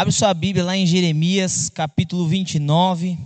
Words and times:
Abre 0.00 0.12
sua 0.12 0.32
Bíblia 0.32 0.64
lá 0.64 0.76
em 0.76 0.86
Jeremias, 0.86 1.68
capítulo 1.68 2.24
29. 2.28 3.18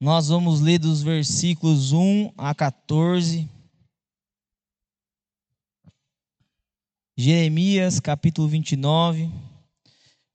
Nós 0.00 0.26
vamos 0.26 0.60
ler 0.60 0.80
dos 0.80 1.00
versículos 1.00 1.92
1 1.92 2.32
a 2.36 2.52
14. 2.52 3.48
Jeremias, 7.16 8.00
capítulo 8.00 8.48
29, 8.48 9.30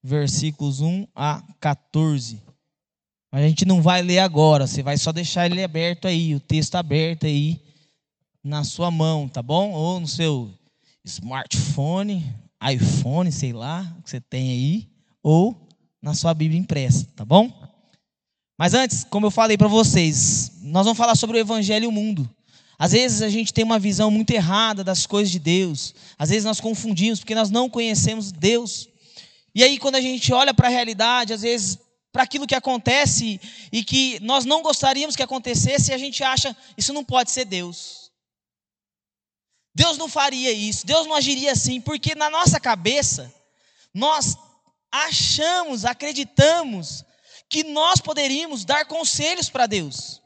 versículos 0.02 0.80
1 0.80 1.06
a 1.14 1.44
14. 1.60 2.42
Mas 3.30 3.44
a 3.44 3.48
gente 3.50 3.66
não 3.66 3.82
vai 3.82 4.02
ler 4.02 4.20
agora, 4.20 4.66
você 4.66 4.82
vai 4.82 4.98
só 4.98 5.12
deixar 5.12 5.48
ele 5.48 5.62
aberto 5.62 6.08
aí, 6.08 6.34
o 6.34 6.40
texto 6.40 6.76
aberto 6.76 7.26
aí 7.26 7.60
na 8.42 8.64
sua 8.64 8.90
mão, 8.90 9.28
tá 9.28 9.42
bom? 9.42 9.74
Ou 9.74 10.00
no 10.00 10.08
seu 10.08 10.50
smartphone, 11.04 12.24
iPhone, 12.62 13.32
sei 13.32 13.54
lá, 13.54 13.84
que 14.04 14.10
você 14.10 14.20
tem 14.20 14.52
aí, 14.52 14.88
ou 15.22 15.68
na 16.02 16.14
sua 16.14 16.34
Bíblia 16.34 16.60
impressa, 16.60 17.08
tá 17.16 17.26
bom? 17.26 17.52
Mas 18.58 18.74
antes, 18.74 19.04
como 19.04 19.28
eu 19.28 19.32
falei 19.32 19.58
para 19.58 19.68
vocês, 19.68 20.54
nós 20.62 20.86
vamos 20.86 20.98
falar 20.98 21.16
sobre 21.16 21.38
o 21.38 21.40
evangelho 21.40 21.86
e 21.86 21.88
o 21.88 21.92
mundo. 21.92 22.30
Às 22.80 22.92
vezes 22.92 23.22
a 23.22 23.30
gente 23.30 23.54
tem 23.54 23.64
uma 23.64 23.80
visão 23.80 24.10
muito 24.12 24.32
errada 24.32 24.84
das 24.84 25.06
coisas 25.06 25.32
de 25.32 25.40
Deus. 25.40 25.94
Às 26.18 26.30
vezes 26.30 26.46
nós 26.46 26.60
confundimos 26.60 27.20
porque 27.20 27.36
nós 27.36 27.50
não 27.50 27.70
conhecemos 27.70 28.32
Deus. 28.32 28.88
E 29.54 29.64
aí 29.64 29.78
quando 29.78 29.96
a 29.96 30.02
gente 30.02 30.32
olha 30.34 30.54
para 30.54 30.68
a 30.68 30.72
realidade, 30.72 31.34
às 31.34 31.42
vezes 31.42 31.80
para 32.12 32.24
aquilo 32.24 32.48
que 32.48 32.56
acontece 32.56 33.40
e 33.72 33.84
que 33.84 34.20
nós 34.22 34.46
não 34.46 34.64
gostaríamos 34.64 35.16
que 35.16 35.24
acontecesse, 35.24 35.94
a 35.94 35.98
gente 35.98 36.24
acha 36.24 36.56
isso 36.78 36.94
não 36.94 37.04
pode 37.04 37.32
ser 37.32 37.46
Deus. 37.46 38.07
Deus 39.78 39.98
não 39.98 40.10
faria 40.10 40.52
isso, 40.52 40.86
Deus 40.86 41.06
não 41.06 41.16
agiria 41.16 41.52
assim, 41.52 41.80
porque 41.80 42.16
na 42.16 42.30
nossa 42.30 42.60
cabeça 42.60 43.34
nós 43.94 44.36
achamos, 44.92 45.86
acreditamos 45.86 47.06
que 47.50 47.64
nós 47.64 48.02
poderíamos 48.02 48.66
dar 48.66 48.86
conselhos 48.86 49.50
para 49.50 49.68
Deus 49.68 50.22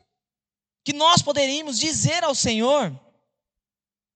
que 0.84 0.94
nós 0.94 1.22
poderíamos 1.22 1.78
dizer 1.78 2.24
ao 2.24 2.34
Senhor 2.34 2.98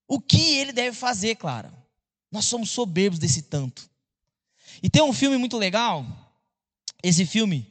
o 0.07 0.19
que 0.19 0.57
ele 0.57 0.71
deve 0.71 0.95
fazer, 0.95 1.35
claro. 1.35 1.71
Nós 2.31 2.45
somos 2.45 2.69
soberbos 2.69 3.19
desse 3.19 3.43
tanto. 3.43 3.89
E 4.81 4.89
tem 4.89 5.01
um 5.01 5.13
filme 5.13 5.37
muito 5.37 5.57
legal. 5.57 6.05
Esse 7.01 7.25
filme, 7.25 7.67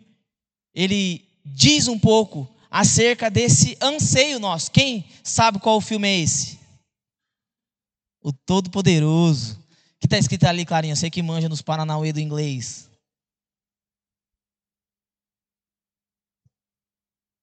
ele 0.75 1.29
diz 1.45 1.89
um 1.89 1.99
pouco 1.99 2.49
acerca 2.71 3.31
desse 3.31 3.77
anseio 3.81 4.39
nosso. 4.39 4.71
Quem 4.71 5.09
sabe 5.23 5.59
qual 5.59 5.81
filme 5.81 6.09
é 6.09 6.21
esse? 6.21 6.59
O 8.25 8.33
Todo-Poderoso. 8.33 9.63
Que 10.01 10.07
está 10.07 10.19
escrito 10.19 10.45
ali, 10.45 10.65
Clarinha, 10.65 10.97
você 10.97 11.11
que 11.11 11.23
manja 11.23 11.49
nos 11.49 11.61
Paranauê 11.63 12.13
do 12.13 12.21
inglês. 12.21 12.91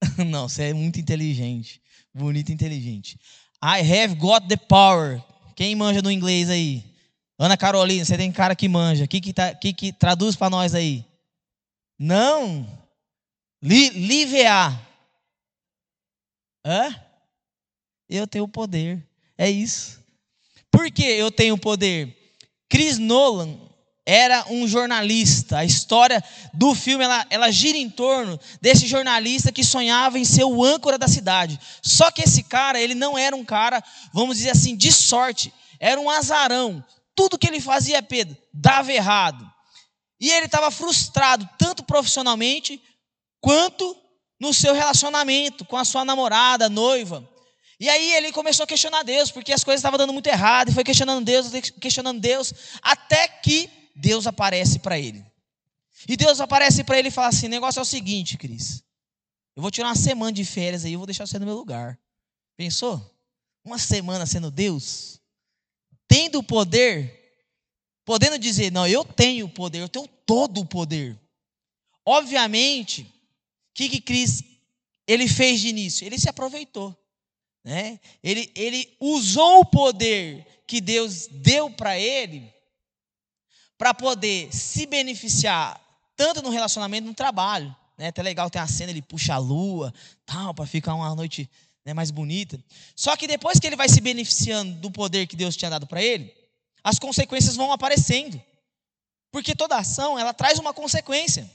Não, 0.28 0.50
você 0.50 0.64
é 0.64 0.74
muito 0.74 1.00
inteligente. 1.00 1.80
Bonito 2.14 2.50
e 2.50 2.54
inteligente. 2.54 3.20
I 3.64 3.80
have 3.80 4.16
got 4.16 4.48
the 4.48 4.58
power. 4.58 5.24
Quem 5.56 5.76
manja 5.76 6.02
no 6.02 6.12
inglês 6.12 6.50
aí? 6.50 6.84
Ana 7.38 7.56
Carolina, 7.56 8.04
você 8.04 8.18
tem 8.18 8.32
cara 8.32 8.56
que 8.56 8.68
manja. 8.68 9.06
O 9.06 9.08
que, 9.08 9.22
que, 9.22 9.34
tá, 9.34 9.54
que, 9.54 9.74
que 9.74 9.94
traduz 9.94 10.36
para 10.36 10.50
nós 10.50 10.74
aí? 10.74 11.06
Não. 11.98 12.68
Li, 13.62 13.90
livear. 13.90 14.88
Hã? 16.66 16.96
Eu 18.10 18.28
tenho 18.28 18.48
poder. 18.48 19.08
É 19.38 19.50
isso. 19.50 20.01
Por 20.72 20.90
que 20.90 21.04
eu 21.04 21.30
tenho 21.30 21.58
poder? 21.58 22.18
Chris 22.70 22.98
Nolan 22.98 23.60
era 24.06 24.46
um 24.50 24.68
jornalista. 24.68 25.60
A 25.60 25.66
história 25.66 26.24
do 26.54 26.74
filme 26.74 27.04
ela, 27.04 27.26
ela 27.30 27.52
gira 27.52 27.78
em 27.78 27.90
torno 27.90 28.40
desse 28.62 28.88
jornalista 28.88 29.52
que 29.52 29.64
sonhava 29.64 30.18
em 30.18 30.26
ser 30.26 30.46
o 30.46 30.64
âncora 30.64 30.98
da 30.98 31.08
cidade. 31.08 31.60
Só 31.82 32.10
que 32.10 32.22
esse 32.24 32.44
cara, 32.44 32.80
ele 32.80 32.96
não 32.96 33.18
era 33.18 33.36
um 33.36 33.46
cara, 33.46 33.84
vamos 34.14 34.38
dizer 34.38 34.52
assim, 34.52 34.76
de 34.76 34.92
sorte. 34.92 35.54
Era 35.80 36.00
um 36.00 36.10
azarão. 36.10 36.84
Tudo 37.16 37.38
que 37.38 37.48
ele 37.48 37.60
fazia, 37.60 38.02
Pedro, 38.02 38.38
dava 38.54 38.92
errado. 38.92 39.46
E 40.20 40.30
ele 40.30 40.46
estava 40.46 40.72
frustrado, 40.72 41.48
tanto 41.58 41.84
profissionalmente, 41.84 42.82
quanto 43.40 43.98
no 44.40 44.54
seu 44.54 44.74
relacionamento 44.74 45.66
com 45.66 45.78
a 45.78 45.86
sua 45.86 46.06
namorada, 46.06 46.70
noiva. 46.70 47.28
E 47.82 47.90
aí 47.90 48.14
ele 48.14 48.32
começou 48.32 48.64
a 48.64 48.68
questionar 48.68 49.02
Deus, 49.02 49.32
porque 49.32 49.52
as 49.52 49.64
coisas 49.64 49.80
estavam 49.80 49.98
dando 49.98 50.14
muito 50.14 50.28
errado, 50.28 50.70
e 50.70 50.72
foi 50.72 50.84
questionando 50.84 51.26
Deus, 51.26 51.48
questionando 51.82 52.22
Deus, 52.22 52.54
até 52.80 53.28
que 53.28 53.68
Deus 53.96 54.28
aparece 54.28 54.78
para 54.78 55.00
ele. 55.00 55.26
E 56.08 56.16
Deus 56.16 56.40
aparece 56.40 56.84
para 56.84 57.00
ele 57.00 57.08
e 57.08 57.12
fala 57.12 57.30
assim: 57.30 57.48
o 57.48 57.50
negócio 57.50 57.80
é 57.80 57.82
o 57.82 57.86
seguinte, 57.86 58.38
Cris. 58.38 58.84
Eu 59.56 59.64
vou 59.64 59.72
tirar 59.72 59.88
uma 59.88 59.96
semana 59.96 60.32
de 60.32 60.46
férias 60.46 60.86
aí, 60.86 60.94
eu 60.94 61.00
vou 61.00 61.08
deixar 61.08 61.26
você 61.26 61.40
no 61.40 61.46
meu 61.48 61.56
lugar. 61.56 62.00
Pensou? 62.56 63.04
Uma 63.66 63.80
semana 63.80 64.28
sendo 64.28 64.52
Deus, 64.52 65.20
tendo 66.08 66.38
o 66.38 66.44
poder, 66.44 67.34
podendo 68.06 68.38
dizer, 68.38 68.72
não, 68.72 68.88
eu 68.88 69.04
tenho 69.04 69.48
o 69.48 69.50
poder, 69.50 69.80
eu 69.80 69.90
tenho 69.90 70.08
todo 70.24 70.62
o 70.62 70.66
poder. 70.68 71.20
Obviamente, 72.06 73.02
o 73.02 73.74
que, 73.74 73.90
que 73.90 74.02
Cris 74.02 74.44
ele 75.08 75.28
fez 75.28 75.62
de 75.62 75.70
início? 75.70 76.06
Ele 76.06 76.20
se 76.20 76.30
aproveitou. 76.30 76.96
Né? 77.64 78.00
Ele, 78.24 78.52
ele 78.56 78.96
usou 79.00 79.60
o 79.60 79.66
poder 79.66 80.46
que 80.66 80.82
Deus 80.82 81.28
deu 81.28 81.70
para 81.70 81.98
ele 82.00 82.52
para 83.78 83.94
poder 83.94 84.54
se 84.54 84.86
beneficiar 84.86 85.80
tanto 86.16 86.42
no 86.42 86.50
relacionamento 86.50 87.08
no 87.08 87.14
trabalho. 87.14 87.76
Né? 87.98 88.08
Até 88.08 88.22
legal 88.22 88.50
ter 88.50 88.60
a 88.60 88.68
cena, 88.68 88.92
ele 88.92 89.02
puxa 89.02 89.34
a 89.34 89.38
lua, 89.38 89.94
tal, 90.26 90.54
para 90.54 90.66
ficar 90.66 90.94
uma 90.94 91.14
noite 91.16 91.50
né, 91.84 91.94
mais 91.94 92.12
bonita. 92.12 92.64
Só 92.96 93.16
que 93.16 93.28
depois 93.28 93.60
que 93.60 93.68
ele 93.68 93.76
vai 93.76 93.90
se 93.90 94.02
beneficiando 94.02 94.74
do 94.80 94.92
poder 94.92 95.28
que 95.28 95.36
Deus 95.36 95.56
tinha 95.56 95.70
dado 95.70 95.88
para 95.88 96.02
ele, 96.02 96.34
as 96.84 97.00
consequências 97.00 97.56
vão 97.56 97.72
aparecendo. 97.72 98.42
Porque 99.32 99.56
toda 99.56 99.78
ação, 99.78 100.18
ela 100.18 100.34
traz 100.34 100.60
uma 100.60 100.74
consequência. 100.74 101.50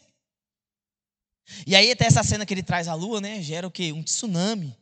E 1.66 1.77
aí 1.77 1.93
até 1.93 2.06
essa 2.06 2.25
cena 2.25 2.45
que 2.45 2.55
ele 2.55 2.62
traz 2.62 2.89
a 2.89 2.95
lua, 2.95 3.21
né, 3.21 3.41
gera 3.41 3.66
o 3.66 3.71
quê? 3.71 3.93
Um 3.93 4.03
tsunami. 4.03 4.77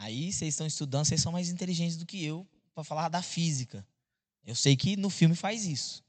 Aí 0.00 0.32
vocês 0.32 0.54
estão 0.54 0.66
estudando, 0.66 1.04
vocês 1.04 1.20
são 1.20 1.30
mais 1.30 1.50
inteligentes 1.50 1.98
do 1.98 2.06
que 2.06 2.24
eu 2.24 2.48
para 2.74 2.82
falar 2.82 3.10
da 3.10 3.20
física. 3.20 3.86
Eu 4.46 4.54
sei 4.54 4.74
que 4.74 4.96
no 4.96 5.10
filme 5.10 5.36
faz 5.36 5.66
isso. 5.66 6.02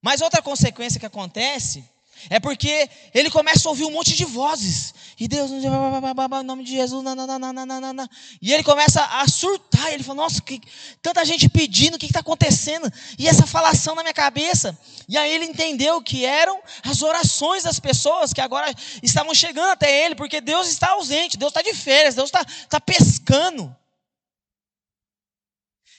Mas 0.00 0.20
outra 0.20 0.40
consequência 0.40 1.00
que 1.00 1.04
acontece 1.04 1.84
é 2.30 2.40
porque 2.40 2.88
ele 3.12 3.30
começa 3.30 3.68
a 3.68 3.70
ouvir 3.70 3.84
um 3.84 3.90
monte 3.90 4.14
de 4.14 4.24
vozes. 4.24 4.94
E 5.18 5.28
Deus, 5.28 5.50
em 5.50 6.44
nome 6.44 6.64
de 6.64 6.72
Jesus, 6.72 7.02
nananana. 7.02 8.10
e 8.42 8.52
ele 8.52 8.64
começa 8.64 9.02
a 9.02 9.28
surtar. 9.28 9.92
Ele 9.92 10.02
fala: 10.02 10.22
Nossa, 10.22 10.40
que, 10.40 10.60
tanta 11.00 11.24
gente 11.24 11.48
pedindo, 11.48 11.94
o 11.94 11.98
que 11.98 12.06
está 12.06 12.20
acontecendo? 12.20 12.90
E 13.18 13.28
essa 13.28 13.46
falação 13.46 13.94
na 13.94 14.02
minha 14.02 14.14
cabeça. 14.14 14.76
E 15.08 15.16
aí 15.16 15.32
ele 15.32 15.44
entendeu 15.44 16.02
que 16.02 16.24
eram 16.24 16.60
as 16.82 17.02
orações 17.02 17.62
das 17.62 17.78
pessoas 17.78 18.32
que 18.32 18.40
agora 18.40 18.74
estavam 19.02 19.34
chegando 19.34 19.70
até 19.70 20.04
ele, 20.04 20.14
porque 20.14 20.40
Deus 20.40 20.68
está 20.68 20.90
ausente, 20.90 21.36
Deus 21.36 21.50
está 21.50 21.62
de 21.62 21.74
férias, 21.74 22.14
Deus 22.14 22.28
está 22.28 22.44
tá 22.68 22.80
pescando. 22.80 23.74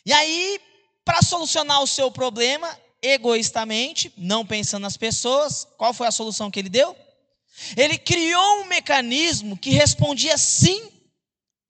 E 0.06 0.12
aí, 0.12 0.60
para 1.04 1.22
solucionar 1.22 1.82
o 1.82 1.88
seu 1.88 2.12
problema, 2.12 2.68
egoístamente, 3.06 4.12
não 4.18 4.46
pensando 4.46 4.84
nas 4.84 4.98
pessoas. 4.98 5.68
Qual 5.78 5.94
foi 5.94 6.08
a 6.08 6.12
solução 6.12 6.50
que 6.50 6.60
ele 6.60 6.70
deu? 6.70 6.96
Ele 7.78 7.98
criou 7.98 8.62
um 8.62 8.66
mecanismo 8.66 9.58
que 9.58 9.70
respondia 9.70 10.38
sim 10.38 10.92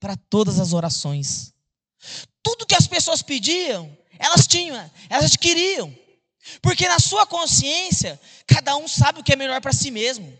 para 0.00 0.16
todas 0.16 0.58
as 0.58 0.72
orações. 0.72 1.52
Tudo 2.42 2.66
que 2.66 2.74
as 2.74 2.86
pessoas 2.86 3.22
pediam, 3.22 3.96
elas 4.18 4.46
tinham, 4.46 4.90
elas 5.08 5.36
queriam. 5.36 5.94
Porque 6.62 6.88
na 6.88 6.98
sua 6.98 7.26
consciência, 7.26 8.20
cada 8.46 8.76
um 8.76 8.86
sabe 8.86 9.20
o 9.20 9.24
que 9.24 9.32
é 9.32 9.36
melhor 9.36 9.60
para 9.60 9.72
si 9.72 9.90
mesmo. 9.90 10.36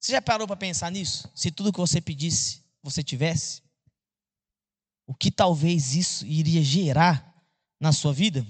Você 0.00 0.12
já 0.12 0.22
parou 0.22 0.46
para 0.46 0.56
pensar 0.56 0.90
nisso? 0.90 1.30
Se 1.34 1.50
tudo 1.50 1.72
que 1.72 1.80
você 1.80 2.00
pedisse, 2.00 2.62
você 2.82 3.02
tivesse? 3.02 3.62
O 5.06 5.14
que 5.14 5.30
talvez 5.30 5.94
isso 5.94 6.26
iria 6.26 6.62
gerar 6.62 7.34
na 7.80 7.92
sua 7.92 8.12
vida? 8.12 8.46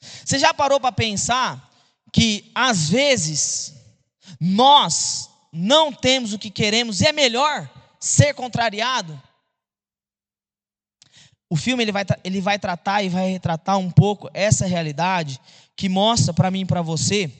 Você 0.00 0.38
já 0.38 0.54
parou 0.54 0.80
para 0.80 0.92
pensar 0.92 1.70
que 2.12 2.50
às 2.54 2.88
vezes 2.88 3.74
nós 4.40 5.28
não 5.52 5.92
temos 5.92 6.32
o 6.32 6.38
que 6.38 6.50
queremos 6.50 7.00
e 7.00 7.06
é 7.06 7.12
melhor 7.12 7.68
ser 7.98 8.34
contrariado? 8.34 9.20
O 11.48 11.56
filme 11.56 11.82
ele 11.82 11.92
vai, 11.92 12.04
ele 12.22 12.40
vai 12.40 12.58
tratar 12.58 13.02
e 13.02 13.08
vai 13.08 13.30
retratar 13.30 13.76
um 13.76 13.90
pouco 13.90 14.30
essa 14.32 14.66
realidade 14.66 15.40
que 15.76 15.88
mostra 15.88 16.32
para 16.32 16.50
mim 16.50 16.60
e 16.60 16.66
para 16.66 16.80
você 16.80 17.30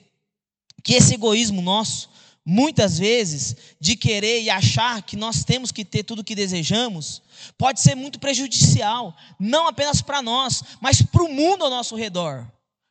que 0.82 0.94
esse 0.94 1.14
egoísmo 1.14 1.62
nosso, 1.62 2.09
muitas 2.44 2.98
vezes, 2.98 3.56
de 3.78 3.96
querer 3.96 4.42
e 4.42 4.50
achar 4.50 5.02
que 5.02 5.16
nós 5.16 5.44
temos 5.44 5.70
que 5.70 5.84
ter 5.84 6.02
tudo 6.02 6.20
o 6.20 6.24
que 6.24 6.34
desejamos, 6.34 7.22
pode 7.56 7.80
ser 7.80 7.94
muito 7.94 8.18
prejudicial, 8.18 9.16
não 9.38 9.66
apenas 9.66 10.02
para 10.02 10.22
nós, 10.22 10.62
mas 10.80 11.02
para 11.02 11.22
o 11.22 11.32
mundo 11.32 11.64
ao 11.64 11.70
nosso 11.70 11.96
redor. 11.96 12.50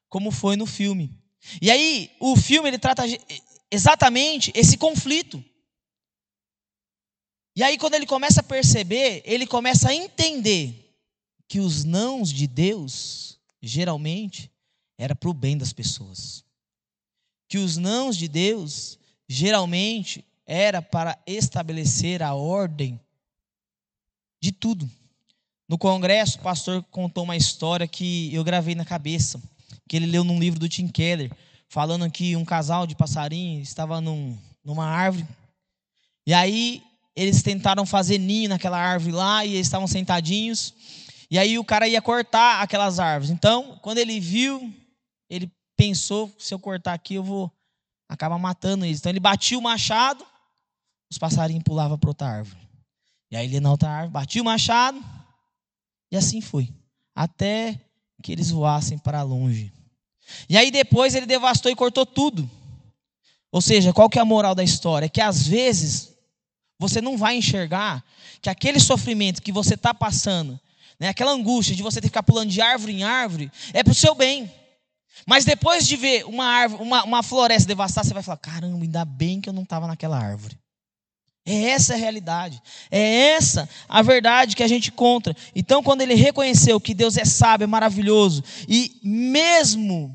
como 0.10 0.31
foi 0.31 0.56
no 0.56 0.66
filme. 0.66 1.16
E 1.62 1.69
aí, 1.69 2.12
o 2.19 2.36
filme 2.36 2.68
ele 2.68 2.80
trata 2.80 3.04
exatamente 3.72 4.51
esse 4.56 4.78
conflito. 4.78 5.44
E 7.56 7.63
aí, 7.63 7.78
quando 7.78 7.94
ele 7.94 8.06
começa 8.06 8.40
a 8.42 8.44
perceber, 8.44 9.22
ele 9.25 9.45
começa 9.45 9.90
a 9.90 9.94
entender 9.94 10.95
que 11.48 11.60
os 11.60 11.84
nãos 11.84 12.31
de 12.31 12.48
Deus, 12.48 13.40
geralmente, 13.62 14.52
era 14.98 15.16
para 15.16 15.30
o 15.30 15.34
bem 15.34 15.57
das 15.57 15.74
pessoas. 15.74 16.44
Que 17.48 17.57
os 17.57 17.78
nãos 17.78 18.18
de 18.18 18.28
Deus, 18.28 18.99
geralmente, 19.30 20.26
era 20.44 20.81
para 20.81 21.16
estabelecer 21.28 22.24
a 22.24 22.34
ordem 22.34 23.00
de 24.42 24.52
tudo. 24.52 24.90
No 25.68 25.78
congresso, 25.78 26.40
o 26.40 26.42
pastor 26.42 26.84
contou 26.90 27.24
uma 27.24 27.38
história 27.38 27.88
que 27.88 28.34
eu 28.34 28.44
gravei 28.44 28.74
na 28.74 28.84
cabeça, 28.84 29.40
que 29.88 29.96
ele 29.96 30.08
leu 30.08 30.24
num 30.24 30.40
livro 30.40 30.60
do 30.60 30.68
Tim 30.68 30.88
Keller, 30.88 31.31
falando 31.68 32.10
que 32.10 32.36
um 32.36 32.44
casal 32.44 32.88
de 32.88 32.96
passarinhos 32.96 33.68
estava 33.68 34.02
num, 34.02 34.36
numa 34.64 34.88
árvore. 34.88 35.28
E 36.26 36.34
aí 36.34 36.81
eles 37.16 37.44
tentaram 37.44 37.86
fazer 37.86 38.18
ninho 38.18 38.50
naquela 38.50 38.80
árvore 38.80 39.12
lá 39.12 39.46
e 39.46 39.54
eles 39.54 39.68
estavam 39.68 39.88
sentadinhos. 39.88 40.74
E 41.30 41.38
aí 41.38 41.60
o 41.60 41.64
cara 41.64 41.88
ia 41.88 42.02
cortar 42.02 42.64
aquelas 42.64 42.98
árvores. 42.98 43.30
Então, 43.30 43.78
quando 43.84 44.00
ele 44.00 44.20
viu, 44.20 44.74
ele 45.30 45.52
pensou: 45.78 46.34
se 46.40 46.52
eu 46.52 46.58
cortar 46.58 46.94
aqui, 46.94 47.14
eu 47.14 47.24
vou 47.24 47.52
acabar 48.10 48.40
matando 48.40 48.84
eles. 48.84 49.00
Então 49.00 49.12
ele 49.12 49.20
batia 49.20 49.58
o 49.58 49.62
machado, 49.62 50.26
os 51.10 51.18
passarinhos 51.18 51.64
pulavam 51.64 51.98
para 51.98 52.10
outra 52.10 52.28
árvore. 52.28 52.68
E 53.32 53.38
aí 53.38 53.46
ele 53.46 53.54
ia 53.56 53.62
na 53.62 53.70
outra 53.70 53.90
árvore, 53.90 54.12
batia 54.12 54.42
o 54.42 54.46
machado, 54.46 55.02
e 56.12 56.18
assim 56.18 56.42
foi. 56.42 56.74
Até 57.16 57.80
que 58.24 58.32
eles 58.32 58.50
voassem 58.50 58.98
para 58.98 59.22
longe. 59.22 59.72
E 60.50 60.58
aí 60.58 60.72
depois 60.72 61.14
ele 61.14 61.26
devastou 61.26 61.72
e 61.72 61.76
cortou 61.76 62.06
tudo. 62.06 62.50
Ou 63.52 63.62
seja, 63.62 63.94
qual 63.94 64.10
que 64.10 64.18
é 64.20 64.22
a 64.22 64.26
moral 64.26 64.54
da 64.54 64.64
história? 64.64 65.06
É 65.06 65.10
que 65.10 65.22
às 65.22 65.48
vezes 65.48 66.14
você 66.78 67.02
não 67.02 67.18
vai 67.18 67.36
enxergar 67.36 68.04
que 68.42 68.50
aquele 68.50 68.80
sofrimento 68.80 69.42
que 69.42 69.52
você 69.52 69.74
está 69.74 69.94
passando, 69.94 70.60
né, 71.00 71.10
aquela 71.10 71.32
angústia 71.32 71.76
de 71.76 71.84
você 71.84 72.00
ter 72.00 72.08
que 72.08 72.12
ficar 72.12 72.24
pulando 72.24 72.50
de 72.50 72.62
árvore 72.62 72.94
em 72.94 73.04
árvore, 73.04 73.52
é 73.74 73.84
para 73.84 73.92
o 73.92 73.96
seu 73.96 74.16
bem. 74.16 74.52
Mas 75.25 75.45
depois 75.45 75.88
de 75.88 75.95
ver 75.95 76.25
uma 76.25 76.45
árvore, 76.45 76.83
uma, 76.83 77.04
uma 77.04 77.24
floresta 77.24 77.68
devastada, 77.68 78.07
você 78.07 78.13
vai 78.13 78.24
falar: 78.24 78.38
caramba, 78.38 78.83
ainda 78.83 79.06
bem 79.06 79.42
que 79.42 79.50
eu 79.50 79.54
não 79.54 79.63
estava 79.63 79.88
naquela 79.88 80.18
árvore. 80.18 80.57
É 81.45 81.69
essa 81.69 81.94
a 81.94 81.98
realidade. 81.98 82.62
É 82.92 83.31
essa 83.31 83.68
a 83.88 84.01
verdade 84.01 84.56
que 84.56 84.63
a 84.63 84.68
gente 84.68 84.89
encontra. 84.89 85.36
Então, 85.56 85.81
quando 85.81 86.01
ele 86.01 86.13
reconheceu 86.13 86.80
que 86.80 86.94
Deus 86.94 87.18
é 87.18 87.25
sábio, 87.25 87.63
é 87.63 87.68
maravilhoso, 87.68 88.44
e 88.68 89.00
mesmo 89.04 90.13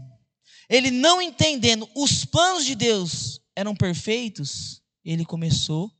ele 0.69 0.91
não 0.91 1.21
entendendo 1.21 1.89
os 1.95 2.25
planos 2.25 2.65
de 2.65 2.75
Deus 2.75 3.41
eram 3.57 3.75
perfeitos, 3.75 4.81
ele 5.05 5.25
começou 5.25 5.91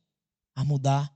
a 0.55 0.63
mudar 0.63 1.14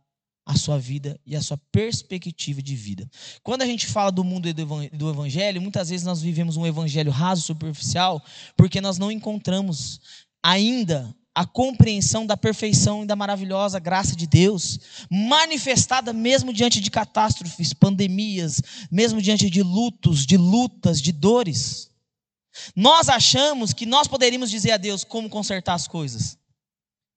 a 0.49 0.55
sua 0.55 0.79
vida 0.79 1.19
e 1.27 1.35
a 1.35 1.41
sua 1.43 1.59
perspectiva 1.71 2.59
de 2.59 2.75
vida. 2.75 3.07
Quando 3.43 3.61
a 3.61 3.67
gente 3.67 3.85
fala 3.85 4.11
do 4.11 4.23
mundo 4.23 4.51
do 4.91 5.09
evangelho, 5.11 5.61
muitas 5.61 5.89
vezes 5.89 6.03
nós 6.03 6.23
vivemos 6.23 6.57
um 6.57 6.65
evangelho 6.65 7.11
raso, 7.11 7.43
superficial, 7.43 8.19
porque 8.57 8.81
nós 8.81 8.97
não 8.97 9.11
encontramos 9.11 10.01
ainda 10.41 11.15
a 11.35 11.45
compreensão 11.45 12.25
da 12.25 12.35
perfeição 12.35 13.03
e 13.03 13.05
da 13.05 13.15
maravilhosa 13.15 13.77
graça 13.77 14.15
de 14.15 14.25
Deus, 14.25 14.79
manifestada 15.07 16.11
mesmo 16.11 16.51
diante 16.51 16.81
de 16.81 16.89
catástrofes, 16.89 17.71
pandemias, 17.71 18.59
mesmo 18.91 19.21
diante 19.21 19.51
de 19.51 19.61
lutos, 19.61 20.25
de 20.25 20.35
lutas, 20.35 20.99
de 20.99 21.11
dores. 21.11 21.91
Nós 22.75 23.07
achamos 23.07 23.71
que 23.71 23.85
nós 23.85 24.07
poderíamos 24.07 24.49
dizer 24.49 24.71
a 24.71 24.77
Deus 24.77 25.03
como 25.03 25.29
consertar 25.29 25.75
as 25.75 25.87
coisas. 25.87 26.38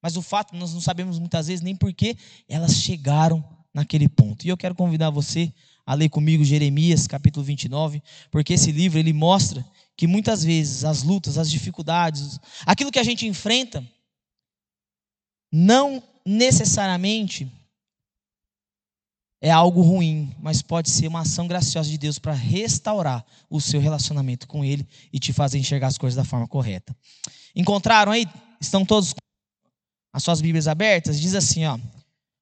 Mas 0.02 0.16
o 0.16 0.22
fato, 0.22 0.56
nós 0.56 0.74
não 0.74 0.80
sabemos 0.80 1.18
muitas 1.18 1.46
vezes 1.46 1.62
nem 1.62 1.76
por 1.76 1.92
que 1.92 2.16
elas 2.48 2.74
chegaram 2.74 3.44
naquele 3.72 4.08
ponto. 4.08 4.44
E 4.44 4.48
eu 4.48 4.56
quero 4.56 4.74
convidar 4.74 5.10
você 5.10 5.52
a 5.86 5.94
ler 5.94 6.08
comigo 6.08 6.44
Jeremias, 6.44 7.06
capítulo 7.06 7.44
29, 7.44 8.02
porque 8.30 8.54
esse 8.54 8.72
livro 8.72 8.98
ele 8.98 9.12
mostra 9.12 9.64
que 9.96 10.06
muitas 10.06 10.44
vezes 10.44 10.84
as 10.84 11.02
lutas, 11.02 11.38
as 11.38 11.50
dificuldades, 11.50 12.38
aquilo 12.66 12.90
que 12.90 12.98
a 12.98 13.04
gente 13.04 13.26
enfrenta, 13.26 13.86
não 15.50 16.02
necessariamente 16.26 17.50
é 19.40 19.50
algo 19.50 19.82
ruim, 19.82 20.32
mas 20.40 20.62
pode 20.62 20.88
ser 20.88 21.08
uma 21.08 21.20
ação 21.20 21.48
graciosa 21.48 21.90
de 21.90 21.98
Deus 21.98 22.18
para 22.18 22.32
restaurar 22.32 23.24
o 23.50 23.60
seu 23.60 23.80
relacionamento 23.80 24.46
com 24.46 24.64
Ele 24.64 24.86
e 25.12 25.18
te 25.18 25.32
fazer 25.32 25.58
enxergar 25.58 25.88
as 25.88 25.98
coisas 25.98 26.16
da 26.16 26.24
forma 26.24 26.46
correta. 26.46 26.96
Encontraram 27.54 28.12
aí? 28.12 28.24
Estão 28.60 28.84
todos 28.84 29.12
as 30.12 30.22
suas 30.22 30.40
Bíblias 30.40 30.68
abertas, 30.68 31.20
diz 31.20 31.34
assim, 31.34 31.64
ó. 31.64 31.78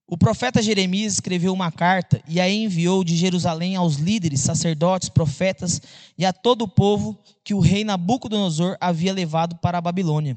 O 0.07 0.19
profeta 0.19 0.61
Jeremias 0.61 1.13
escreveu 1.13 1.53
uma 1.53 1.71
carta 1.71 2.21
e 2.27 2.41
a 2.41 2.51
enviou 2.51 3.05
de 3.05 3.17
Jerusalém 3.17 3.77
aos 3.77 3.95
líderes, 3.95 4.41
sacerdotes, 4.41 5.09
profetas 5.09 5.81
e 6.19 6.27
a 6.27 6.33
todo 6.33 6.63
o 6.63 6.69
povo 6.69 7.17
que 7.45 7.55
o 7.55 7.61
rei 7.61 7.85
Nabucodonosor 7.85 8.77
havia 8.81 9.13
levado 9.13 9.55
para 9.57 9.79
a 9.79 9.81
Babilônia. 9.81 10.37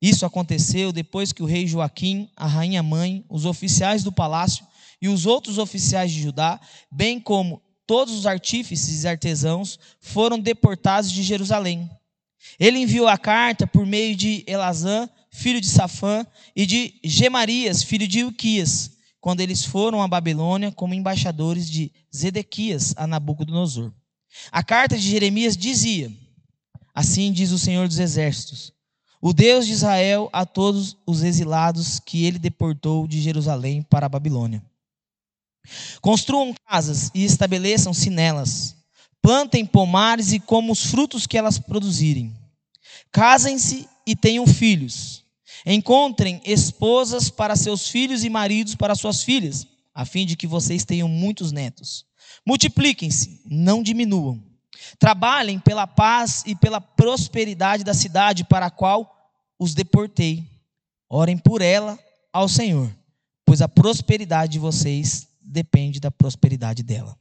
Isso 0.00 0.24
aconteceu 0.24 0.92
depois 0.92 1.32
que 1.32 1.42
o 1.42 1.46
rei 1.46 1.66
Joaquim, 1.66 2.30
a 2.36 2.46
rainha 2.46 2.80
mãe, 2.80 3.24
os 3.28 3.44
oficiais 3.44 4.04
do 4.04 4.12
palácio 4.12 4.64
e 5.02 5.08
os 5.08 5.26
outros 5.26 5.58
oficiais 5.58 6.12
de 6.12 6.22
Judá, 6.22 6.60
bem 6.88 7.18
como 7.18 7.60
todos 7.88 8.14
os 8.14 8.24
artífices 8.24 9.02
e 9.02 9.08
artesãos, 9.08 9.80
foram 10.00 10.38
deportados 10.38 11.10
de 11.10 11.24
Jerusalém. 11.24 11.90
Ele 12.58 12.78
enviou 12.78 13.08
a 13.08 13.18
carta 13.18 13.66
por 13.66 13.84
meio 13.84 14.14
de 14.14 14.44
Elazã, 14.46 15.08
filho 15.36 15.60
de 15.60 15.68
Safã, 15.68 16.26
e 16.54 16.64
de 16.64 16.94
Gemarias, 17.04 17.82
filho 17.82 18.08
de 18.08 18.24
Uquias, 18.24 18.92
quando 19.20 19.40
eles 19.40 19.64
foram 19.64 20.02
a 20.02 20.08
Babilônia 20.08 20.72
como 20.72 20.94
embaixadores 20.94 21.68
de 21.68 21.92
Zedequias 22.14 22.94
a 22.96 23.06
Nabucodonosor. 23.06 23.92
A 24.50 24.62
carta 24.62 24.96
de 24.96 25.08
Jeremias 25.08 25.56
dizia: 25.56 26.10
Assim 26.94 27.32
diz 27.32 27.52
o 27.52 27.58
Senhor 27.58 27.86
dos 27.86 27.98
Exércitos, 27.98 28.72
o 29.20 29.34
Deus 29.34 29.66
de 29.66 29.72
Israel 29.72 30.30
a 30.32 30.46
todos 30.46 30.96
os 31.06 31.22
exilados 31.22 32.00
que 32.00 32.24
ele 32.24 32.38
deportou 32.38 33.06
de 33.06 33.20
Jerusalém 33.20 33.82
para 33.82 34.06
a 34.06 34.08
Babilônia. 34.08 34.64
Construam 36.00 36.54
casas 36.66 37.10
e 37.14 37.24
estabeleçam-se 37.24 38.08
nelas. 38.08 38.76
Plantem 39.20 39.66
pomares 39.66 40.32
e 40.32 40.40
comam 40.40 40.70
os 40.70 40.86
frutos 40.86 41.26
que 41.26 41.36
elas 41.36 41.58
produzirem. 41.58 42.34
Casem-se 43.10 43.86
e 44.06 44.14
tenham 44.14 44.46
filhos. 44.46 45.25
Encontrem 45.66 46.40
esposas 46.44 47.28
para 47.28 47.56
seus 47.56 47.88
filhos 47.88 48.22
e 48.22 48.30
maridos 48.30 48.76
para 48.76 48.94
suas 48.94 49.24
filhas, 49.24 49.66
a 49.92 50.04
fim 50.04 50.24
de 50.24 50.36
que 50.36 50.46
vocês 50.46 50.84
tenham 50.84 51.08
muitos 51.08 51.50
netos. 51.50 52.06
Multipliquem-se, 52.46 53.40
não 53.44 53.82
diminuam. 53.82 54.40
Trabalhem 54.96 55.58
pela 55.58 55.84
paz 55.84 56.44
e 56.46 56.54
pela 56.54 56.80
prosperidade 56.80 57.82
da 57.82 57.92
cidade 57.92 58.44
para 58.44 58.66
a 58.66 58.70
qual 58.70 59.32
os 59.58 59.74
deportei. 59.74 60.48
Orem 61.08 61.36
por 61.36 61.60
ela 61.60 61.98
ao 62.32 62.48
Senhor, 62.48 62.88
pois 63.44 63.60
a 63.60 63.68
prosperidade 63.68 64.52
de 64.52 64.58
vocês 64.60 65.26
depende 65.40 65.98
da 65.98 66.10
prosperidade 66.10 66.84
dela. 66.84 67.18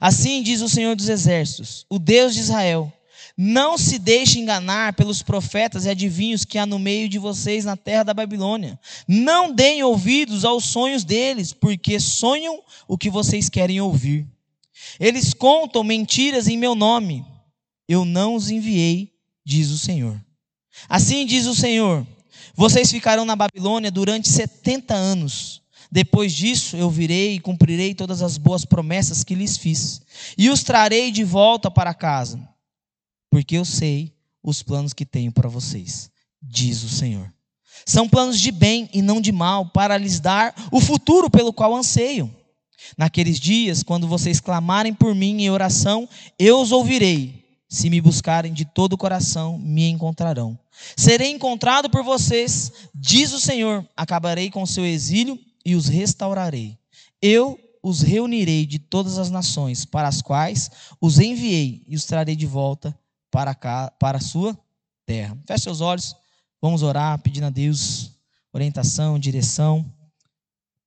Assim 0.00 0.42
diz 0.42 0.62
o 0.62 0.68
Senhor 0.68 0.94
dos 0.96 1.08
Exércitos, 1.08 1.84
o 1.90 1.98
Deus 1.98 2.34
de 2.34 2.40
Israel: 2.40 2.92
não 3.36 3.76
se 3.76 3.98
deixe 3.98 4.38
enganar 4.38 4.94
pelos 4.94 5.20
profetas 5.20 5.84
e 5.84 5.90
adivinhos 5.90 6.44
que 6.44 6.56
há 6.56 6.64
no 6.64 6.78
meio 6.78 7.06
de 7.06 7.18
vocês 7.18 7.66
na 7.66 7.76
terra 7.76 8.04
da 8.04 8.14
Babilônia. 8.14 8.80
Não 9.06 9.52
deem 9.52 9.82
ouvidos 9.82 10.44
aos 10.44 10.64
sonhos 10.64 11.04
deles, 11.04 11.52
porque 11.52 12.00
sonham 12.00 12.62
o 12.88 12.96
que 12.96 13.10
vocês 13.10 13.50
querem 13.50 13.78
ouvir. 13.78 14.26
Eles 14.98 15.34
contam 15.34 15.84
mentiras 15.84 16.48
em 16.48 16.56
meu 16.56 16.74
nome. 16.74 17.26
Eu 17.86 18.06
não 18.06 18.34
os 18.34 18.50
enviei, 18.50 19.12
diz 19.44 19.70
o 19.70 19.78
Senhor. 19.78 20.18
Assim 20.88 21.26
diz 21.26 21.44
o 21.44 21.54
Senhor: 21.54 22.06
vocês 22.54 22.90
ficarão 22.90 23.26
na 23.26 23.36
Babilônia 23.36 23.90
durante 23.90 24.30
70 24.30 24.94
anos. 24.94 25.60
Depois 25.92 26.32
disso, 26.32 26.76
eu 26.76 26.90
virei 26.90 27.34
e 27.34 27.40
cumprirei 27.40 27.94
todas 27.94 28.22
as 28.22 28.38
boas 28.38 28.64
promessas 28.64 29.22
que 29.22 29.34
lhes 29.34 29.56
fiz, 29.56 30.02
e 30.36 30.50
os 30.50 30.64
trarei 30.64 31.12
de 31.12 31.22
volta 31.22 31.70
para 31.70 31.94
casa 31.94 32.55
porque 33.30 33.56
eu 33.56 33.64
sei 33.64 34.14
os 34.42 34.62
planos 34.62 34.92
que 34.92 35.04
tenho 35.04 35.32
para 35.32 35.48
vocês, 35.48 36.10
diz 36.40 36.82
o 36.82 36.88
Senhor. 36.88 37.32
São 37.84 38.08
planos 38.08 38.40
de 38.40 38.50
bem 38.50 38.88
e 38.92 39.02
não 39.02 39.20
de 39.20 39.32
mal, 39.32 39.66
para 39.66 39.98
lhes 39.98 40.20
dar 40.20 40.54
o 40.72 40.80
futuro 40.80 41.28
pelo 41.28 41.52
qual 41.52 41.74
anseiam. 41.74 42.30
Naqueles 42.96 43.38
dias, 43.38 43.82
quando 43.82 44.06
vocês 44.06 44.40
clamarem 44.40 44.94
por 44.94 45.14
mim 45.14 45.42
em 45.42 45.50
oração, 45.50 46.08
eu 46.38 46.60
os 46.60 46.72
ouvirei. 46.72 47.44
Se 47.68 47.90
me 47.90 48.00
buscarem 48.00 48.52
de 48.52 48.64
todo 48.64 48.92
o 48.92 48.98
coração, 48.98 49.58
me 49.58 49.88
encontrarão. 49.88 50.58
Serei 50.96 51.30
encontrado 51.30 51.90
por 51.90 52.02
vocês, 52.04 52.70
diz 52.94 53.32
o 53.32 53.40
Senhor. 53.40 53.86
Acabarei 53.96 54.50
com 54.50 54.62
o 54.62 54.66
seu 54.66 54.84
exílio 54.84 55.38
e 55.64 55.74
os 55.74 55.88
restaurarei. 55.88 56.78
Eu 57.20 57.58
os 57.82 58.02
reunirei 58.02 58.66
de 58.66 58.78
todas 58.78 59.18
as 59.18 59.30
nações 59.30 59.84
para 59.84 60.08
as 60.08 60.22
quais 60.22 60.70
os 61.00 61.18
enviei 61.18 61.82
e 61.86 61.96
os 61.96 62.04
trarei 62.04 62.36
de 62.36 62.46
volta 62.46 62.96
para, 63.36 63.54
cá, 63.54 63.92
para 63.98 64.16
a 64.16 64.20
sua 64.22 64.58
terra. 65.04 65.36
Feche 65.46 65.64
seus 65.64 65.82
olhos, 65.82 66.16
vamos 66.58 66.82
orar, 66.82 67.18
pedindo 67.18 67.44
a 67.44 67.50
Deus 67.50 68.12
orientação, 68.50 69.18
direção, 69.18 69.84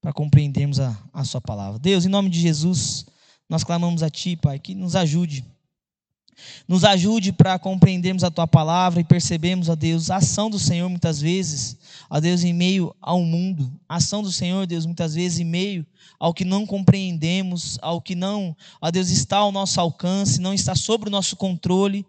para 0.02 0.12
compreendermos 0.12 0.80
a, 0.80 0.98
a 1.14 1.24
Sua 1.24 1.40
palavra. 1.40 1.78
Deus, 1.78 2.08
em 2.08 2.10
nome 2.10 2.28
de 2.28 2.40
Jesus, 2.40 3.06
nós 3.48 3.64
clamamos 3.64 4.02
a 4.02 4.10
Ti, 4.10 4.36
Pai, 4.36 4.58
que 4.58 4.74
nos 4.74 4.96
ajude. 4.96 5.46
Nos 6.68 6.84
ajude 6.84 7.32
para 7.32 7.60
compreendermos 7.60 8.24
a 8.24 8.32
Tua 8.32 8.48
palavra 8.48 9.00
e 9.00 9.04
percebemos, 9.04 9.70
ó 9.70 9.76
Deus, 9.76 10.10
a 10.10 10.16
ação 10.16 10.50
do 10.50 10.58
Senhor 10.58 10.90
muitas 10.90 11.22
vezes, 11.22 11.78
ó 12.10 12.20
Deus, 12.20 12.44
em 12.44 12.52
meio 12.52 12.96
ao 13.00 13.22
mundo. 13.22 13.72
A 13.88 13.98
ação 13.98 14.24
do 14.24 14.32
Senhor, 14.32 14.66
Deus, 14.66 14.88
muitas 14.88 15.14
vezes 15.14 15.38
em 15.38 15.46
meio 15.46 15.86
ao 16.20 16.34
que 16.34 16.44
não 16.44 16.66
compreendemos, 16.66 17.78
ao 17.80 18.02
que 18.02 18.16
não, 18.16 18.58
ó 18.82 18.90
Deus, 18.90 19.10
está 19.10 19.38
ao 19.38 19.52
nosso 19.52 19.80
alcance, 19.80 20.42
não 20.42 20.52
está 20.52 20.74
sob 20.74 21.08
o 21.08 21.12
nosso 21.12 21.36
controle. 21.36 22.04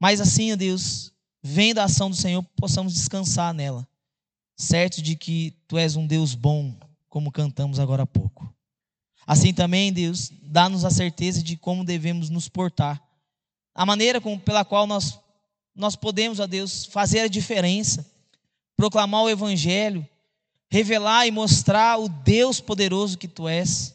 Mas 0.00 0.20
assim, 0.20 0.52
ó 0.52 0.56
Deus, 0.56 1.12
vendo 1.42 1.78
a 1.78 1.84
ação 1.84 2.10
do 2.10 2.16
Senhor, 2.16 2.42
possamos 2.56 2.94
descansar 2.94 3.52
nela, 3.52 3.86
certo 4.56 5.02
de 5.02 5.16
que 5.16 5.56
Tu 5.66 5.78
és 5.78 5.96
um 5.96 6.06
Deus 6.06 6.34
bom, 6.34 6.74
como 7.08 7.30
cantamos 7.30 7.78
agora 7.78 8.02
há 8.02 8.06
pouco. 8.06 8.52
Assim 9.26 9.54
também, 9.54 9.92
Deus, 9.92 10.30
dá-nos 10.42 10.84
a 10.84 10.90
certeza 10.90 11.42
de 11.42 11.56
como 11.56 11.84
devemos 11.84 12.28
nos 12.28 12.48
portar, 12.48 13.02
a 13.74 13.84
maneira 13.84 14.20
com, 14.20 14.38
pela 14.38 14.64
qual 14.64 14.86
nós, 14.86 15.18
nós 15.74 15.96
podemos, 15.96 16.38
ó 16.38 16.46
Deus, 16.46 16.84
fazer 16.86 17.20
a 17.20 17.28
diferença, 17.28 18.06
proclamar 18.76 19.22
o 19.22 19.30
Evangelho, 19.30 20.06
revelar 20.70 21.26
e 21.26 21.30
mostrar 21.30 21.98
o 21.98 22.08
Deus 22.08 22.60
poderoso 22.60 23.18
que 23.18 23.28
Tu 23.28 23.48
és, 23.48 23.94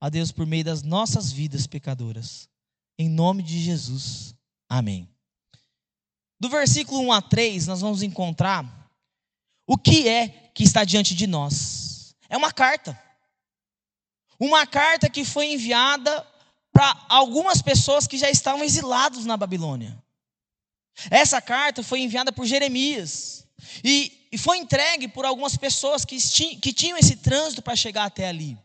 a 0.00 0.08
Deus, 0.08 0.30
por 0.30 0.46
meio 0.46 0.64
das 0.64 0.82
nossas 0.82 1.32
vidas 1.32 1.66
pecadoras. 1.66 2.48
Em 2.98 3.08
nome 3.08 3.42
de 3.42 3.58
Jesus. 3.58 4.34
Amém. 4.68 5.08
Do 6.40 6.48
versículo 6.48 7.00
1 7.02 7.12
a 7.12 7.22
3, 7.22 7.66
nós 7.66 7.80
vamos 7.80 8.02
encontrar 8.02 8.64
o 9.66 9.76
que 9.76 10.08
é 10.08 10.28
que 10.54 10.62
está 10.62 10.84
diante 10.84 11.14
de 11.14 11.26
nós. 11.26 12.14
É 12.28 12.36
uma 12.36 12.52
carta. 12.52 12.98
Uma 14.38 14.66
carta 14.66 15.10
que 15.10 15.24
foi 15.24 15.52
enviada 15.52 16.26
para 16.72 17.06
algumas 17.08 17.60
pessoas 17.60 18.06
que 18.06 18.16
já 18.16 18.30
estavam 18.30 18.62
exilados 18.62 19.24
na 19.24 19.36
Babilônia. 19.36 20.00
Essa 21.10 21.40
carta 21.40 21.82
foi 21.82 22.00
enviada 22.00 22.32
por 22.32 22.46
Jeremias 22.46 23.46
e, 23.82 24.28
e 24.30 24.38
foi 24.38 24.58
entregue 24.58 25.08
por 25.08 25.24
algumas 25.24 25.56
pessoas 25.56 26.04
que, 26.04 26.16
que 26.56 26.72
tinham 26.72 26.96
esse 26.98 27.16
trânsito 27.16 27.62
para 27.62 27.76
chegar 27.76 28.04
até 28.04 28.28
ali. 28.28 28.56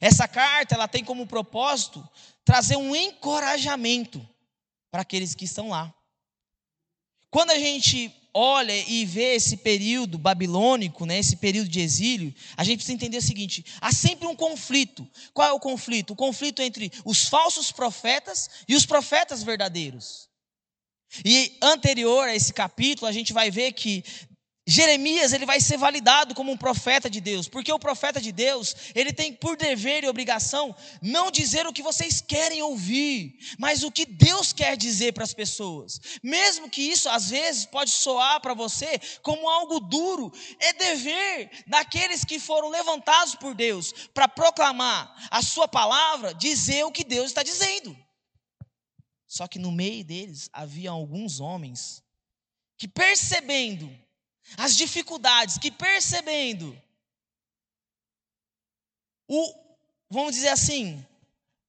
Essa 0.00 0.28
carta 0.28 0.74
ela 0.74 0.88
tem 0.88 1.04
como 1.04 1.26
propósito 1.26 2.06
trazer 2.44 2.76
um 2.76 2.94
encorajamento 2.94 4.26
para 4.90 5.02
aqueles 5.02 5.34
que 5.34 5.44
estão 5.44 5.68
lá. 5.68 5.94
Quando 7.30 7.50
a 7.50 7.58
gente 7.58 8.12
olha 8.32 8.72
e 8.88 9.04
vê 9.04 9.34
esse 9.34 9.56
período 9.56 10.16
babilônico, 10.16 11.04
né, 11.04 11.18
esse 11.18 11.36
período 11.36 11.68
de 11.68 11.80
exílio, 11.80 12.34
a 12.56 12.64
gente 12.64 12.76
precisa 12.76 12.94
entender 12.94 13.18
o 13.18 13.22
seguinte: 13.22 13.64
há 13.80 13.92
sempre 13.92 14.26
um 14.26 14.36
conflito. 14.36 15.08
Qual 15.34 15.48
é 15.48 15.52
o 15.52 15.60
conflito? 15.60 16.12
O 16.12 16.16
conflito 16.16 16.62
entre 16.62 16.90
os 17.04 17.26
falsos 17.26 17.72
profetas 17.72 18.48
e 18.68 18.74
os 18.74 18.86
profetas 18.86 19.42
verdadeiros. 19.42 20.28
E 21.24 21.56
anterior 21.62 22.28
a 22.28 22.34
esse 22.34 22.52
capítulo, 22.52 23.06
a 23.06 23.12
gente 23.12 23.32
vai 23.32 23.50
ver 23.50 23.72
que 23.72 24.04
Jeremias 24.70 25.32
ele 25.32 25.46
vai 25.46 25.62
ser 25.62 25.78
validado 25.78 26.34
como 26.34 26.52
um 26.52 26.56
profeta 26.56 27.08
de 27.08 27.22
Deus, 27.22 27.48
porque 27.48 27.72
o 27.72 27.78
profeta 27.78 28.20
de 28.20 28.30
Deus 28.30 28.76
ele 28.94 29.14
tem 29.14 29.32
por 29.32 29.56
dever 29.56 30.04
e 30.04 30.08
obrigação 30.08 30.76
não 31.00 31.30
dizer 31.30 31.66
o 31.66 31.72
que 31.72 31.82
vocês 31.82 32.20
querem 32.20 32.60
ouvir, 32.60 33.38
mas 33.58 33.82
o 33.82 33.90
que 33.90 34.04
Deus 34.04 34.52
quer 34.52 34.76
dizer 34.76 35.14
para 35.14 35.24
as 35.24 35.32
pessoas. 35.32 35.98
Mesmo 36.22 36.68
que 36.68 36.82
isso 36.82 37.08
às 37.08 37.30
vezes 37.30 37.64
pode 37.64 37.90
soar 37.90 38.42
para 38.42 38.52
você 38.52 39.00
como 39.22 39.48
algo 39.48 39.80
duro, 39.80 40.30
é 40.60 40.74
dever 40.74 41.50
daqueles 41.66 42.22
que 42.22 42.38
foram 42.38 42.68
levantados 42.68 43.34
por 43.36 43.54
Deus 43.54 43.90
para 44.12 44.28
proclamar 44.28 45.16
a 45.30 45.40
sua 45.40 45.66
palavra, 45.66 46.34
dizer 46.34 46.84
o 46.84 46.92
que 46.92 47.04
Deus 47.04 47.28
está 47.28 47.42
dizendo. 47.42 47.96
Só 49.26 49.48
que 49.48 49.58
no 49.58 49.72
meio 49.72 50.04
deles 50.04 50.50
havia 50.52 50.90
alguns 50.90 51.40
homens 51.40 52.02
que 52.76 52.86
percebendo 52.86 53.90
as 54.56 54.76
dificuldades, 54.76 55.58
que 55.58 55.70
percebendo 55.70 56.76
o, 59.28 59.54
vamos 60.10 60.34
dizer 60.34 60.48
assim, 60.48 61.04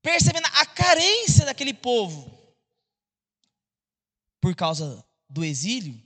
percebendo 0.02 0.46
a 0.46 0.66
carência 0.66 1.46
daquele 1.46 1.74
povo 1.74 2.32
por 4.42 4.56
causa 4.56 5.04
do 5.30 5.44
exílio, 5.44 6.02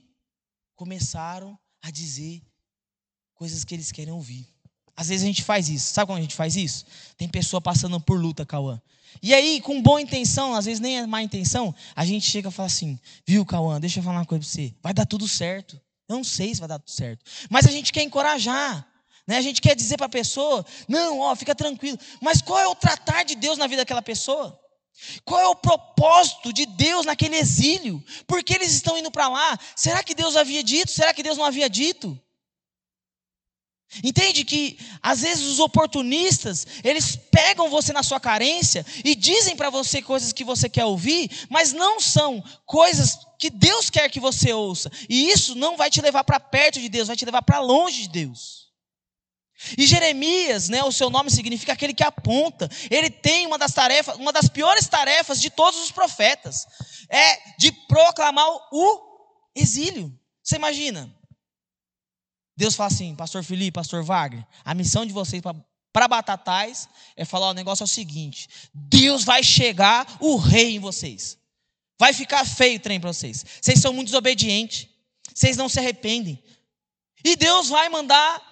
começaram 0.74 1.58
a 1.80 1.90
dizer 1.90 2.42
coisas 3.34 3.64
que 3.64 3.74
eles 3.74 3.92
querem 3.92 4.12
ouvir. 4.12 4.48
Às 4.96 5.08
vezes 5.08 5.24
a 5.24 5.26
gente 5.26 5.42
faz 5.42 5.68
isso. 5.68 5.92
Sabe 5.92 6.06
como 6.06 6.18
a 6.18 6.22
gente 6.22 6.34
faz 6.34 6.56
isso? 6.56 6.84
Tem 7.16 7.28
pessoa 7.28 7.60
passando 7.60 8.00
por 8.00 8.20
luta, 8.20 8.46
Cauã. 8.46 8.80
E 9.22 9.32
aí, 9.32 9.60
com 9.60 9.80
boa 9.80 10.00
intenção, 10.00 10.54
às 10.54 10.64
vezes 10.64 10.80
nem 10.80 10.98
é 10.98 11.06
má 11.06 11.22
intenção, 11.22 11.74
a 11.94 12.04
gente 12.04 12.28
chega 12.28 12.48
e 12.48 12.52
fala 12.52 12.66
assim: 12.66 12.98
Viu, 13.26 13.44
Cauã, 13.46 13.80
deixa 13.80 14.00
eu 14.00 14.04
falar 14.04 14.18
uma 14.18 14.26
coisa 14.26 14.44
para 14.44 14.50
você. 14.50 14.74
Vai 14.82 14.92
dar 14.92 15.06
tudo 15.06 15.28
certo. 15.28 15.80
Não 16.14 16.22
sei 16.22 16.54
se 16.54 16.60
vai 16.60 16.68
dar 16.68 16.78
tudo 16.78 16.90
certo. 16.90 17.24
Mas 17.50 17.66
a 17.66 17.70
gente 17.70 17.92
quer 17.92 18.02
encorajar. 18.02 18.86
Né? 19.26 19.36
A 19.36 19.42
gente 19.42 19.60
quer 19.60 19.74
dizer 19.74 19.96
para 19.96 20.06
a 20.06 20.08
pessoa: 20.08 20.64
não, 20.88 21.18
ó, 21.18 21.34
fica 21.34 21.54
tranquilo. 21.54 21.98
Mas 22.20 22.40
qual 22.40 22.58
é 22.60 22.66
o 22.68 22.74
tratar 22.74 23.24
de 23.24 23.34
Deus 23.34 23.58
na 23.58 23.66
vida 23.66 23.82
daquela 23.82 24.02
pessoa? 24.02 24.60
Qual 25.24 25.40
é 25.40 25.48
o 25.48 25.56
propósito 25.56 26.52
de 26.52 26.66
Deus 26.66 27.04
naquele 27.04 27.36
exílio? 27.36 28.02
Por 28.28 28.44
que 28.44 28.54
eles 28.54 28.72
estão 28.72 28.96
indo 28.96 29.10
para 29.10 29.28
lá? 29.28 29.58
Será 29.74 30.04
que 30.04 30.14
Deus 30.14 30.36
havia 30.36 30.62
dito? 30.62 30.90
Será 30.90 31.12
que 31.12 31.22
Deus 31.22 31.36
não 31.36 31.44
havia 31.44 31.68
dito? 31.68 32.18
Entende 34.02 34.44
que 34.44 34.78
às 35.02 35.20
vezes 35.20 35.44
os 35.46 35.58
oportunistas, 35.58 36.66
eles 36.82 37.16
pegam 37.16 37.70
você 37.70 37.92
na 37.92 38.02
sua 38.02 38.18
carência 38.18 38.84
e 39.04 39.14
dizem 39.14 39.56
para 39.56 39.70
você 39.70 40.02
coisas 40.02 40.32
que 40.32 40.44
você 40.44 40.68
quer 40.68 40.84
ouvir, 40.84 41.30
mas 41.48 41.72
não 41.72 42.00
são 42.00 42.42
coisas 42.66 43.18
que 43.38 43.50
Deus 43.50 43.90
quer 43.90 44.08
que 44.10 44.18
você 44.18 44.52
ouça. 44.52 44.90
E 45.08 45.30
isso 45.30 45.54
não 45.54 45.76
vai 45.76 45.90
te 45.90 46.00
levar 46.00 46.24
para 46.24 46.40
perto 46.40 46.80
de 46.80 46.88
Deus, 46.88 47.08
vai 47.08 47.16
te 47.16 47.24
levar 47.24 47.42
para 47.42 47.60
longe 47.60 48.02
de 48.02 48.08
Deus. 48.08 48.64
E 49.78 49.86
Jeremias, 49.86 50.68
né, 50.68 50.82
o 50.82 50.92
seu 50.92 51.08
nome 51.08 51.30
significa 51.30 51.72
aquele 51.72 51.94
que 51.94 52.02
aponta. 52.02 52.68
Ele 52.90 53.08
tem 53.08 53.46
uma 53.46 53.56
das 53.56 53.72
tarefas, 53.72 54.16
uma 54.16 54.32
das 54.32 54.48
piores 54.48 54.88
tarefas 54.88 55.40
de 55.40 55.50
todos 55.50 55.80
os 55.80 55.92
profetas, 55.92 56.66
é 57.08 57.56
de 57.56 57.70
proclamar 57.70 58.46
o 58.72 59.00
exílio. 59.54 60.12
Você 60.42 60.56
imagina? 60.56 61.14
Deus 62.56 62.74
fala 62.74 62.88
assim, 62.88 63.14
pastor 63.14 63.42
Felipe, 63.42 63.72
pastor 63.72 64.04
Wagner, 64.04 64.46
a 64.64 64.74
missão 64.74 65.04
de 65.04 65.12
vocês 65.12 65.42
para 65.92 66.08
Batatais 66.08 66.88
é 67.16 67.24
falar 67.24 67.50
o 67.50 67.54
negócio 67.54 67.82
é 67.82 67.86
o 67.86 67.88
seguinte: 67.88 68.48
Deus 68.72 69.24
vai 69.24 69.42
chegar 69.42 70.06
o 70.20 70.36
rei 70.36 70.76
em 70.76 70.78
vocês. 70.78 71.38
Vai 71.98 72.12
ficar 72.12 72.44
feio 72.44 72.76
o 72.76 72.80
trem 72.80 73.00
para 73.00 73.12
vocês. 73.12 73.44
Vocês 73.60 73.80
são 73.80 73.92
muito 73.92 74.08
desobedientes. 74.08 74.88
Vocês 75.32 75.56
não 75.56 75.68
se 75.68 75.78
arrependem. 75.78 76.42
E 77.24 77.36
Deus 77.36 77.68
vai 77.68 77.88
mandar 77.88 78.42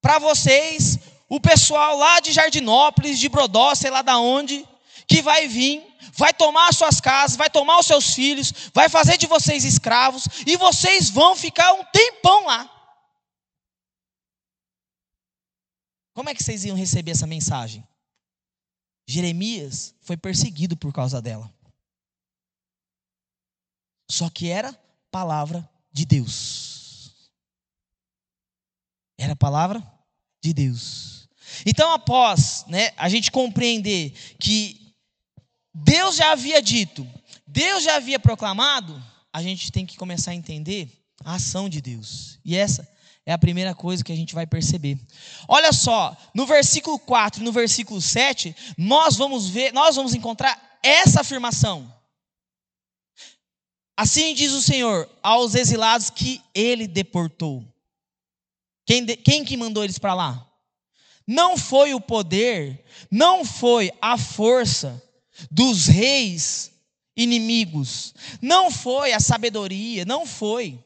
para 0.00 0.18
vocês 0.18 0.98
o 1.28 1.40
pessoal 1.40 1.96
lá 1.96 2.20
de 2.20 2.32
Jardinópolis, 2.32 3.18
de 3.18 3.28
Brodó, 3.28 3.74
sei 3.74 3.90
lá 3.90 4.02
da 4.02 4.18
onde, 4.18 4.66
que 5.06 5.22
vai 5.22 5.48
vir, 5.48 5.82
vai 6.14 6.34
tomar 6.34 6.68
as 6.68 6.76
suas 6.76 7.00
casas, 7.00 7.36
vai 7.36 7.48
tomar 7.48 7.78
os 7.78 7.86
seus 7.86 8.14
filhos, 8.14 8.52
vai 8.74 8.88
fazer 8.88 9.16
de 9.16 9.26
vocês 9.26 9.64
escravos, 9.64 10.26
e 10.46 10.56
vocês 10.56 11.08
vão 11.08 11.34
ficar 11.34 11.72
um 11.72 11.84
tempão 11.84 12.46
lá. 12.46 12.68
Como 16.12 16.28
é 16.28 16.34
que 16.34 16.42
vocês 16.42 16.64
iam 16.64 16.76
receber 16.76 17.12
essa 17.12 17.26
mensagem? 17.26 17.86
Jeremias 19.06 19.94
foi 20.00 20.16
perseguido 20.16 20.76
por 20.76 20.92
causa 20.92 21.20
dela. 21.20 21.52
Só 24.10 24.28
que 24.28 24.48
era 24.48 24.72
palavra 25.10 25.68
de 25.90 26.04
Deus. 26.04 27.32
Era 29.18 29.34
palavra 29.34 29.82
de 30.42 30.52
Deus. 30.52 31.28
Então, 31.64 31.92
após 31.92 32.64
né, 32.66 32.90
a 32.96 33.08
gente 33.08 33.30
compreender 33.30 34.12
que 34.38 34.94
Deus 35.74 36.16
já 36.16 36.32
havia 36.32 36.60
dito, 36.60 37.06
Deus 37.46 37.84
já 37.84 37.96
havia 37.96 38.18
proclamado, 38.18 39.02
a 39.32 39.42
gente 39.42 39.70
tem 39.70 39.86
que 39.86 39.96
começar 39.96 40.32
a 40.32 40.34
entender 40.34 40.90
a 41.24 41.34
ação 41.34 41.68
de 41.68 41.80
Deus. 41.80 42.38
E 42.44 42.56
essa 42.56 42.88
é 43.24 43.32
a 43.32 43.38
primeira 43.38 43.74
coisa 43.74 44.02
que 44.02 44.12
a 44.12 44.16
gente 44.16 44.34
vai 44.34 44.46
perceber. 44.46 44.98
Olha 45.46 45.72
só, 45.72 46.16
no 46.34 46.46
versículo 46.46 46.98
4 46.98 47.40
e 47.40 47.44
no 47.44 47.52
versículo 47.52 48.00
7, 48.00 48.54
nós 48.76 49.16
vamos 49.16 49.48
ver, 49.48 49.72
nós 49.72 49.96
vamos 49.96 50.14
encontrar 50.14 50.60
essa 50.82 51.20
afirmação. 51.20 51.92
Assim 53.96 54.34
diz 54.34 54.52
o 54.52 54.62
Senhor 54.62 55.08
aos 55.22 55.54
exilados 55.54 56.10
que 56.10 56.42
ele 56.54 56.86
deportou. 56.88 57.64
Quem, 58.84 59.04
de, 59.04 59.16
quem 59.16 59.44
que 59.44 59.56
mandou 59.56 59.84
eles 59.84 59.98
para 59.98 60.14
lá? 60.14 60.48
Não 61.26 61.56
foi 61.56 61.94
o 61.94 62.00
poder, 62.00 62.84
não 63.10 63.44
foi 63.44 63.92
a 64.00 64.18
força 64.18 65.00
dos 65.50 65.86
reis 65.86 66.72
inimigos. 67.16 68.14
Não 68.40 68.70
foi 68.70 69.12
a 69.12 69.20
sabedoria, 69.20 70.04
não 70.04 70.26
foi. 70.26 70.82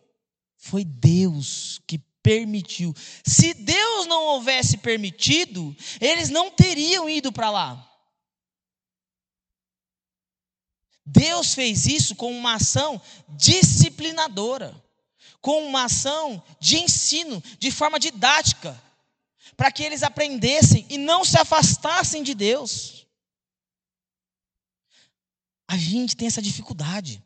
Foi 0.56 0.84
Deus 0.84 1.80
que 1.86 1.98
permitiu. 2.26 2.92
Se 3.24 3.54
Deus 3.54 4.04
não 4.08 4.24
houvesse 4.24 4.78
permitido, 4.78 5.76
eles 6.00 6.28
não 6.28 6.50
teriam 6.50 7.08
ido 7.08 7.30
para 7.30 7.50
lá. 7.50 7.88
Deus 11.04 11.54
fez 11.54 11.86
isso 11.86 12.16
com 12.16 12.36
uma 12.36 12.54
ação 12.54 13.00
disciplinadora, 13.28 14.74
com 15.40 15.64
uma 15.68 15.84
ação 15.84 16.42
de 16.58 16.78
ensino, 16.78 17.40
de 17.60 17.70
forma 17.70 18.00
didática, 18.00 18.82
para 19.56 19.70
que 19.70 19.84
eles 19.84 20.02
aprendessem 20.02 20.84
e 20.90 20.98
não 20.98 21.24
se 21.24 21.38
afastassem 21.38 22.24
de 22.24 22.34
Deus. 22.34 23.06
A 25.68 25.76
gente 25.76 26.16
tem 26.16 26.26
essa 26.26 26.42
dificuldade. 26.42 27.22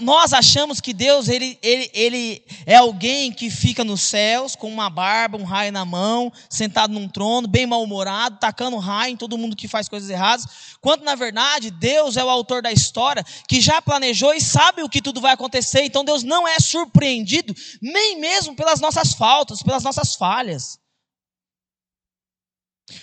Nós 0.00 0.32
achamos 0.32 0.80
que 0.80 0.92
Deus 0.92 1.28
ele, 1.28 1.56
ele, 1.62 1.90
ele 1.94 2.42
é 2.66 2.74
alguém 2.74 3.30
que 3.30 3.48
fica 3.48 3.84
nos 3.84 4.02
céus 4.02 4.56
com 4.56 4.68
uma 4.68 4.90
barba, 4.90 5.38
um 5.38 5.44
raio 5.44 5.70
na 5.70 5.84
mão, 5.84 6.32
sentado 6.50 6.92
num 6.92 7.08
trono, 7.08 7.46
bem 7.46 7.66
mal-humorado, 7.66 8.38
tacando 8.40 8.78
raio 8.78 9.12
em 9.12 9.16
todo 9.16 9.38
mundo 9.38 9.54
que 9.54 9.68
faz 9.68 9.88
coisas 9.88 10.10
erradas, 10.10 10.46
quando 10.80 11.04
na 11.04 11.14
verdade 11.14 11.70
Deus 11.70 12.16
é 12.16 12.24
o 12.24 12.30
autor 12.30 12.62
da 12.62 12.72
história, 12.72 13.24
que 13.46 13.60
já 13.60 13.80
planejou 13.80 14.34
e 14.34 14.40
sabe 14.40 14.82
o 14.82 14.88
que 14.88 15.00
tudo 15.00 15.20
vai 15.20 15.32
acontecer, 15.32 15.84
então 15.84 16.04
Deus 16.04 16.24
não 16.24 16.48
é 16.48 16.58
surpreendido, 16.58 17.54
nem 17.80 18.18
mesmo 18.18 18.56
pelas 18.56 18.80
nossas 18.80 19.12
faltas, 19.12 19.62
pelas 19.62 19.84
nossas 19.84 20.16
falhas. 20.16 20.80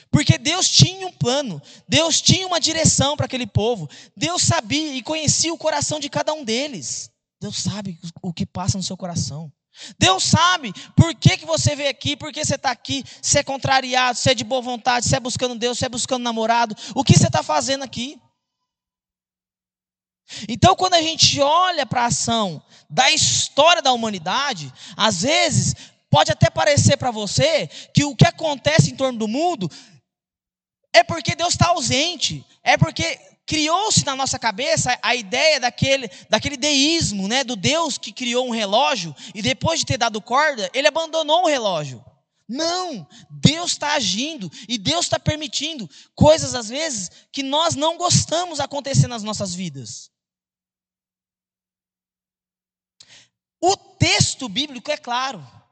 Porque 0.10 0.38
Deus 0.38 0.70
tinha 0.70 1.08
um 1.08 1.12
plano, 1.12 1.62
Deus 1.88 2.22
tinha 2.22 2.48
uma 2.48 2.60
direção 2.60 3.18
para 3.18 3.25
aquele 3.25 3.46
povo, 3.46 3.90
Deus 4.16 4.42
sabia 4.42 4.96
e 4.96 5.02
conhecia 5.02 5.54
o 5.54 5.58
coração 5.58 6.00
de 6.00 6.10
cada 6.10 6.34
um 6.34 6.44
deles. 6.44 7.12
Deus 7.42 7.58
sabe 7.58 8.00
o 8.22 8.32
que 8.32 8.46
passa 8.46 8.78
no 8.78 8.84
seu 8.84 8.96
coração. 8.96 9.52
Deus 9.98 10.24
sabe 10.24 10.72
por 10.96 11.13
que, 11.16 11.38
que 11.38 11.46
você 11.46 11.75
veio 11.75 11.90
aqui, 11.90 12.16
por 12.16 12.32
que 12.32 12.46
você 12.46 12.56
está 12.56 12.72
aqui, 12.72 13.04
se 13.22 13.40
é 13.40 13.44
contrariado, 13.44 14.18
se 14.18 14.30
é 14.30 14.36
de 14.36 14.44
boa 14.44 14.62
vontade, 14.62 15.08
se 15.08 15.16
é 15.16 15.20
buscando 15.20 15.56
Deus, 15.56 15.80
se 15.80 15.86
é 15.86 15.90
buscando 15.90 16.24
namorado, 16.24 16.75
o 16.96 17.04
que 17.04 17.18
você 17.18 17.28
está 17.28 17.44
fazendo 17.44 17.84
aqui. 17.84 18.22
Então, 20.48 20.75
quando 20.75 20.94
a 20.94 21.02
gente 21.02 21.42
olha 21.42 21.86
para 21.86 22.04
a 22.04 22.08
ação 22.08 22.63
da 22.90 23.12
história 23.12 23.82
da 23.82 23.92
humanidade, 23.92 24.72
às 24.96 25.24
vezes 25.24 25.75
Pode 26.13 26.32
até 26.32 26.48
parecer 26.48 26.96
para 26.96 27.10
você 27.10 27.65
que 27.91 28.03
o 28.05 28.15
que 28.15 28.27
acontece 28.27 28.91
em 28.91 28.96
torno 28.96 29.17
do 29.17 29.27
mundo 29.27 29.67
é 30.93 31.03
porque 31.03 31.34
Deus 31.34 31.55
está 31.55 31.70
ausente, 31.70 32.46
é 32.62 32.77
porque 32.77 33.20
criou-se 33.48 34.05
na 34.05 34.15
nossa 34.15 34.38
cabeça 34.38 34.96
a 35.01 35.15
ideia 35.15 35.60
daquele, 35.60 36.08
daquele 36.29 36.55
deísmo, 36.55 37.27
né, 37.27 37.43
do 37.43 37.55
Deus 37.55 37.98
que 37.98 38.13
criou 38.13 38.48
um 38.48 38.51
relógio 38.51 39.15
e 39.34 39.41
depois 39.41 39.79
de 39.79 39.88
ter 39.88 39.98
dado 39.98 40.22
corda, 40.22 40.70
ele 40.72 40.88
abandonou 40.88 41.46
o 41.46 41.48
relógio. 41.48 42.05
Não, 42.48 43.08
Deus 43.27 43.72
está 43.72 43.93
agindo 43.96 44.51
e 44.70 44.77
Deus 44.77 45.05
está 45.05 45.17
permitindo 45.17 45.89
coisas 46.13 46.53
às 46.53 46.70
vezes 46.70 47.10
que 47.32 47.41
nós 47.41 47.74
não 47.74 47.98
gostamos 47.98 48.60
acontecer 48.60 49.08
nas 49.08 49.24
nossas 49.24 49.55
vidas. 49.55 50.12
O 53.60 53.75
texto 53.75 54.48
bíblico 54.48 54.91
é 54.91 54.98
claro 54.98 55.62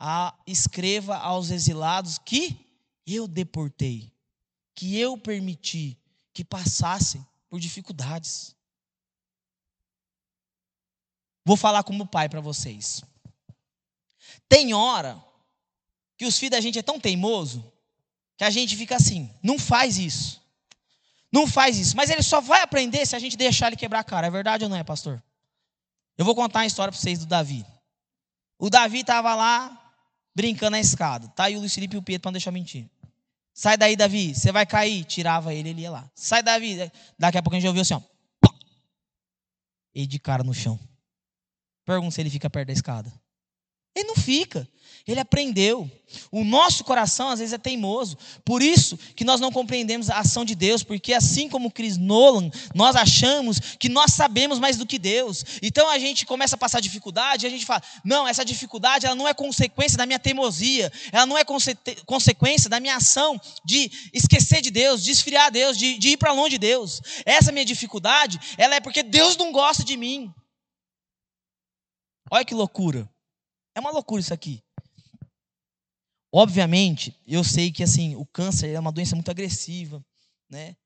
a, 0.00 0.34
escreva 0.46 1.18
aos 1.18 1.50
exilados 1.50 2.16
que 2.16 2.66
eu 3.06 3.28
deportei, 3.28 4.10
que 4.74 4.98
eu 4.98 5.18
permiti 5.18 5.98
que 6.32 6.42
passassem 6.42 7.24
por 7.50 7.60
dificuldades. 7.60 8.56
Vou 11.44 11.56
falar 11.56 11.82
como 11.82 12.06
pai 12.06 12.28
para 12.28 12.40
vocês. 12.40 13.02
Tem 14.48 14.72
hora 14.72 15.22
que 16.16 16.24
os 16.24 16.38
filhos 16.38 16.52
da 16.52 16.60
gente 16.60 16.78
é 16.78 16.82
tão 16.82 16.98
teimoso 16.98 17.70
que 18.36 18.44
a 18.44 18.50
gente 18.50 18.76
fica 18.76 18.96
assim, 18.96 19.30
não 19.42 19.58
faz 19.58 19.98
isso. 19.98 20.40
Não 21.32 21.46
faz 21.46 21.78
isso, 21.78 21.96
mas 21.96 22.10
ele 22.10 22.22
só 22.22 22.40
vai 22.40 22.62
aprender 22.62 23.06
se 23.06 23.14
a 23.14 23.18
gente 23.18 23.36
deixar 23.36 23.68
ele 23.68 23.76
quebrar 23.76 24.00
a 24.00 24.04
cara. 24.04 24.26
É 24.26 24.30
verdade 24.30 24.64
ou 24.64 24.70
não 24.70 24.76
é, 24.76 24.82
pastor? 24.82 25.22
Eu 26.18 26.24
vou 26.24 26.34
contar 26.34 26.60
uma 26.60 26.66
história 26.66 26.90
para 26.90 27.00
vocês 27.00 27.20
do 27.20 27.26
Davi. 27.26 27.64
O 28.58 28.68
Davi 28.68 29.00
estava 29.00 29.34
lá 29.34 29.79
brincando 30.34 30.72
na 30.72 30.80
escada. 30.80 31.28
Tá 31.28 31.44
aí 31.44 31.56
o 31.56 31.60
Luiz 31.60 31.74
Felipe 31.74 31.96
e 31.96 31.98
o 31.98 32.02
Pedro 32.02 32.22
para 32.22 32.30
não 32.30 32.34
deixar 32.34 32.50
mentir. 32.50 32.88
Sai 33.52 33.76
daí, 33.76 33.96
Davi, 33.96 34.34
você 34.34 34.52
vai 34.52 34.64
cair. 34.64 35.04
Tirava 35.04 35.52
ele, 35.52 35.70
ele 35.70 35.82
ia 35.82 35.90
lá. 35.90 36.10
Sai, 36.14 36.42
Davi. 36.42 36.90
Daqui 37.18 37.38
a 37.38 37.42
pouco 37.42 37.56
a 37.56 37.58
gente 37.58 37.68
ouviu 37.68 37.82
assim, 37.82 37.94
ó. 37.94 38.00
E 39.94 40.06
de 40.06 40.18
cara 40.18 40.42
no 40.42 40.54
chão. 40.54 40.78
Pergunta 41.84 42.12
se 42.12 42.20
ele 42.20 42.30
fica 42.30 42.48
perto 42.48 42.68
da 42.68 42.72
escada. 42.72 43.12
Ele 43.94 44.08
não 44.08 44.16
fica. 44.16 44.68
Ele 45.06 45.20
aprendeu. 45.20 45.90
O 46.30 46.44
nosso 46.44 46.84
coração 46.84 47.28
às 47.28 47.38
vezes 47.38 47.52
é 47.52 47.58
teimoso. 47.58 48.16
Por 48.44 48.62
isso 48.62 48.96
que 49.16 49.24
nós 49.24 49.40
não 49.40 49.50
compreendemos 49.50 50.10
a 50.10 50.18
ação 50.18 50.44
de 50.44 50.54
Deus, 50.54 50.82
porque 50.82 51.12
assim 51.12 51.48
como 51.48 51.70
Chris 51.70 51.96
Nolan, 51.96 52.50
nós 52.74 52.94
achamos 52.94 53.58
que 53.58 53.88
nós 53.88 54.12
sabemos 54.12 54.58
mais 54.58 54.76
do 54.76 54.86
que 54.86 54.98
Deus. 54.98 55.44
Então 55.62 55.88
a 55.88 55.98
gente 55.98 56.26
começa 56.26 56.54
a 56.54 56.58
passar 56.58 56.80
dificuldade 56.80 57.44
e 57.44 57.48
a 57.48 57.50
gente 57.50 57.66
fala: 57.66 57.82
"Não, 58.04 58.26
essa 58.26 58.44
dificuldade 58.44 59.06
ela 59.06 59.14
não 59.14 59.26
é 59.26 59.34
consequência 59.34 59.98
da 59.98 60.06
minha 60.06 60.18
teimosia, 60.18 60.92
ela 61.10 61.26
não 61.26 61.38
é 61.38 61.44
conse 61.44 61.76
consequência 62.06 62.68
da 62.68 62.78
minha 62.78 62.96
ação 62.96 63.40
de 63.64 63.90
esquecer 64.12 64.60
de 64.60 64.70
Deus, 64.70 65.02
de 65.02 65.10
esfriar 65.10 65.50
Deus, 65.50 65.76
de, 65.76 65.98
de 65.98 66.10
ir 66.10 66.16
para 66.16 66.32
longe 66.32 66.50
de 66.50 66.58
Deus. 66.58 67.00
Essa 67.24 67.50
minha 67.50 67.64
dificuldade, 67.64 68.38
ela 68.56 68.74
é 68.74 68.80
porque 68.80 69.02
Deus 69.02 69.36
não 69.36 69.50
gosta 69.50 69.82
de 69.82 69.96
mim." 69.96 70.32
Olha 72.32 72.44
que 72.44 72.54
loucura. 72.54 73.09
É 73.80 73.82
uma 73.82 73.90
loucura 73.90 74.20
isso 74.20 74.34
aqui. 74.34 74.62
Obviamente, 76.30 77.18
eu 77.26 77.42
sei 77.42 77.72
que 77.72 77.82
assim, 77.82 78.14
o 78.14 78.26
câncer 78.26 78.68
é 78.74 78.78
uma 78.78 78.92
doença 78.92 79.16
muito 79.16 79.30
agressiva, 79.30 80.04
né? 80.50 80.76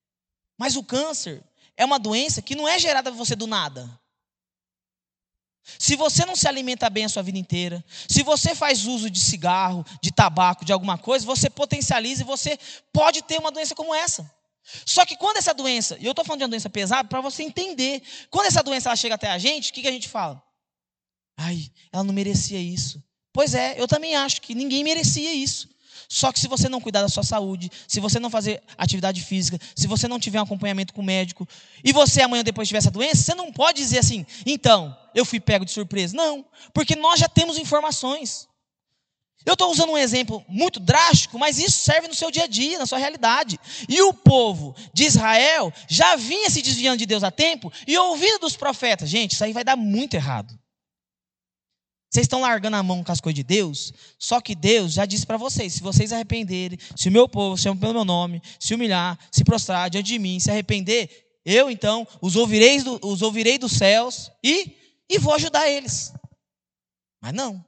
Mas 0.56 0.76
o 0.76 0.84
câncer 0.84 1.42
é 1.76 1.84
uma 1.84 1.98
doença 1.98 2.40
que 2.40 2.54
não 2.54 2.68
é 2.68 2.78
gerada 2.78 3.10
por 3.10 3.16
você 3.16 3.34
do 3.34 3.48
nada. 3.48 4.00
Se 5.76 5.96
você 5.96 6.24
não 6.24 6.36
se 6.36 6.46
alimenta 6.46 6.88
bem 6.88 7.04
a 7.04 7.08
sua 7.08 7.24
vida 7.24 7.36
inteira, 7.36 7.84
se 8.08 8.22
você 8.22 8.54
faz 8.54 8.86
uso 8.86 9.10
de 9.10 9.18
cigarro, 9.18 9.84
de 10.00 10.12
tabaco, 10.12 10.64
de 10.64 10.72
alguma 10.72 10.96
coisa, 10.96 11.26
você 11.26 11.50
potencializa 11.50 12.22
e 12.22 12.26
você 12.26 12.56
pode 12.92 13.22
ter 13.22 13.40
uma 13.40 13.50
doença 13.50 13.74
como 13.74 13.92
essa. 13.92 14.32
Só 14.86 15.04
que 15.04 15.16
quando 15.16 15.38
essa 15.38 15.52
doença, 15.52 15.98
e 15.98 16.04
eu 16.04 16.12
estou 16.12 16.24
falando 16.24 16.38
de 16.38 16.44
uma 16.44 16.50
doença 16.50 16.70
pesada 16.70 17.08
para 17.08 17.20
você 17.20 17.42
entender, 17.42 18.04
quando 18.30 18.46
essa 18.46 18.62
doença 18.62 18.88
ela 18.88 18.96
chega 18.96 19.16
até 19.16 19.32
a 19.32 19.36
gente, 19.36 19.72
o 19.72 19.74
que, 19.74 19.82
que 19.82 19.88
a 19.88 19.92
gente 19.92 20.08
fala? 20.08 20.40
Ai, 21.36 21.70
ela 21.92 22.04
não 22.04 22.14
merecia 22.14 22.58
isso. 22.58 23.02
Pois 23.32 23.54
é, 23.54 23.80
eu 23.80 23.88
também 23.88 24.14
acho 24.14 24.40
que 24.40 24.54
ninguém 24.54 24.84
merecia 24.84 25.32
isso. 25.34 25.68
Só 26.08 26.32
que 26.32 26.38
se 26.38 26.48
você 26.48 26.68
não 26.68 26.80
cuidar 26.80 27.02
da 27.02 27.08
sua 27.08 27.22
saúde, 27.22 27.70
se 27.88 27.98
você 27.98 28.20
não 28.20 28.30
fazer 28.30 28.62
atividade 28.76 29.20
física, 29.20 29.58
se 29.74 29.86
você 29.86 30.06
não 30.06 30.18
tiver 30.18 30.38
um 30.38 30.44
acompanhamento 30.44 30.92
com 30.92 31.00
o 31.00 31.04
médico, 31.04 31.48
e 31.82 31.92
você 31.92 32.22
amanhã 32.22 32.44
depois 32.44 32.68
tiver 32.68 32.78
essa 32.78 32.90
doença, 32.90 33.22
você 33.22 33.34
não 33.34 33.52
pode 33.52 33.78
dizer 33.78 33.98
assim, 33.98 34.24
então, 34.44 34.96
eu 35.14 35.24
fui 35.24 35.40
pego 35.40 35.64
de 35.64 35.72
surpresa. 35.72 36.16
Não, 36.16 36.44
porque 36.72 36.94
nós 36.94 37.18
já 37.18 37.28
temos 37.28 37.58
informações. 37.58 38.48
Eu 39.44 39.52
estou 39.52 39.70
usando 39.70 39.90
um 39.90 39.98
exemplo 39.98 40.44
muito 40.48 40.80
drástico, 40.80 41.38
mas 41.38 41.58
isso 41.58 41.78
serve 41.78 42.08
no 42.08 42.14
seu 42.14 42.30
dia 42.30 42.44
a 42.44 42.46
dia, 42.46 42.78
na 42.78 42.86
sua 42.86 42.98
realidade. 42.98 43.58
E 43.88 44.00
o 44.00 44.14
povo 44.14 44.74
de 44.92 45.04
Israel 45.04 45.72
já 45.88 46.16
vinha 46.16 46.48
se 46.48 46.62
desviando 46.62 46.98
de 46.98 47.06
Deus 47.06 47.22
há 47.22 47.30
tempo 47.30 47.70
e 47.86 47.96
ouvindo 47.98 48.38
dos 48.38 48.56
profetas. 48.56 49.10
Gente, 49.10 49.32
isso 49.32 49.44
aí 49.44 49.52
vai 49.52 49.62
dar 49.62 49.76
muito 49.76 50.14
errado. 50.14 50.58
Vocês 52.14 52.26
estão 52.26 52.42
largando 52.42 52.76
a 52.76 52.82
mão 52.82 53.02
com 53.02 53.10
as 53.10 53.20
coisas 53.20 53.34
de 53.34 53.42
Deus, 53.42 53.92
só 54.20 54.40
que 54.40 54.54
Deus 54.54 54.92
já 54.92 55.04
disse 55.04 55.26
para 55.26 55.36
vocês: 55.36 55.72
se 55.72 55.82
vocês 55.82 56.12
arrependerem, 56.12 56.78
se 56.94 57.08
o 57.08 57.12
meu 57.12 57.28
povo 57.28 57.56
se 57.56 57.64
chama 57.64 57.80
pelo 57.80 57.92
meu 57.92 58.04
nome, 58.04 58.40
se 58.60 58.72
humilhar, 58.72 59.18
se 59.32 59.42
prostrar 59.42 59.90
diante 59.90 60.06
de 60.06 60.18
mim, 60.20 60.38
se 60.38 60.48
arrepender, 60.48 61.40
eu 61.44 61.68
então 61.68 62.06
os 62.22 62.36
ouvirei, 62.36 62.80
do, 62.80 63.00
os 63.04 63.20
ouvirei 63.20 63.58
dos 63.58 63.72
céus 63.72 64.30
e, 64.44 64.78
e 65.10 65.18
vou 65.18 65.34
ajudar 65.34 65.68
eles. 65.68 66.12
Mas 67.20 67.32
não, 67.32 67.64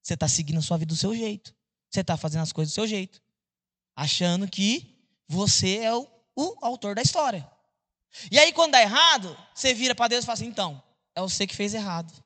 você 0.00 0.14
está 0.14 0.28
seguindo 0.28 0.58
a 0.58 0.62
sua 0.62 0.76
vida 0.76 0.90
do 0.90 0.96
seu 0.96 1.12
jeito, 1.12 1.52
você 1.90 2.02
está 2.02 2.16
fazendo 2.16 2.42
as 2.42 2.52
coisas 2.52 2.72
do 2.72 2.76
seu 2.76 2.86
jeito, 2.86 3.20
achando 3.96 4.46
que 4.46 4.96
você 5.26 5.78
é 5.78 5.92
o, 5.92 6.06
o 6.36 6.56
autor 6.64 6.94
da 6.94 7.02
história. 7.02 7.50
E 8.30 8.38
aí, 8.38 8.52
quando 8.52 8.72
dá 8.72 8.80
errado, 8.80 9.36
você 9.52 9.74
vira 9.74 9.92
para 9.92 10.06
Deus 10.06 10.22
e 10.22 10.26
fala 10.26 10.34
assim: 10.34 10.46
então, 10.46 10.80
é 11.16 11.20
você 11.20 11.48
que 11.48 11.56
fez 11.56 11.74
errado. 11.74 12.21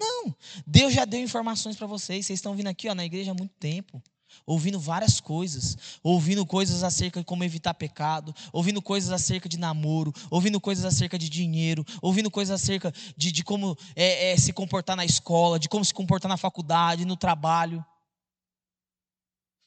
Não, 0.00 0.34
Deus 0.66 0.92
já 0.92 1.04
deu 1.04 1.20
informações 1.20 1.76
para 1.76 1.86
vocês. 1.86 2.26
Vocês 2.26 2.38
estão 2.38 2.54
vindo 2.54 2.68
aqui 2.68 2.88
ó, 2.88 2.94
na 2.94 3.04
igreja 3.04 3.32
há 3.32 3.34
muito 3.34 3.54
tempo, 3.58 4.00
ouvindo 4.46 4.78
várias 4.78 5.20
coisas, 5.20 5.76
ouvindo 6.02 6.46
coisas 6.46 6.84
acerca 6.84 7.20
de 7.20 7.26
como 7.26 7.42
evitar 7.42 7.74
pecado, 7.74 8.34
ouvindo 8.52 8.80
coisas 8.80 9.10
acerca 9.10 9.48
de 9.48 9.58
namoro, 9.58 10.12
ouvindo 10.30 10.60
coisas 10.60 10.84
acerca 10.84 11.18
de 11.18 11.28
dinheiro, 11.28 11.84
ouvindo 12.00 12.30
coisas 12.30 12.62
acerca 12.62 12.92
de, 13.16 13.32
de 13.32 13.42
como 13.42 13.76
é, 13.96 14.32
é, 14.32 14.36
se 14.36 14.52
comportar 14.52 14.96
na 14.96 15.04
escola, 15.04 15.58
de 15.58 15.68
como 15.68 15.84
se 15.84 15.92
comportar 15.92 16.28
na 16.28 16.36
faculdade, 16.36 17.04
no 17.04 17.16
trabalho. 17.16 17.84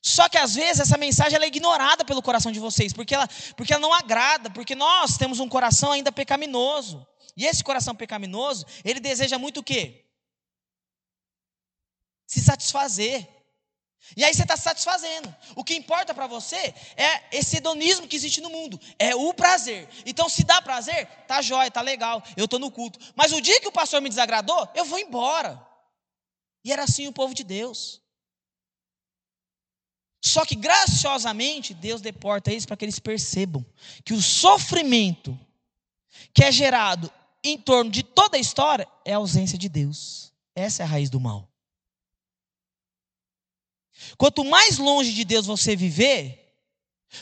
Só 0.04 0.28
que 0.28 0.38
às 0.38 0.56
vezes 0.56 0.80
essa 0.80 0.98
mensagem 0.98 1.38
é 1.38 1.46
ignorada 1.46 2.04
pelo 2.04 2.24
coração 2.24 2.52
de 2.52 2.60
vocês, 2.60 2.92
porque 2.92 3.14
ela, 3.14 3.28
porque 3.56 3.72
ela 3.72 3.82
não 3.82 3.94
agrada, 3.94 4.50
porque 4.50 4.74
nós 4.74 5.16
temos 5.18 5.40
um 5.40 5.48
coração 5.48 5.92
ainda 5.92 6.12
pecaminoso. 6.12 7.06
E 7.38 7.46
esse 7.46 7.64
coração 7.64 7.96
pecaminoso, 7.96 8.66
ele 8.84 9.00
deseja 9.00 9.38
muito 9.38 9.60
o 9.60 9.64
quê? 9.64 10.01
Se 12.32 12.40
satisfazer. 12.40 13.28
E 14.16 14.24
aí 14.24 14.34
você 14.34 14.44
está 14.44 14.56
se 14.56 14.64
satisfazendo. 14.64 15.36
O 15.54 15.66
que 15.66 15.76
importa 15.76 16.14
para 16.14 16.28
você 16.28 16.74
é 16.96 17.38
esse 17.38 17.58
hedonismo 17.58 18.08
que 18.08 18.16
existe 18.16 18.40
no 18.40 18.50
mundo. 18.50 18.80
É 18.98 19.14
o 19.14 19.34
prazer. 19.34 19.90
Então, 20.06 20.30
se 20.30 20.46
dá 20.46 20.62
prazer, 20.62 21.08
tá 21.28 21.42
jóia, 21.42 21.70
tá 21.70 21.82
legal. 21.82 22.24
Eu 22.38 22.46
estou 22.46 22.58
no 22.58 22.72
culto. 22.72 22.98
Mas 23.18 23.34
o 23.34 23.42
dia 23.42 23.60
que 23.60 23.68
o 23.68 23.72
pastor 23.72 24.00
me 24.00 24.08
desagradou, 24.08 24.66
eu 24.74 24.86
vou 24.86 24.98
embora. 24.98 25.62
E 26.64 26.72
era 26.72 26.86
assim 26.86 27.06
o 27.06 27.12
povo 27.12 27.34
de 27.34 27.44
Deus. 27.44 28.02
Só 30.24 30.46
que 30.46 30.56
graciosamente 30.56 31.74
Deus 31.74 32.00
deporta 32.00 32.50
eles 32.50 32.66
para 32.66 32.78
que 32.78 32.86
eles 32.86 33.00
percebam 33.00 33.66
que 34.06 34.14
o 34.14 34.22
sofrimento 34.22 35.38
que 36.34 36.46
é 36.46 36.52
gerado 36.52 37.12
em 37.44 37.58
torno 37.58 37.92
de 37.92 38.04
toda 38.04 38.38
a 38.38 38.40
história 38.40 38.88
é 39.04 39.12
a 39.12 39.18
ausência 39.18 39.58
de 39.58 39.68
Deus. 39.68 40.32
Essa 40.56 40.84
é 40.84 40.86
a 40.86 40.88
raiz 40.88 41.10
do 41.10 41.20
mal. 41.20 41.51
Quanto 44.18 44.44
mais 44.44 44.78
longe 44.78 45.14
de 45.14 45.24
Deus 45.24 45.46
você 45.46 45.76
viver, 45.76 46.38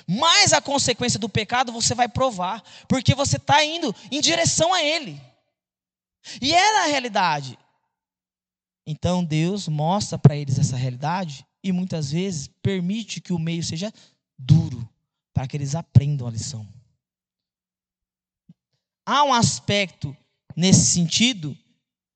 mais 0.08 0.54
a 0.54 0.62
consequência 0.62 1.20
do 1.20 1.30
pecado 1.30 1.72
você 1.72 1.96
vai 1.96 2.08
provar, 2.08 2.64
porque 2.88 3.16
você 3.16 3.38
está 3.38 3.64
indo 3.64 3.96
em 4.12 4.22
direção 4.22 4.74
a 4.74 4.84
Ele. 4.84 5.20
E 6.42 6.54
é 6.54 6.84
a 6.84 6.88
realidade. 6.88 7.58
Então 8.86 9.24
Deus 9.24 9.68
mostra 9.68 10.18
para 10.18 10.36
eles 10.36 10.58
essa 10.58 10.76
realidade 10.76 11.46
e 11.64 11.72
muitas 11.72 12.12
vezes 12.12 12.50
permite 12.62 13.22
que 13.22 13.34
o 13.34 13.40
meio 13.40 13.64
seja 13.64 13.94
duro 14.38 14.88
para 15.34 15.48
que 15.48 15.56
eles 15.56 15.76
aprendam 15.76 16.28
a 16.28 16.32
lição. 16.32 16.68
Há 19.06 19.24
um 19.24 19.34
aspecto 19.34 20.16
nesse 20.56 20.86
sentido 20.86 21.58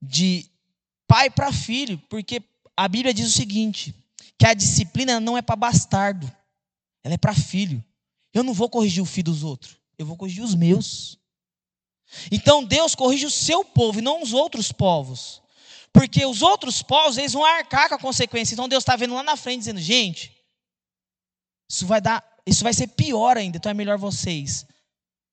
de 0.01 0.49
pai 1.07 1.29
para 1.29 1.53
filho, 1.53 1.97
porque 2.09 2.41
a 2.75 2.87
Bíblia 2.87 3.13
diz 3.13 3.27
o 3.27 3.31
seguinte: 3.31 3.95
que 4.37 4.45
a 4.45 4.53
disciplina 4.53 5.19
não 5.19 5.37
é 5.37 5.41
para 5.41 5.55
bastardo, 5.55 6.31
ela 7.03 7.13
é 7.13 7.17
para 7.17 7.33
filho. 7.33 7.83
Eu 8.33 8.43
não 8.43 8.53
vou 8.53 8.69
corrigir 8.69 9.01
o 9.01 9.05
filho 9.05 9.25
dos 9.25 9.43
outros, 9.43 9.77
eu 9.97 10.05
vou 10.05 10.17
corrigir 10.17 10.43
os 10.43 10.55
meus. 10.55 11.19
Então 12.31 12.63
Deus 12.63 12.95
corrige 12.95 13.25
o 13.25 13.31
seu 13.31 13.63
povo 13.63 13.99
e 13.99 14.01
não 14.01 14.21
os 14.21 14.33
outros 14.33 14.71
povos. 14.71 15.41
Porque 15.91 16.25
os 16.25 16.41
outros 16.41 16.81
povos, 16.81 17.17
eles 17.17 17.33
vão 17.33 17.45
arcar 17.45 17.87
com 17.87 17.95
a 17.95 17.99
consequência. 17.99 18.53
Então 18.53 18.67
Deus 18.67 18.81
está 18.81 18.95
vendo 18.95 19.13
lá 19.13 19.21
na 19.21 19.37
frente, 19.37 19.59
dizendo, 19.59 19.79
gente, 19.79 20.35
isso 21.69 21.85
vai 21.85 22.01
dar, 22.01 22.23
isso 22.45 22.63
vai 22.63 22.73
ser 22.73 22.87
pior 22.87 23.37
ainda. 23.37 23.57
Então 23.57 23.69
é 23.69 23.73
melhor 23.73 23.97
vocês 23.97 24.65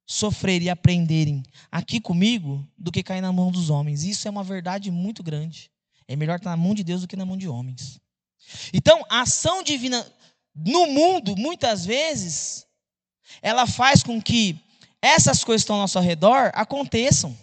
sofrerem 0.07 0.66
e 0.66 0.71
aprenderem 0.71 1.43
aqui 1.71 2.01
comigo 2.01 2.66
do 2.77 2.90
que 2.93 3.03
cair 3.03 3.21
na 3.21 3.33
mão 3.33 3.51
dos 3.51 3.71
homens. 3.71 4.03
Isso 4.03 4.27
é 4.27 4.31
uma 4.31 4.45
verdade 4.45 4.90
muito 4.90 5.23
grande. 5.23 5.71
É 6.07 6.16
melhor 6.16 6.37
estar 6.37 6.51
na 6.51 6.57
mão 6.57 6.75
de 6.75 6.85
Deus 6.85 7.03
do 7.03 7.09
que 7.09 7.16
na 7.16 7.25
mão 7.25 7.37
de 7.37 7.49
homens. 7.49 8.01
Então, 8.72 9.05
a 9.09 9.22
ação 9.22 9.62
divina 9.62 10.07
no 10.55 10.87
mundo, 10.87 11.37
muitas 11.37 11.85
vezes, 11.85 12.66
ela 13.40 13.66
faz 13.66 14.03
com 14.03 14.20
que 14.20 14.59
essas 15.00 15.44
coisas 15.44 15.62
que 15.62 15.64
estão 15.64 15.76
ao 15.76 15.83
nosso 15.83 15.98
redor 16.00 16.50
aconteçam 16.55 17.37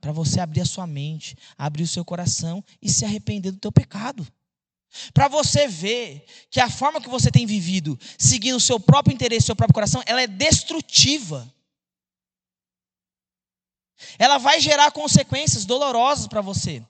para 0.00 0.12
você 0.12 0.40
abrir 0.40 0.60
a 0.60 0.66
sua 0.66 0.86
mente, 0.86 1.36
abrir 1.58 1.82
o 1.82 1.88
seu 1.88 2.04
coração 2.04 2.64
e 2.80 2.88
se 2.88 3.04
arrepender 3.04 3.50
do 3.50 3.58
teu 3.58 3.72
pecado. 3.72 4.26
Para 5.12 5.28
você 5.28 5.66
ver 5.66 6.24
que 6.50 6.60
a 6.60 6.70
forma 6.70 7.00
que 7.00 7.08
você 7.08 7.30
tem 7.30 7.44
vivido, 7.44 7.98
seguindo 8.18 8.56
o 8.56 8.60
seu 8.60 8.78
próprio 8.78 9.12
interesse, 9.12 9.44
o 9.44 9.46
seu 9.46 9.56
próprio 9.56 9.74
coração, 9.74 10.02
ela 10.06 10.22
é 10.22 10.26
destrutiva. 10.26 11.52
Ela 14.18 14.38
vai 14.38 14.60
gerar 14.60 14.90
consequências 14.92 15.64
dolorosas 15.64 16.26
para 16.26 16.40
você. 16.40 16.82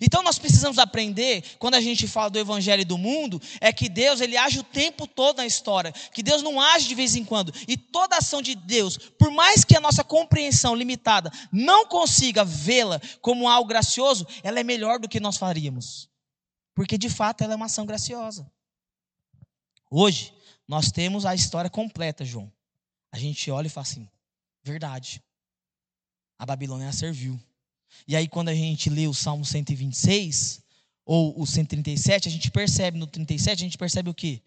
Então 0.00 0.22
nós 0.22 0.38
precisamos 0.38 0.78
aprender, 0.78 1.42
quando 1.58 1.74
a 1.74 1.80
gente 1.80 2.06
fala 2.06 2.30
do 2.30 2.38
evangelho 2.38 2.84
do 2.84 2.98
mundo, 2.98 3.40
é 3.60 3.72
que 3.72 3.88
Deus 3.88 4.20
ele 4.20 4.36
age 4.36 4.58
o 4.58 4.64
tempo 4.64 5.06
todo 5.06 5.38
na 5.38 5.46
história, 5.46 5.92
que 6.12 6.22
Deus 6.22 6.42
não 6.42 6.60
age 6.60 6.88
de 6.88 6.94
vez 6.94 7.16
em 7.16 7.24
quando. 7.24 7.52
E 7.66 7.76
toda 7.76 8.16
ação 8.16 8.42
de 8.42 8.54
Deus, 8.54 8.96
por 8.96 9.30
mais 9.30 9.64
que 9.64 9.76
a 9.76 9.80
nossa 9.80 10.04
compreensão 10.04 10.74
limitada 10.74 11.30
não 11.52 11.86
consiga 11.86 12.44
vê-la 12.44 13.00
como 13.20 13.48
algo 13.48 13.68
gracioso, 13.68 14.26
ela 14.42 14.60
é 14.60 14.64
melhor 14.64 14.98
do 14.98 15.08
que 15.08 15.20
nós 15.20 15.36
faríamos. 15.36 16.08
Porque 16.74 16.96
de 16.96 17.08
fato 17.08 17.42
ela 17.42 17.54
é 17.54 17.56
uma 17.56 17.66
ação 17.66 17.84
graciosa. 17.84 18.50
Hoje 19.90 20.32
nós 20.66 20.92
temos 20.92 21.24
a 21.24 21.34
história 21.34 21.70
completa, 21.70 22.24
João. 22.24 22.52
A 23.10 23.18
gente 23.18 23.50
olha 23.50 23.66
e 23.66 23.70
fala 23.70 23.86
assim: 23.86 24.08
verdade. 24.62 25.22
A 26.38 26.46
Babilônia 26.46 26.92
serviu. 26.92 27.40
E 28.06 28.16
aí, 28.16 28.28
quando 28.28 28.48
a 28.48 28.54
gente 28.54 28.88
lê 28.90 29.06
o 29.06 29.14
Salmo 29.14 29.44
126 29.44 30.62
ou 31.04 31.40
o 31.40 31.46
137, 31.46 32.28
a 32.28 32.30
gente 32.30 32.50
percebe 32.50 32.98
no 32.98 33.06
37, 33.06 33.52
a 33.52 33.64
gente 33.64 33.78
percebe 33.78 34.10
o 34.10 34.14
quê? 34.14 34.42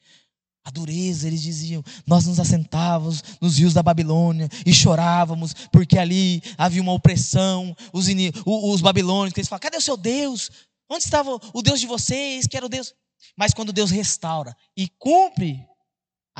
A 0.64 0.70
dureza, 0.70 1.28
eles 1.28 1.42
diziam, 1.42 1.84
nós 2.06 2.28
nos 2.28 2.40
assentávamos 2.40 3.24
nos 3.42 3.58
rios 3.58 3.74
da 3.74 3.82
Babilônia 3.82 4.48
e 4.64 4.72
chorávamos, 4.72 5.56
porque 5.72 5.98
ali 5.98 6.44
havia 6.56 6.82
uma 6.82 6.94
opressão, 6.94 7.76
os, 7.92 8.06
os 8.46 8.82
babilônicos, 8.82 9.40
eles 9.40 9.50
falam, 9.50 9.60
cadê 9.60 9.78
o 9.78 9.82
seu 9.82 9.98
Deus? 9.98 10.52
Onde 10.88 11.04
estava 11.04 11.40
o 11.52 11.62
Deus 11.64 11.80
de 11.80 11.88
vocês, 11.88 12.46
que 12.46 12.56
era 12.56 12.66
o 12.66 12.70
Deus? 12.70 12.94
Mas 13.36 13.54
quando 13.54 13.74
Deus 13.74 13.90
restaura 13.90 14.56
e 14.78 14.88
cumpre 15.00 15.66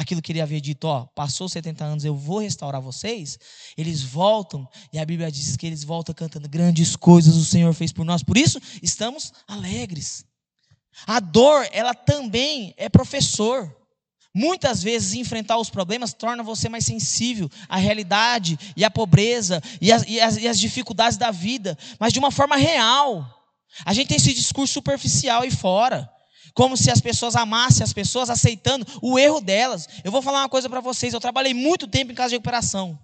aquilo 0.02 0.22
que 0.22 0.32
ele 0.32 0.42
havia 0.42 0.60
dito, 0.60 0.86
ó, 0.86 1.06
passou 1.06 1.48
70 1.48 1.84
anos, 1.84 2.06
eu 2.06 2.16
vou 2.16 2.40
restaurar 2.40 2.82
vocês, 2.82 3.38
eles 3.78 4.02
voltam, 4.02 4.68
e 4.92 4.98
a 4.98 5.06
Bíblia 5.06 5.32
diz 5.32 5.56
que 5.56 5.66
eles 5.68 5.84
voltam 5.84 6.14
cantando 6.14 6.50
grandes 6.50 6.96
coisas 6.96 7.36
o 7.36 7.46
Senhor 7.46 7.72
fez 7.74 7.92
por 7.92 8.04
nós, 8.04 8.24
por 8.24 8.38
isso 8.38 8.60
estamos 8.82 9.32
alegres. 9.48 10.26
A 11.06 11.20
dor, 11.20 11.68
ela 11.72 11.94
também 11.94 12.74
é 12.78 12.90
professor. 12.90 13.74
Muitas 14.34 14.82
vezes 14.82 15.14
enfrentar 15.14 15.58
os 15.58 15.70
problemas 15.70 16.14
torna 16.14 16.42
você 16.42 16.68
mais 16.68 16.86
sensível 16.86 17.50
à 17.68 17.78
realidade 17.78 18.58
e 18.76 18.84
à 18.84 18.90
pobreza 18.90 19.62
e, 19.80 19.92
as, 19.92 20.04
e, 20.08 20.20
as, 20.20 20.38
e 20.38 20.48
as 20.48 20.60
dificuldades 20.60 21.18
da 21.18 21.32
vida, 21.32 21.78
mas 22.00 22.12
de 22.12 22.20
uma 22.20 22.32
forma 22.32 22.56
real. 22.56 23.26
A 23.86 23.94
gente 23.94 24.08
tem 24.08 24.18
esse 24.18 24.34
discurso 24.34 24.74
superficial 24.74 25.44
aí 25.44 25.52
fora 25.52 26.10
como 26.54 26.76
se 26.78 26.92
as 26.92 27.02
pessoas 27.02 27.36
amassem 27.36 27.84
as 27.84 27.94
pessoas 27.94 28.30
aceitando 28.30 28.86
o 29.02 29.18
erro 29.18 29.42
delas. 29.42 29.88
Eu 30.04 30.12
vou 30.12 30.22
falar 30.22 30.42
uma 30.42 30.50
coisa 30.50 30.70
para 30.70 30.82
vocês, 30.82 31.14
eu 31.14 31.20
trabalhei 31.20 31.54
muito 31.54 31.88
tempo 31.88 32.12
em 32.12 32.16
casa 32.16 32.30
de 32.30 32.36
recuperação. 32.36 33.00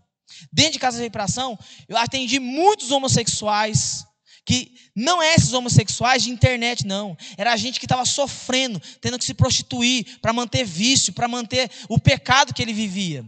Dentro 0.51 0.73
de 0.73 0.79
casa 0.79 0.97
de 0.97 1.03
recuperação, 1.03 1.57
eu 1.87 1.97
atendi 1.97 2.39
muitos 2.39 2.91
homossexuais, 2.91 4.05
que 4.45 4.73
não 4.95 5.21
é 5.21 5.33
esses 5.33 5.53
homossexuais 5.53 6.23
de 6.23 6.29
internet, 6.29 6.85
não. 6.85 7.17
Era 7.37 7.53
a 7.53 7.57
gente 7.57 7.79
que 7.79 7.85
estava 7.85 8.05
sofrendo, 8.05 8.81
tendo 9.01 9.17
que 9.17 9.25
se 9.25 9.33
prostituir 9.33 10.19
para 10.21 10.33
manter 10.33 10.65
vício, 10.65 11.13
para 11.13 11.27
manter 11.27 11.69
o 11.89 11.99
pecado 11.99 12.53
que 12.53 12.61
ele 12.61 12.73
vivia. 12.73 13.25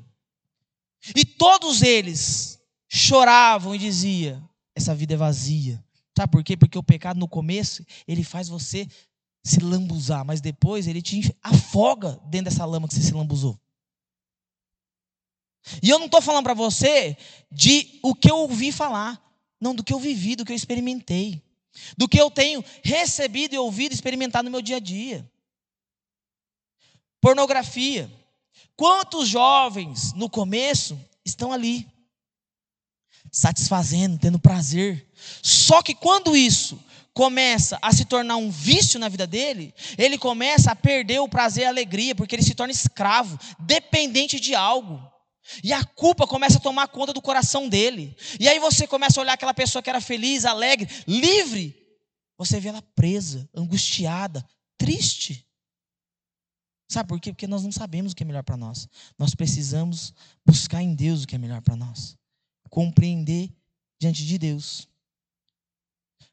E 1.15 1.23
todos 1.23 1.81
eles 1.81 2.59
choravam 2.89 3.73
e 3.75 3.77
diziam: 3.77 4.47
essa 4.75 4.93
vida 4.95 5.13
é 5.13 5.17
vazia. 5.17 5.83
Sabe 6.17 6.31
por 6.31 6.43
quê? 6.43 6.57
Porque 6.57 6.77
o 6.77 6.83
pecado 6.83 7.17
no 7.19 7.27
começo, 7.27 7.85
ele 8.05 8.23
faz 8.23 8.49
você 8.49 8.87
se 9.43 9.59
lambuzar, 9.59 10.25
mas 10.25 10.41
depois 10.41 10.87
ele 10.87 11.01
te 11.01 11.35
afoga 11.41 12.19
dentro 12.25 12.51
dessa 12.51 12.65
lama 12.65 12.87
que 12.87 12.93
você 12.93 13.01
se 13.01 13.13
lambuzou. 13.13 13.59
E 15.81 15.89
eu 15.89 15.99
não 15.99 16.05
estou 16.05 16.21
falando 16.21 16.43
para 16.43 16.53
você 16.53 17.17
de 17.51 17.99
o 18.01 18.15
que 18.15 18.29
eu 18.29 18.37
ouvi 18.37 18.71
falar, 18.71 19.21
não 19.59 19.75
do 19.75 19.83
que 19.83 19.93
eu 19.93 19.99
vivi, 19.99 20.35
do 20.35 20.45
que 20.45 20.51
eu 20.51 20.55
experimentei, 20.55 21.41
do 21.97 22.07
que 22.07 22.19
eu 22.19 22.31
tenho 22.31 22.63
recebido 22.83 23.53
e 23.53 23.57
ouvido, 23.57 23.93
experimentado 23.93 24.45
no 24.45 24.51
meu 24.51 24.61
dia 24.61 24.77
a 24.77 24.79
dia. 24.79 25.29
Pornografia. 27.21 28.11
Quantos 28.75 29.27
jovens 29.27 30.13
no 30.13 30.29
começo 30.29 30.99
estão 31.25 31.51
ali, 31.51 31.85
satisfazendo, 33.31 34.17
tendo 34.17 34.39
prazer. 34.39 35.07
Só 35.41 35.81
que 35.81 35.93
quando 35.93 36.35
isso 36.35 36.81
começa 37.13 37.77
a 37.81 37.91
se 37.91 38.05
tornar 38.05 38.37
um 38.37 38.49
vício 38.49 38.99
na 38.99 39.09
vida 39.09 39.27
dele, 39.27 39.73
ele 39.97 40.17
começa 40.17 40.71
a 40.71 40.75
perder 40.75 41.19
o 41.19 41.29
prazer 41.29 41.63
e 41.63 41.65
a 41.65 41.69
alegria, 41.69 42.15
porque 42.15 42.35
ele 42.35 42.43
se 42.43 42.55
torna 42.55 42.71
escravo, 42.71 43.37
dependente 43.59 44.39
de 44.39 44.55
algo. 44.55 45.01
E 45.63 45.73
a 45.73 45.83
culpa 45.83 46.27
começa 46.27 46.57
a 46.57 46.61
tomar 46.61 46.87
conta 46.87 47.11
do 47.11 47.21
coração 47.21 47.67
dele. 47.67 48.15
E 48.39 48.47
aí 48.47 48.59
você 48.59 48.85
começa 48.85 49.19
a 49.19 49.23
olhar 49.23 49.33
aquela 49.33 49.53
pessoa 49.53 49.81
que 49.81 49.89
era 49.89 49.99
feliz, 49.99 50.45
alegre, 50.45 50.87
livre. 51.07 51.75
Você 52.37 52.59
vê 52.59 52.69
ela 52.69 52.81
presa, 52.95 53.49
angustiada, 53.53 54.45
triste. 54.77 55.45
Sabe 56.91 57.07
por 57.07 57.19
quê? 57.19 57.31
Porque 57.31 57.47
nós 57.47 57.63
não 57.63 57.71
sabemos 57.71 58.11
o 58.11 58.15
que 58.15 58.23
é 58.23 58.25
melhor 58.25 58.43
para 58.43 58.57
nós. 58.57 58.87
Nós 59.17 59.35
precisamos 59.35 60.13
buscar 60.45 60.81
em 60.81 60.95
Deus 60.95 61.23
o 61.23 61.27
que 61.27 61.35
é 61.35 61.37
melhor 61.37 61.61
para 61.61 61.75
nós. 61.75 62.17
Compreender 62.69 63.51
diante 63.99 64.25
de 64.25 64.37
Deus. 64.37 64.88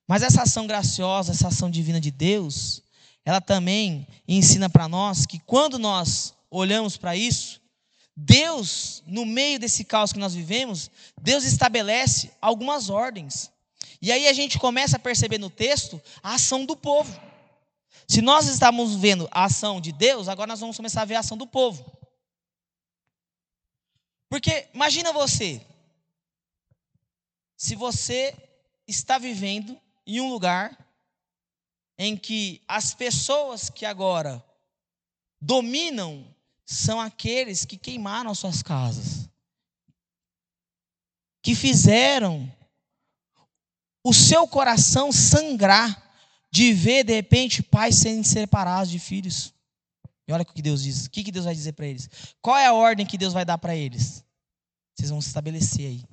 Mas 0.07 0.23
essa 0.23 0.43
ação 0.43 0.67
graciosa, 0.67 1.33
essa 1.33 1.49
ação 1.49 1.71
divina 1.71 2.01
de 2.01 2.11
Deus, 2.11 2.83
ela 3.25 3.41
também 3.41 4.07
ensina 4.27 4.71
para 4.71 4.89
nós 4.89 5.27
que 5.27 5.39
quando 5.41 5.79
nós 5.79 6.33
olhamos 6.51 6.97
para 6.97 7.17
isso, 7.17 7.61
Deus, 8.17 9.03
no 9.07 9.27
meio 9.27 9.59
desse 9.59 9.85
caos 9.85 10.13
que 10.13 10.19
nós 10.19 10.35
vivemos, 10.35 10.91
Deus 11.21 11.45
estabelece 11.45 12.31
algumas 12.41 12.89
ordens. 12.89 13.51
E 14.01 14.13
aí 14.13 14.27
a 14.29 14.33
gente 14.33 14.59
começa 14.59 14.97
a 14.97 15.01
perceber 15.01 15.39
no 15.39 15.51
texto 15.51 16.01
a 16.23 16.35
ação 16.35 16.65
do 16.65 16.77
povo. 16.77 17.21
Se 18.09 18.23
nós 18.23 18.47
estamos 18.47 18.95
vendo 18.95 19.29
a 19.33 19.45
ação 19.45 19.81
de 19.81 19.93
Deus, 19.93 20.29
agora 20.29 20.47
nós 20.47 20.61
vamos 20.61 20.77
começar 20.77 21.03
a 21.03 21.05
ver 21.05 21.17
a 21.17 21.21
ação 21.21 21.37
do 21.37 21.47
povo. 21.47 21.85
Porque 24.29 24.69
imagina 24.73 25.13
você, 25.13 25.61
se 27.57 27.75
você 27.75 28.35
está 28.87 29.19
vivendo 29.19 29.79
em 30.07 30.21
um 30.21 30.31
lugar 30.31 30.87
em 31.99 32.17
que 32.17 32.63
as 32.69 32.95
pessoas 32.95 33.69
que 33.71 33.85
agora 33.85 34.45
dominam 35.41 36.35
são 36.65 37.01
aqueles 37.01 37.65
que 37.65 37.77
queimaram 37.77 38.31
as 38.31 38.39
suas 38.39 38.63
casas, 38.63 39.29
que 41.43 41.55
fizeram 41.55 42.53
o 44.05 44.13
seu 44.13 44.47
coração 44.47 45.11
sangrar 45.11 46.05
de 46.51 46.73
ver, 46.73 47.05
de 47.05 47.15
repente, 47.15 47.63
pais 47.63 47.97
sendo 47.97 48.25
separados 48.25 48.91
de 48.91 48.99
filhos. 48.99 49.53
E 50.29 50.33
olha 50.33 50.43
o 50.43 50.47
que 50.47 50.63
Deus 50.63 50.83
diz. 50.83 51.07
O 51.07 51.11
que 51.11 51.31
Deus 51.31 51.45
vai 51.45 51.55
dizer 51.55 51.73
para 51.73 51.87
eles? 51.87 52.09
Qual 52.41 52.57
é 52.57 52.67
a 52.67 52.73
ordem 52.73 53.07
que 53.07 53.19
Deus 53.19 53.33
vai 53.33 53.45
dar 53.45 53.59
para 53.59 53.77
eles? 53.77 54.25
Vocês 54.95 55.11
vão 55.11 55.19
estabelecer 55.19 55.87
aí. 55.87 56.05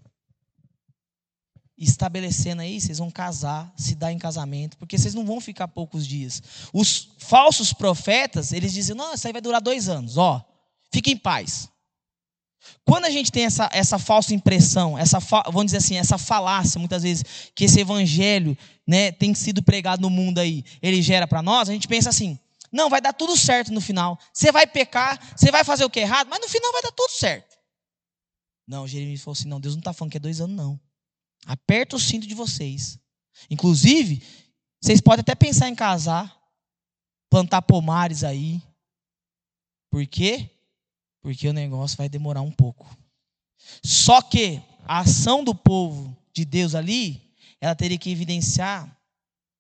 Estabelecendo 1.77 2.62
aí, 2.62 2.79
vocês 2.79 2.99
vão 2.99 3.09
casar, 3.09 3.73
se 3.75 3.95
dar 3.95 4.12
em 4.12 4.19
casamento, 4.19 4.77
porque 4.77 4.97
vocês 4.97 5.15
não 5.15 5.25
vão 5.25 5.41
ficar 5.41 5.67
poucos 5.67 6.05
dias. 6.05 6.41
Os 6.71 7.09
falsos 7.17 7.73
profetas, 7.73 8.53
eles 8.53 8.71
dizem: 8.71 8.95
não, 8.95 9.13
isso 9.13 9.25
aí 9.25 9.33
vai 9.33 9.41
durar 9.41 9.62
dois 9.62 9.89
anos, 9.89 10.17
ó, 10.17 10.43
fique 10.91 11.12
em 11.12 11.17
paz. 11.17 11.67
Quando 12.86 13.05
a 13.05 13.09
gente 13.09 13.31
tem 13.31 13.45
essa, 13.45 13.69
essa 13.73 13.99
falsa 13.99 14.33
impressão, 14.33 14.97
essa 14.97 15.19
vamos 15.19 15.65
dizer 15.65 15.77
assim, 15.77 15.97
essa 15.97 16.17
falácia, 16.17 16.79
muitas 16.79 17.03
vezes, 17.03 17.23
que 17.55 17.65
esse 17.65 17.79
evangelho 17.79 18.57
né, 18.88 19.12
tem 19.12 19.33
sido 19.33 19.62
pregado 19.62 20.01
no 20.01 20.09
mundo 20.09 20.39
aí, 20.39 20.63
ele 20.81 21.01
gera 21.01 21.27
para 21.27 21.41
nós, 21.41 21.69
a 21.69 21.73
gente 21.73 21.88
pensa 21.88 22.09
assim: 22.09 22.39
não, 22.71 22.89
vai 22.89 23.01
dar 23.01 23.13
tudo 23.13 23.38
certo 23.38 23.71
no 23.71 23.79
final. 23.79 24.17
Você 24.33 24.51
vai 24.51 24.65
pecar, 24.65 25.19
você 25.36 25.51
vai 25.51 25.63
fazer 25.63 25.86
o 25.86 25.89
que 25.89 25.99
é 25.99 26.03
errado, 26.03 26.27
mas 26.27 26.39
no 26.39 26.47
final 26.47 26.71
vai 26.71 26.81
dar 26.81 26.91
tudo 26.91 27.12
certo. 27.12 27.55
Não, 28.67 28.88
Jeremias 28.88 29.21
falou 29.21 29.33
assim: 29.38 29.47
não, 29.47 29.59
Deus 29.59 29.75
não 29.75 29.79
está 29.79 29.93
falando 29.93 30.12
que 30.12 30.17
é 30.17 30.19
dois 30.19 30.41
anos, 30.41 30.55
não. 30.55 30.79
Aperta 31.45 31.95
o 31.95 31.99
cinto 31.99 32.27
de 32.27 32.34
vocês. 32.34 32.99
Inclusive, 33.49 34.21
vocês 34.82 35.01
podem 35.01 35.21
até 35.21 35.36
pensar 35.36 35.69
em 35.69 35.75
casar, 35.75 36.38
plantar 37.29 37.62
pomares 37.62 38.23
aí. 38.23 38.62
Por 39.89 40.06
quê? 40.08 40.49
Porque 41.21 41.47
o 41.47 41.53
negócio 41.53 41.97
vai 41.97 42.10
demorar 42.10 42.41
um 42.41 42.51
pouco. 42.51 42.86
Só 43.84 44.21
que 44.21 44.62
a 44.86 44.99
ação 44.99 45.43
do 45.43 45.56
povo 45.56 46.15
de 46.34 46.45
Deus 46.45 46.75
ali, 46.75 47.34
ela 47.62 47.75
teria 47.75 47.97
que 47.97 48.12
evidenciar 48.12 48.99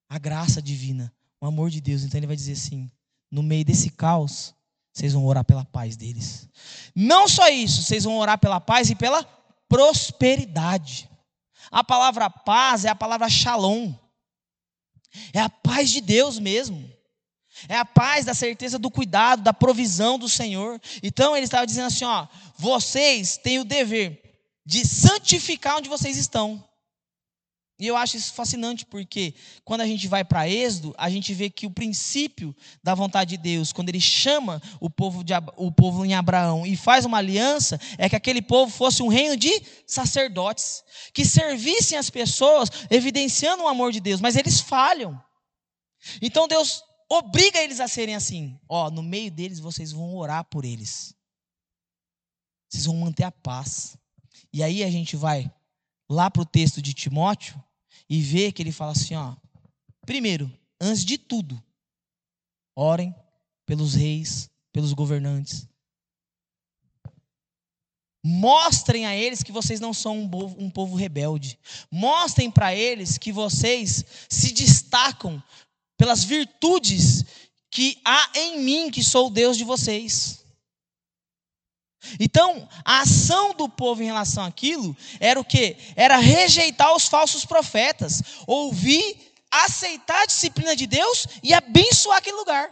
a 0.09 0.17
graça 0.17 0.61
divina, 0.61 1.13
o 1.39 1.45
amor 1.45 1.69
de 1.69 1.79
Deus. 1.79 2.03
Então 2.03 2.19
ele 2.19 2.27
vai 2.27 2.35
dizer 2.35 2.53
assim: 2.53 2.91
no 3.31 3.41
meio 3.41 3.63
desse 3.63 3.89
caos, 3.89 4.53
vocês 4.93 5.13
vão 5.13 5.25
orar 5.25 5.43
pela 5.43 5.65
paz 5.65 5.95
deles. 5.95 6.47
Não 6.95 7.27
só 7.27 7.49
isso, 7.49 7.83
vocês 7.83 8.03
vão 8.03 8.17
orar 8.17 8.37
pela 8.37 8.59
paz 8.59 8.89
e 8.89 8.95
pela 8.95 9.23
prosperidade. 9.67 11.09
A 11.71 11.83
palavra 11.83 12.29
paz 12.29 12.85
é 12.85 12.89
a 12.89 12.95
palavra 12.95 13.29
shalom. 13.29 13.93
É 15.33 15.39
a 15.39 15.49
paz 15.49 15.89
de 15.89 16.01
Deus 16.01 16.39
mesmo. 16.39 16.91
É 17.69 17.77
a 17.77 17.85
paz 17.85 18.25
da 18.25 18.33
certeza 18.33 18.79
do 18.79 18.89
cuidado, 18.89 19.43
da 19.43 19.53
provisão 19.53 20.17
do 20.17 20.27
Senhor. 20.27 20.81
Então 21.01 21.35
ele 21.35 21.45
estava 21.45 21.67
dizendo 21.67 21.87
assim: 21.87 22.05
ó, 22.05 22.27
vocês 22.57 23.37
têm 23.37 23.59
o 23.59 23.65
dever 23.65 24.21
de 24.65 24.87
santificar 24.87 25.77
onde 25.77 25.89
vocês 25.89 26.17
estão. 26.17 26.63
E 27.83 27.87
eu 27.87 27.97
acho 27.97 28.15
isso 28.15 28.31
fascinante, 28.31 28.85
porque 28.85 29.33
quando 29.65 29.81
a 29.81 29.85
gente 29.85 30.07
vai 30.07 30.23
para 30.23 30.47
Êxodo, 30.47 30.95
a 30.97 31.09
gente 31.09 31.33
vê 31.33 31.49
que 31.49 31.65
o 31.65 31.69
princípio 31.69 32.55
da 32.81 32.95
vontade 32.95 33.31
de 33.31 33.37
Deus, 33.37 33.73
quando 33.73 33.89
ele 33.89 33.99
chama 33.99 34.61
o 34.79 34.89
povo, 34.89 35.21
de, 35.21 35.33
o 35.57 35.69
povo 35.69 36.05
em 36.05 36.13
Abraão 36.13 36.65
e 36.65 36.77
faz 36.77 37.03
uma 37.03 37.17
aliança, 37.17 37.77
é 37.97 38.07
que 38.07 38.15
aquele 38.15 38.41
povo 38.41 38.71
fosse 38.71 39.03
um 39.03 39.09
reino 39.09 39.35
de 39.35 39.51
sacerdotes, 39.85 40.81
que 41.13 41.25
servissem 41.25 41.97
as 41.97 42.09
pessoas, 42.09 42.69
evidenciando 42.89 43.63
o 43.63 43.67
amor 43.67 43.91
de 43.91 43.99
Deus, 43.99 44.21
mas 44.21 44.37
eles 44.37 44.61
falham. 44.61 45.21
Então 46.21 46.47
Deus 46.47 46.81
obriga 47.09 47.59
eles 47.61 47.81
a 47.81 47.87
serem 47.89 48.15
assim. 48.15 48.57
Ó, 48.69 48.89
no 48.89 49.03
meio 49.03 49.29
deles 49.29 49.59
vocês 49.59 49.91
vão 49.91 50.15
orar 50.15 50.45
por 50.45 50.63
eles. 50.63 51.13
Vocês 52.69 52.85
vão 52.85 52.95
manter 52.95 53.25
a 53.25 53.31
paz. 53.31 53.97
E 54.53 54.63
aí 54.63 54.85
a 54.85 54.89
gente 54.89 55.17
vai 55.17 55.51
lá 56.09 56.31
para 56.31 56.43
o 56.43 56.45
texto 56.45 56.81
de 56.81 56.93
Timóteo 56.93 57.61
e 58.09 58.21
vê 58.21 58.51
que 58.51 58.61
ele 58.61 58.71
fala 58.71 58.91
assim: 58.91 59.15
ó, 59.15 59.35
primeiro, 60.05 60.51
antes 60.79 61.03
de 61.03 61.17
tudo, 61.17 61.61
orem 62.75 63.13
pelos 63.65 63.93
reis, 63.93 64.49
pelos 64.71 64.93
governantes. 64.93 65.67
Mostrem 68.25 69.05
a 69.05 69.15
eles 69.15 69.43
que 69.43 69.51
vocês 69.51 69.81
não 69.81 69.93
são 69.93 70.19
um 70.19 70.29
povo, 70.29 70.55
um 70.57 70.69
povo 70.69 70.95
rebelde. 70.95 71.59
Mostrem 71.91 72.49
para 72.49 72.73
eles 72.73 73.17
que 73.17 73.33
vocês 73.33 74.05
se 74.29 74.53
destacam 74.53 75.43
pelas 75.97 76.23
virtudes 76.23 77.25
que 77.69 77.99
há 78.05 78.31
em 78.35 78.61
mim, 78.61 78.89
que 78.89 79.03
sou 79.03 79.27
o 79.27 79.29
Deus 79.29 79.57
de 79.57 79.63
vocês. 79.63 80.42
Então, 82.19 82.67
a 82.83 83.01
ação 83.01 83.53
do 83.53 83.67
povo 83.69 84.01
em 84.01 84.05
relação 84.05 84.43
àquilo 84.43 84.95
era 85.19 85.39
o 85.39 85.45
que? 85.45 85.77
Era 85.95 86.17
rejeitar 86.17 86.95
os 86.95 87.07
falsos 87.07 87.45
profetas, 87.45 88.21
ouvir, 88.47 89.33
aceitar 89.51 90.21
a 90.21 90.25
disciplina 90.25 90.75
de 90.75 90.87
Deus 90.87 91.27
e 91.41 91.53
abençoar 91.53 92.17
aquele 92.17 92.37
lugar. 92.37 92.69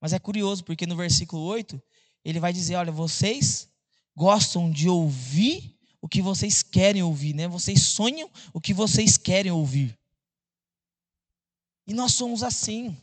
Mas 0.00 0.12
é 0.12 0.18
curioso, 0.18 0.64
porque 0.64 0.86
no 0.86 0.96
versículo 0.96 1.42
8, 1.42 1.80
ele 2.24 2.40
vai 2.40 2.52
dizer: 2.52 2.74
Olha, 2.76 2.92
vocês 2.92 3.68
gostam 4.16 4.70
de 4.70 4.88
ouvir 4.88 5.78
o 6.00 6.08
que 6.08 6.20
vocês 6.20 6.62
querem 6.62 7.02
ouvir, 7.02 7.34
né? 7.34 7.46
Vocês 7.46 7.82
sonham 7.82 8.28
o 8.52 8.60
que 8.60 8.74
vocês 8.74 9.16
querem 9.16 9.52
ouvir. 9.52 9.96
E 11.86 11.94
nós 11.94 12.12
somos 12.14 12.42
assim. 12.42 12.96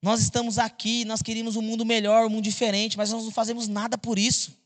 Nós 0.00 0.20
estamos 0.20 0.58
aqui, 0.58 1.04
nós 1.04 1.22
queríamos 1.22 1.56
um 1.56 1.62
mundo 1.62 1.84
melhor, 1.84 2.26
um 2.26 2.30
mundo 2.30 2.44
diferente, 2.44 2.96
mas 2.96 3.10
nós 3.10 3.24
não 3.24 3.32
fazemos 3.32 3.66
nada 3.66 3.98
por 3.98 4.18
isso. 4.18 4.56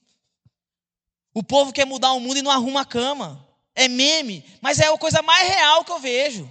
O 1.35 1.43
povo 1.43 1.73
quer 1.73 1.87
mudar 1.87 2.13
o 2.13 2.21
mundo 2.21 2.39
e 2.39 2.43
não 2.43 2.51
arruma 2.51 2.83
a 2.83 2.85
cama. 2.85 3.49
É 3.75 3.89
meme, 3.89 4.45
mas 4.61 4.79
é 4.79 4.89
a 4.89 4.99
coisa 4.99 5.23
mais 5.23 5.49
real 5.49 5.85
que 5.85 5.93
eu 5.93 5.99
vejo. 5.99 6.51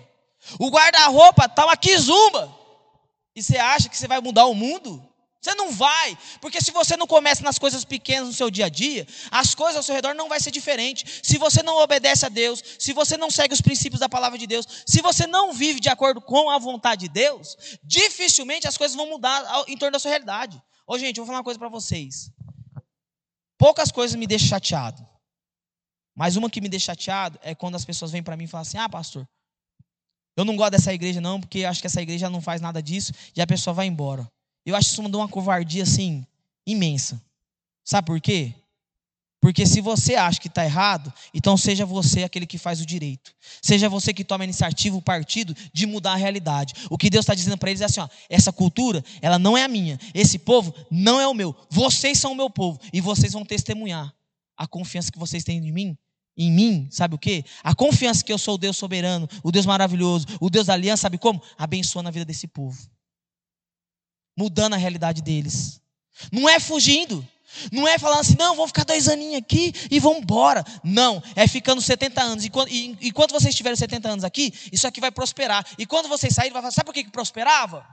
O 0.60 0.70
guarda-roupa 0.70 1.48
tá 1.48 1.65
uma 1.65 1.78
quizumba. 1.78 2.52
E 3.36 3.44
você 3.44 3.58
acha 3.58 3.88
que 3.88 3.98
você 3.98 4.08
vai 4.08 4.20
mudar 4.20 4.46
o 4.48 4.56
mundo? 4.56 5.08
Você 5.41 5.56
não 5.56 5.71
vai, 5.71 6.15
porque 6.39 6.62
se 6.62 6.71
você 6.71 6.95
não 6.95 7.08
começa 7.08 7.41
nas 7.41 7.58
coisas 7.58 7.84
pequenas 7.84 8.27
no 8.27 8.34
seu 8.34 8.51
dia 8.51 8.67
a 8.67 8.69
dia, 8.69 9.08
as 9.32 9.56
coisas 9.56 9.77
ao 9.77 9.82
seu 9.82 9.95
redor 9.95 10.13
não 10.13 10.30
vai 10.30 10.39
ser 10.39 10.51
diferente. 10.51 11.19
Se 11.23 11.39
você 11.39 11.63
não 11.63 11.77
obedece 11.77 12.27
a 12.27 12.30
Deus, 12.30 12.63
se 12.77 12.93
você 12.93 13.17
não 13.17 13.32
segue 13.32 13.51
os 13.51 13.62
princípios 13.62 13.99
da 13.99 14.08
palavra 14.08 14.38
de 14.38 14.45
Deus, 14.45 14.67
se 14.86 15.01
você 15.01 15.25
não 15.25 15.51
vive 15.51 15.80
de 15.80 15.89
acordo 15.89 16.21
com 16.21 16.51
a 16.51 16.60
vontade 16.60 17.08
de 17.08 17.10
Deus, 17.10 17.58
dificilmente 17.84 18.67
as 18.67 18.77
coisas 18.77 18.95
vão 18.95 19.10
mudar 19.10 19.43
em 19.67 19.75
torno 19.75 19.93
da 19.93 19.99
sua 19.99 20.10
realidade. 20.10 20.62
Ô, 20.86 20.95
gente, 20.99 21.17
eu 21.17 21.23
vou 21.23 21.27
falar 21.27 21.39
uma 21.39 21.43
coisa 21.43 21.58
para 21.58 21.69
vocês. 21.69 22.32
Poucas 23.58 23.91
coisas 23.91 24.15
me 24.15 24.27
deixam 24.27 24.47
chateado. 24.47 25.04
Mas 26.15 26.36
uma 26.36 26.51
que 26.51 26.62
me 26.62 26.69
deixa 26.69 26.91
chateado 26.93 27.39
é 27.41 27.56
quando 27.56 27.75
as 27.75 27.86
pessoas 27.86 28.12
vêm 28.12 28.21
para 28.21 28.38
mim 28.38 28.43
e 28.43 28.47
falam 28.47 28.62
assim: 28.62 28.77
"Ah, 28.77 28.89
pastor, 28.89 29.27
eu 30.38 30.45
não 30.45 30.56
gosto 30.56 30.71
dessa 30.71 30.93
igreja 30.93 31.19
não, 31.19 31.39
porque 31.39 31.65
acho 31.65 31.82
que 31.82 31.88
essa 31.88 32.01
igreja 32.01 32.30
não 32.30 32.41
faz 32.41 32.62
nada 32.62 32.82
disso", 32.82 33.12
e 33.36 33.41
a 33.41 33.47
pessoa 33.47 33.73
vai 33.73 33.88
embora. 33.88 34.30
Eu 34.65 34.76
acho 34.76 34.91
isso 34.91 35.02
uma 35.02 35.28
covardia 35.28 35.84
assim 35.84 36.26
imensa. 36.65 37.21
Sabe 37.84 38.08
por 38.08 38.21
quê? 38.21 38.54
Porque 39.41 39.65
se 39.65 39.82
você 39.82 40.13
acha 40.13 40.39
que 40.39 40.47
está 40.47 40.63
errado, 40.63 41.12
então 41.34 41.58
seja 41.58 41.84
você 41.84 42.24
aquele 42.24 42.45
que 42.45 42.60
faz 42.60 42.80
o 42.80 42.86
direito. 42.86 43.34
Seja 43.60 43.89
você 43.89 44.13
que 44.13 44.24
toma 44.24 44.43
a 44.43 44.45
iniciativa, 44.45 44.95
o 44.95 45.02
partido, 45.02 45.56
de 45.74 45.88
mudar 45.88 46.12
a 46.12 46.15
realidade. 46.15 46.76
O 46.91 46.97
que 46.97 47.10
Deus 47.10 47.24
está 47.24 47.34
dizendo 47.34 47.58
para 47.58 47.71
eles 47.71 47.82
é 47.82 47.86
assim: 47.86 48.02
ó, 48.02 48.08
essa 48.30 48.54
cultura, 48.54 49.04
ela 49.19 49.39
não 49.39 49.58
é 49.58 49.63
a 49.63 49.67
minha. 49.67 50.00
Esse 50.13 50.38
povo 50.38 50.71
não 50.91 51.19
é 51.19 51.28
o 51.28 51.34
meu. 51.34 51.56
Vocês 51.71 52.19
são 52.19 52.34
o 52.34 52.36
meu 52.36 52.52
povo. 52.52 52.80
E 52.93 53.02
vocês 53.02 53.34
vão 53.34 53.43
testemunhar 53.43 54.13
a 54.56 54.67
confiança 54.67 55.12
que 55.12 55.17
vocês 55.17 55.43
têm 55.43 55.58
em 55.58 55.71
mim. 55.71 55.97
Em 56.38 56.52
mim, 56.52 56.88
sabe 56.91 57.15
o 57.15 57.17
quê? 57.17 57.43
A 57.63 57.74
confiança 57.74 58.24
que 58.24 58.32
eu 58.32 58.38
sou 58.38 58.56
o 58.56 58.58
Deus 58.60 58.78
soberano, 58.78 59.28
o 59.43 59.52
Deus 59.52 59.65
maravilhoso, 59.65 60.28
o 60.39 60.52
Deus 60.52 60.67
da 60.67 60.74
aliança, 60.74 61.02
sabe 61.02 61.17
como? 61.17 61.41
Abençoa 61.58 62.04
na 62.04 62.12
vida 62.12 62.26
desse 62.26 62.47
povo 62.47 62.78
mudando 64.38 64.74
a 64.74 64.78
realidade 64.78 65.22
deles. 65.22 65.82
Não 66.32 66.48
é 66.48 66.60
fugindo, 66.60 67.28
Não 67.72 67.88
é 67.88 67.98
falando 67.98 68.22
assim, 68.22 68.36
não, 68.38 68.56
vamos 68.56 68.70
ficar 68.70 68.86
dois 68.86 69.08
aninhos 69.08 69.38
aqui 69.38 69.74
e 69.89 70.00
vamos 70.00 70.20
embora. 70.20 70.63
Não, 70.84 71.22
é 71.36 71.48
ficando 71.48 71.82
70 71.82 72.22
anos. 72.22 72.46
E 72.46 72.50
quando, 72.50 72.70
e, 72.70 72.98
e 73.02 73.12
quando 73.12 73.32
vocês 73.32 73.50
estiverem 73.50 73.76
70 73.76 74.10
anos 74.10 74.24
aqui, 74.24 74.54
isso 74.72 74.88
aqui 74.88 75.02
vai 75.02 75.12
prosperar. 75.12 75.65
E 75.78 75.86
quando 75.86 76.08
vocês 76.08 76.34
saírem, 76.34 76.54
vai 76.54 76.62
falar, 76.62 76.72
sabe 76.72 76.86
por 76.86 76.94
que, 76.94 77.04
que 77.04 77.12
prosperava? 77.12 77.86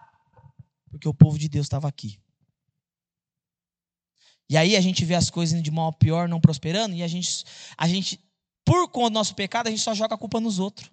Porque 0.90 1.08
o 1.08 1.14
povo 1.14 1.38
de 1.38 1.48
Deus 1.48 1.66
estava 1.66 1.88
aqui. 1.88 2.18
E 4.48 4.56
aí 4.56 4.76
a 4.76 4.80
gente 4.80 5.04
vê 5.04 5.14
as 5.14 5.28
coisas 5.28 5.54
indo 5.54 5.62
de 5.62 5.70
mal 5.70 5.88
a 5.88 5.92
pior, 5.92 6.28
não 6.28 6.40
prosperando, 6.40 6.94
e 6.94 7.02
a 7.02 7.08
gente, 7.08 7.44
a 7.76 7.86
gente, 7.86 8.18
por 8.64 8.88
conta 8.88 9.10
do 9.10 9.14
nosso 9.14 9.34
pecado, 9.34 9.66
a 9.66 9.70
gente 9.70 9.82
só 9.82 9.92
joga 9.92 10.14
a 10.14 10.18
culpa 10.18 10.40
nos 10.40 10.58
outros. 10.58 10.90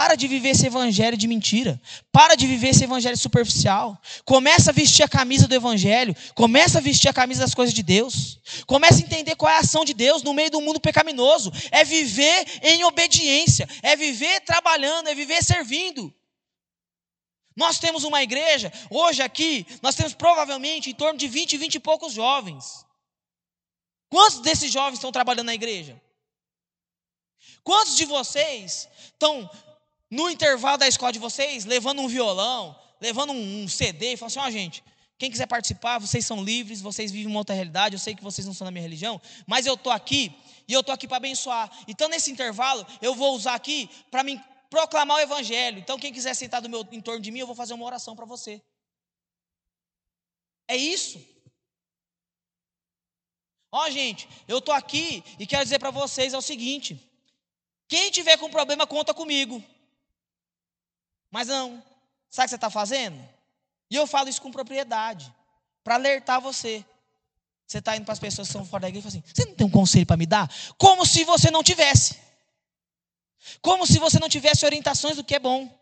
Para 0.00 0.14
de 0.14 0.26
viver 0.26 0.48
esse 0.48 0.64
evangelho 0.64 1.14
de 1.14 1.28
mentira. 1.28 1.78
Para 2.10 2.34
de 2.34 2.46
viver 2.46 2.68
esse 2.68 2.84
evangelho 2.84 3.18
superficial. 3.18 4.00
Começa 4.24 4.70
a 4.70 4.72
vestir 4.72 5.02
a 5.02 5.08
camisa 5.08 5.46
do 5.46 5.54
evangelho. 5.54 6.16
Começa 6.34 6.78
a 6.78 6.80
vestir 6.80 7.10
a 7.10 7.12
camisa 7.12 7.42
das 7.42 7.54
coisas 7.54 7.74
de 7.74 7.82
Deus. 7.82 8.40
Começa 8.66 8.94
a 8.94 9.02
entender 9.02 9.36
qual 9.36 9.52
é 9.52 9.56
a 9.56 9.58
ação 9.58 9.84
de 9.84 9.92
Deus 9.92 10.22
no 10.22 10.32
meio 10.32 10.50
do 10.50 10.62
mundo 10.62 10.80
pecaminoso. 10.80 11.52
É 11.70 11.84
viver 11.84 12.46
em 12.62 12.82
obediência. 12.84 13.68
É 13.82 13.94
viver 13.94 14.40
trabalhando. 14.40 15.08
É 15.08 15.14
viver 15.14 15.44
servindo. 15.44 16.10
Nós 17.54 17.78
temos 17.78 18.02
uma 18.02 18.22
igreja, 18.22 18.72
hoje 18.88 19.20
aqui, 19.20 19.66
nós 19.82 19.94
temos 19.94 20.14
provavelmente 20.14 20.88
em 20.88 20.94
torno 20.94 21.18
de 21.18 21.28
20, 21.28 21.58
20 21.58 21.74
e 21.74 21.80
poucos 21.80 22.14
jovens. 22.14 22.86
Quantos 24.08 24.40
desses 24.40 24.72
jovens 24.72 24.94
estão 24.94 25.12
trabalhando 25.12 25.48
na 25.48 25.54
igreja? 25.54 26.00
Quantos 27.62 27.96
de 27.96 28.06
vocês 28.06 28.88
estão 29.12 29.50
no 30.10 30.28
intervalo 30.28 30.76
da 30.76 30.88
escola 30.88 31.12
de 31.12 31.18
vocês, 31.18 31.64
levando 31.64 32.00
um 32.00 32.08
violão, 32.08 32.76
levando 33.00 33.32
um, 33.32 33.68
CD, 33.68 34.14
e 34.14 34.16
falando 34.16 34.30
assim: 34.30 34.40
ó, 34.40 34.46
oh, 34.46 34.50
gente, 34.50 34.84
quem 35.18 35.30
quiser 35.30 35.46
participar, 35.46 35.98
vocês 35.98 36.26
são 36.26 36.42
livres, 36.42 36.80
vocês 36.80 37.12
vivem 37.12 37.28
uma 37.28 37.38
outra 37.38 37.54
realidade, 37.54 37.94
eu 37.94 37.98
sei 37.98 38.14
que 38.14 38.22
vocês 38.22 38.46
não 38.46 38.54
são 38.54 38.64
da 38.64 38.70
minha 38.70 38.82
religião, 38.82 39.20
mas 39.46 39.66
eu 39.66 39.74
estou 39.74 39.92
aqui 39.92 40.34
e 40.66 40.72
eu 40.72 40.80
estou 40.80 40.94
aqui 40.94 41.06
para 41.06 41.18
abençoar. 41.18 41.70
Então, 41.86 42.08
nesse 42.08 42.30
intervalo, 42.30 42.86
eu 43.00 43.14
vou 43.14 43.34
usar 43.34 43.54
aqui 43.54 43.88
para 44.10 44.24
me 44.24 44.42
proclamar 44.68 45.18
o 45.18 45.20
evangelho. 45.20 45.78
Então, 45.78 45.98
quem 45.98 46.12
quiser 46.12 46.34
sentar 46.34 46.60
do 46.60 46.68
meu, 46.68 46.86
em 46.90 47.00
torno 47.00 47.20
de 47.20 47.30
mim, 47.30 47.40
eu 47.40 47.46
vou 47.46 47.56
fazer 47.56 47.74
uma 47.74 47.84
oração 47.84 48.16
para 48.16 48.24
você. 48.24 48.62
É 50.68 50.76
isso. 50.76 51.20
Ó, 53.72 53.88
gente, 53.90 54.28
eu 54.48 54.58
estou 54.58 54.74
aqui 54.74 55.22
e 55.38 55.46
quero 55.46 55.62
dizer 55.62 55.78
para 55.78 55.90
vocês 55.90 56.32
é 56.32 56.38
o 56.38 56.42
seguinte: 56.42 56.98
quem 57.88 58.10
tiver 58.10 58.36
com 58.36 58.50
problema, 58.50 58.86
conta 58.86 59.12
comigo. 59.14 59.62
Mas 61.30 61.48
não. 61.48 61.82
Sabe 62.30 62.44
o 62.44 62.46
que 62.46 62.50
você 62.50 62.54
está 62.56 62.70
fazendo? 62.70 63.18
E 63.90 63.96
eu 63.96 64.06
falo 64.06 64.28
isso 64.28 64.42
com 64.42 64.50
propriedade. 64.50 65.32
Para 65.82 65.94
alertar 65.94 66.40
você. 66.40 66.84
Você 67.66 67.78
está 67.78 67.96
indo 67.96 68.04
para 68.04 68.12
as 68.12 68.18
pessoas 68.18 68.48
que 68.48 68.52
estão 68.52 68.66
fora 68.66 68.82
da 68.82 68.88
igreja 68.88 69.08
e 69.08 69.10
fala 69.10 69.22
assim: 69.22 69.34
você 69.34 69.48
não 69.48 69.54
tem 69.54 69.66
um 69.66 69.70
conselho 69.70 70.06
para 70.06 70.16
me 70.16 70.26
dar? 70.26 70.52
Como 70.76 71.06
se 71.06 71.24
você 71.24 71.50
não 71.50 71.62
tivesse. 71.62 72.18
Como 73.62 73.86
se 73.86 73.98
você 73.98 74.18
não 74.18 74.28
tivesse 74.28 74.64
orientações 74.66 75.16
do 75.16 75.24
que 75.24 75.34
é 75.34 75.38
bom. 75.38 75.78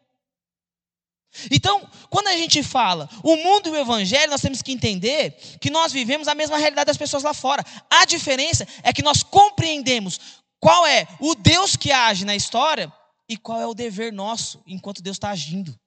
Então, 1.50 1.88
quando 2.08 2.28
a 2.28 2.36
gente 2.36 2.62
fala 2.62 3.08
o 3.22 3.36
mundo 3.36 3.68
e 3.68 3.72
o 3.72 3.76
evangelho, 3.76 4.30
nós 4.30 4.40
temos 4.40 4.62
que 4.62 4.72
entender 4.72 5.32
que 5.60 5.70
nós 5.70 5.92
vivemos 5.92 6.26
a 6.26 6.34
mesma 6.34 6.56
realidade 6.56 6.86
das 6.86 6.96
pessoas 6.96 7.22
lá 7.22 7.34
fora. 7.34 7.64
A 7.90 8.04
diferença 8.04 8.66
é 8.82 8.92
que 8.92 9.02
nós 9.02 9.22
compreendemos 9.22 10.20
qual 10.58 10.86
é 10.86 11.06
o 11.20 11.34
Deus 11.34 11.76
que 11.76 11.92
age 11.92 12.24
na 12.24 12.34
história 12.34 12.92
e 13.28 13.36
qual 13.36 13.60
é 13.60 13.66
o 13.66 13.74
dever 13.74 14.12
nosso 14.12 14.62
enquanto 14.66 15.02
Deus 15.02 15.16
está 15.16 15.30
agindo. 15.30 15.78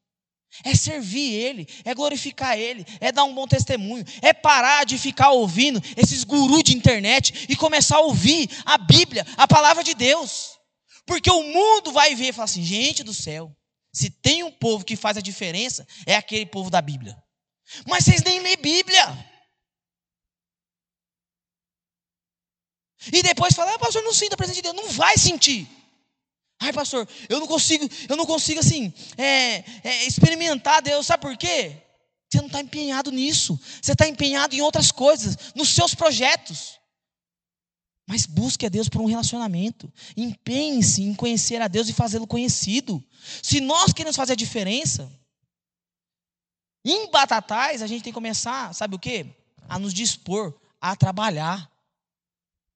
É 0.63 0.75
servir 0.75 1.33
Ele, 1.33 1.67
é 1.85 1.93
glorificar 1.95 2.57
Ele, 2.57 2.85
é 2.99 3.11
dar 3.11 3.23
um 3.23 3.33
bom 3.33 3.47
testemunho, 3.47 4.03
é 4.21 4.33
parar 4.33 4.85
de 4.85 4.97
ficar 4.97 5.31
ouvindo 5.31 5.81
esses 5.95 6.23
gurus 6.23 6.63
de 6.63 6.75
internet 6.75 7.47
e 7.49 7.55
começar 7.55 7.97
a 7.97 8.01
ouvir 8.01 8.49
a 8.65 8.77
Bíblia, 8.77 9.25
a 9.37 9.47
palavra 9.47 9.83
de 9.83 9.93
Deus. 9.93 10.59
Porque 11.05 11.31
o 11.31 11.43
mundo 11.43 11.91
vai 11.91 12.15
ver 12.15 12.29
e 12.29 12.33
falar 12.33 12.45
assim: 12.45 12.63
gente 12.63 13.01
do 13.01 13.13
céu, 13.13 13.55
se 13.93 14.09
tem 14.09 14.43
um 14.43 14.51
povo 14.51 14.83
que 14.83 14.95
faz 14.95 15.17
a 15.17 15.21
diferença, 15.21 15.87
é 16.05 16.15
aquele 16.15 16.45
povo 16.45 16.69
da 16.69 16.81
Bíblia. 16.81 17.17
Mas 17.87 18.03
vocês 18.03 18.21
nem 18.21 18.39
lêem 18.39 18.57
Bíblia. 18.57 19.31
E 23.11 23.23
depois 23.23 23.55
fala, 23.55 23.73
ah, 23.73 23.79
pastor, 23.79 24.03
não 24.03 24.13
sinta 24.13 24.35
a 24.35 24.37
presença 24.37 24.57
de 24.57 24.61
Deus. 24.61 24.75
Não 24.75 24.89
vai 24.89 25.17
sentir. 25.17 25.67
Ai, 26.61 26.71
pastor, 26.71 27.07
eu 27.27 27.39
não 27.39 27.47
consigo, 27.47 27.89
eu 28.07 28.15
não 28.15 28.23
consigo 28.23 28.59
assim, 28.59 28.93
é, 29.17 29.63
é, 29.83 30.05
experimentar 30.05 30.79
Deus, 30.79 31.07
sabe 31.07 31.21
por 31.21 31.35
quê? 31.35 31.75
Você 32.29 32.37
não 32.37 32.45
está 32.45 32.61
empenhado 32.61 33.11
nisso, 33.11 33.59
você 33.81 33.93
está 33.93 34.07
empenhado 34.07 34.55
em 34.55 34.61
outras 34.61 34.91
coisas, 34.91 35.35
nos 35.55 35.69
seus 35.69 35.95
projetos. 35.95 36.79
Mas 38.07 38.27
busque 38.27 38.65
a 38.65 38.69
Deus 38.69 38.87
por 38.87 39.01
um 39.01 39.05
relacionamento. 39.05 39.91
Empenhe-se 40.15 41.01
em 41.01 41.15
conhecer 41.15 41.61
a 41.61 41.67
Deus 41.67 41.89
e 41.89 41.93
fazê-lo 41.93 42.27
conhecido. 42.27 43.03
Se 43.41 43.59
nós 43.59 43.91
queremos 43.91 44.15
fazer 44.15 44.33
a 44.33 44.35
diferença, 44.35 45.11
em 46.85 47.09
Batatais, 47.09 47.81
a 47.81 47.87
gente 47.87 48.03
tem 48.03 48.13
que 48.13 48.15
começar, 48.15 48.73
sabe 48.73 48.95
o 48.95 48.99
quê? 48.99 49.25
A 49.67 49.79
nos 49.79 49.93
dispor 49.93 50.53
a 50.79 50.95
trabalhar, 50.95 51.71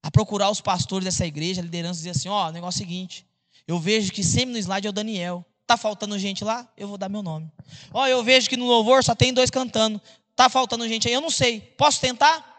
a 0.01 0.09
procurar 0.09 0.49
os 0.49 0.61
pastores 0.61 1.05
dessa 1.05 1.25
igreja, 1.25 1.61
a 1.61 1.63
liderança, 1.63 1.99
e 1.99 2.03
dizer 2.03 2.11
assim: 2.11 2.29
ó, 2.29 2.45
oh, 2.45 2.49
o 2.49 2.51
negócio 2.51 2.81
é 2.81 2.83
o 2.83 2.87
seguinte, 2.87 3.25
eu 3.67 3.79
vejo 3.79 4.11
que 4.11 4.23
sempre 4.23 4.53
no 4.53 4.57
slide 4.57 4.87
é 4.87 4.89
o 4.89 4.93
Daniel. 4.93 5.45
Tá 5.65 5.75
faltando 5.75 6.17
gente 6.19 6.43
lá? 6.43 6.71
Eu 6.77 6.87
vou 6.87 6.97
dar 6.97 7.09
meu 7.09 7.23
nome. 7.23 7.51
Ó, 7.91 8.05
eu 8.05 8.23
vejo 8.23 8.47
que 8.47 8.55
no 8.55 8.65
louvor 8.65 9.03
só 9.03 9.15
tem 9.15 9.33
dois 9.33 9.49
cantando. 9.49 9.99
Tá 10.35 10.49
faltando 10.49 10.87
gente 10.87 11.07
aí? 11.07 11.13
Eu 11.13 11.21
não 11.21 11.31
sei. 11.31 11.59
Posso 11.59 11.99
tentar? 11.99 12.53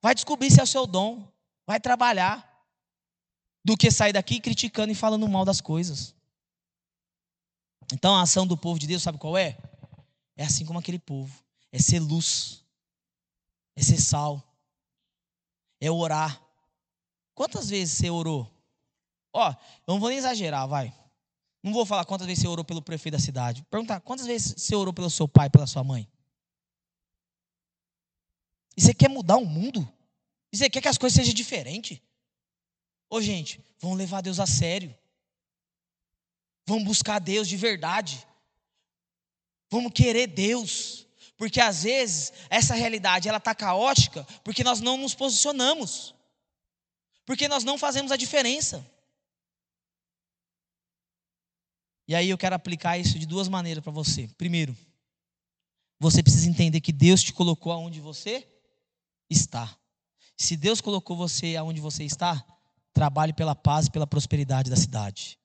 Vai 0.00 0.14
descobrir 0.14 0.50
se 0.50 0.60
é 0.60 0.62
o 0.62 0.66
seu 0.66 0.86
dom. 0.86 1.30
Vai 1.66 1.78
trabalhar. 1.78 2.46
Do 3.62 3.76
que 3.76 3.90
sair 3.90 4.14
daqui 4.14 4.40
criticando 4.40 4.92
e 4.92 4.94
falando 4.94 5.28
mal 5.28 5.44
das 5.44 5.60
coisas. 5.60 6.14
Então 7.92 8.14
a 8.14 8.22
ação 8.22 8.46
do 8.46 8.56
povo 8.56 8.78
de 8.78 8.86
Deus, 8.86 9.02
sabe 9.02 9.18
qual 9.18 9.36
é? 9.36 9.58
É 10.36 10.44
assim 10.44 10.64
como 10.64 10.78
aquele 10.78 10.98
povo. 10.98 11.38
É 11.70 11.78
ser 11.78 12.00
luz. 12.00 12.64
É 13.76 13.82
ser 13.82 13.98
sal. 13.98 14.42
É 15.80 15.90
orar. 15.90 16.40
Quantas 17.34 17.68
vezes 17.68 17.98
você 17.98 18.08
orou? 18.08 18.50
Ó, 19.32 19.50
eu 19.50 19.56
não 19.86 20.00
vou 20.00 20.08
nem 20.08 20.18
exagerar, 20.18 20.66
vai. 20.66 20.94
Não 21.62 21.72
vou 21.72 21.84
falar 21.84 22.04
quantas 22.04 22.26
vezes 22.26 22.42
você 22.42 22.48
orou 22.48 22.64
pelo 22.64 22.82
prefeito 22.82 23.14
da 23.16 23.20
cidade. 23.20 23.64
Perguntar 23.70 24.00
quantas 24.00 24.26
vezes 24.26 24.54
você 24.56 24.74
orou 24.74 24.92
pelo 24.92 25.10
seu 25.10 25.28
pai, 25.28 25.50
pela 25.50 25.66
sua 25.66 25.82
mãe. 25.82 26.08
E 28.76 28.80
você 28.80 28.94
quer 28.94 29.08
mudar 29.08 29.36
o 29.36 29.44
mundo? 29.44 29.86
E 30.52 30.56
você 30.56 30.70
quer 30.70 30.80
que 30.80 30.88
as 30.88 30.96
coisas 30.96 31.16
sejam 31.16 31.34
diferentes? 31.34 32.00
Ô, 33.10 33.20
gente, 33.20 33.60
vamos 33.80 33.98
levar 33.98 34.20
Deus 34.20 34.38
a 34.38 34.46
sério. 34.46 34.94
Vamos 36.66 36.84
buscar 36.84 37.18
Deus 37.18 37.48
de 37.48 37.56
verdade. 37.56 38.26
Vamos 39.70 39.92
querer 39.92 40.28
Deus. 40.28 41.06
Porque 41.36 41.60
às 41.60 41.82
vezes 41.82 42.32
essa 42.50 42.74
realidade 42.74 43.28
ela 43.28 43.38
está 43.38 43.54
caótica 43.54 44.26
porque 44.42 44.64
nós 44.64 44.80
não 44.80 44.96
nos 44.96 45.14
posicionamos. 45.14 46.14
Porque 47.24 47.48
nós 47.48 47.64
não 47.64 47.76
fazemos 47.76 48.12
a 48.12 48.16
diferença. 48.16 48.84
E 52.08 52.14
aí 52.14 52.30
eu 52.30 52.38
quero 52.38 52.56
aplicar 52.56 52.96
isso 52.96 53.18
de 53.18 53.26
duas 53.26 53.48
maneiras 53.48 53.84
para 53.84 53.92
você. 53.92 54.28
Primeiro, 54.38 54.74
você 56.00 56.22
precisa 56.22 56.48
entender 56.48 56.80
que 56.80 56.90
Deus 56.90 57.22
te 57.22 57.34
colocou 57.34 57.70
aonde 57.70 58.00
você 58.00 58.48
está. 59.28 59.76
Se 60.34 60.56
Deus 60.56 60.80
colocou 60.80 61.14
você 61.14 61.54
aonde 61.54 61.82
você 61.82 62.04
está, 62.04 62.42
trabalhe 62.94 63.34
pela 63.34 63.54
paz 63.54 63.86
e 63.86 63.90
pela 63.90 64.06
prosperidade 64.06 64.70
da 64.70 64.76
cidade. 64.76 65.38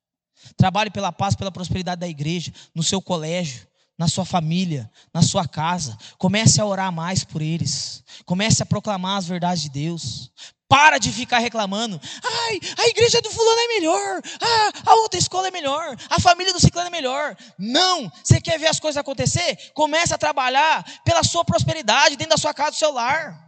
Trabalhe 0.55 0.89
pela 0.89 1.11
paz 1.11 1.35
pela 1.35 1.51
prosperidade 1.51 1.99
da 1.99 2.07
igreja, 2.07 2.53
no 2.73 2.81
seu 2.81 3.01
colégio, 3.01 3.67
na 3.97 4.07
sua 4.07 4.25
família, 4.25 4.89
na 5.13 5.21
sua 5.21 5.47
casa. 5.47 5.97
Comece 6.17 6.59
a 6.59 6.65
orar 6.65 6.91
mais 6.91 7.23
por 7.23 7.41
eles. 7.41 8.03
Comece 8.25 8.63
a 8.63 8.65
proclamar 8.65 9.17
as 9.17 9.27
verdades 9.27 9.63
de 9.63 9.69
Deus. 9.69 10.31
Para 10.67 10.97
de 10.97 11.11
ficar 11.11 11.37
reclamando. 11.37 12.01
Ai, 12.23 12.59
a 12.79 12.87
igreja 12.87 13.21
do 13.21 13.29
fulano 13.29 13.59
é 13.59 13.67
melhor. 13.67 14.21
Ah, 14.41 14.91
a 14.91 14.95
outra 14.95 15.19
escola 15.19 15.47
é 15.47 15.51
melhor. 15.51 15.95
A 16.09 16.19
família 16.19 16.51
do 16.51 16.59
ciclano 16.59 16.87
é 16.87 16.91
melhor. 16.91 17.37
Não. 17.59 18.11
Você 18.23 18.41
quer 18.41 18.59
ver 18.59 18.67
as 18.67 18.79
coisas 18.79 18.97
acontecer? 18.97 19.71
Comece 19.73 20.13
a 20.13 20.17
trabalhar 20.17 20.83
pela 21.03 21.23
sua 21.23 21.45
prosperidade 21.45 22.15
dentro 22.15 22.31
da 22.35 22.41
sua 22.41 22.53
casa, 22.53 22.71
do 22.71 22.77
seu 22.77 22.91
lar. 22.91 23.39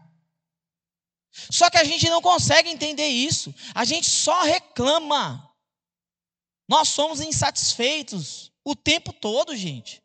Só 1.31 1.69
que 1.69 1.77
a 1.77 1.83
gente 1.83 2.07
não 2.09 2.21
consegue 2.21 2.69
entender 2.69 3.07
isso. 3.07 3.53
A 3.73 3.83
gente 3.83 4.07
só 4.07 4.43
reclama. 4.43 5.51
Nós 6.69 6.89
somos 6.89 7.21
insatisfeitos 7.21 8.51
o 8.63 8.75
tempo 8.75 9.11
todo, 9.11 9.55
gente. 9.55 10.04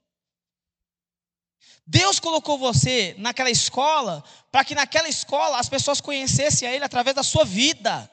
Deus 1.87 2.21
colocou 2.21 2.59
você 2.59 3.15
naquela 3.19 3.51
escola 3.51 4.23
para 4.51 4.65
que 4.65 4.75
naquela 4.75 5.09
escola 5.09 5.59
as 5.59 5.69
pessoas 5.69 6.01
conhecessem 6.01 6.69
a 6.69 6.73
Ele 6.73 6.85
através 6.85 7.15
da 7.17 7.23
sua 7.23 7.45
vida. 7.45 8.11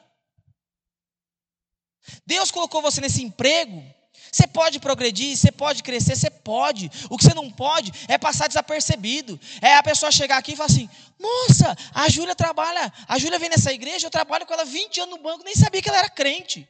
Deus 2.26 2.50
colocou 2.50 2.80
você 2.80 3.00
nesse 3.00 3.22
emprego 3.22 3.84
Você 4.32 4.46
pode 4.46 4.78
progredir, 4.78 5.36
você 5.36 5.50
pode 5.50 5.82
crescer, 5.82 6.16
você 6.16 6.30
pode. 6.30 6.90
O 7.08 7.16
que 7.16 7.24
você 7.24 7.34
não 7.34 7.50
pode 7.50 7.92
é 8.08 8.18
passar 8.18 8.46
desapercebido. 8.46 9.38
É 9.60 9.76
a 9.76 9.82
pessoa 9.82 10.12
chegar 10.12 10.38
aqui 10.38 10.52
e 10.52 10.56
falar 10.56 10.66
assim: 10.66 10.88
Moça, 11.18 11.76
a 11.94 12.08
Júlia 12.08 12.34
trabalha, 12.34 12.92
a 13.06 13.18
Júlia 13.18 13.38
vem 13.38 13.48
nessa 13.48 13.72
igreja, 13.72 14.06
eu 14.06 14.10
trabalho 14.10 14.46
com 14.46 14.52
ela 14.52 14.64
20 14.64 15.00
anos 15.00 15.16
no 15.16 15.22
banco, 15.22 15.44
nem 15.44 15.54
sabia 15.54 15.80
que 15.80 15.88
ela 15.88 15.98
era 15.98 16.10
crente. 16.10 16.68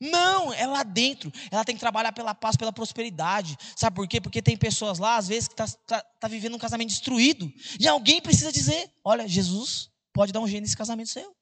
Não, 0.00 0.52
é 0.52 0.66
lá 0.66 0.82
dentro. 0.82 1.32
Ela 1.50 1.64
tem 1.64 1.74
que 1.74 1.80
trabalhar 1.80 2.12
pela 2.12 2.34
paz, 2.34 2.56
pela 2.56 2.72
prosperidade. 2.72 3.56
Sabe 3.76 3.96
por 3.96 4.08
quê? 4.08 4.20
Porque 4.20 4.42
tem 4.42 4.56
pessoas 4.56 4.98
lá, 4.98 5.16
às 5.16 5.28
vezes, 5.28 5.48
que 5.48 5.54
estão 5.54 5.66
tá, 5.86 6.00
tá, 6.00 6.06
tá 6.20 6.28
vivendo 6.28 6.54
um 6.54 6.58
casamento 6.58 6.88
destruído. 6.88 7.50
E 7.78 7.86
alguém 7.86 8.20
precisa 8.20 8.52
dizer: 8.52 8.90
Olha, 9.04 9.28
Jesus 9.28 9.90
pode 10.12 10.32
dar 10.32 10.40
um 10.40 10.48
jeito 10.48 10.62
nesse 10.62 10.76
casamento 10.76 11.10
seu. 11.10 11.36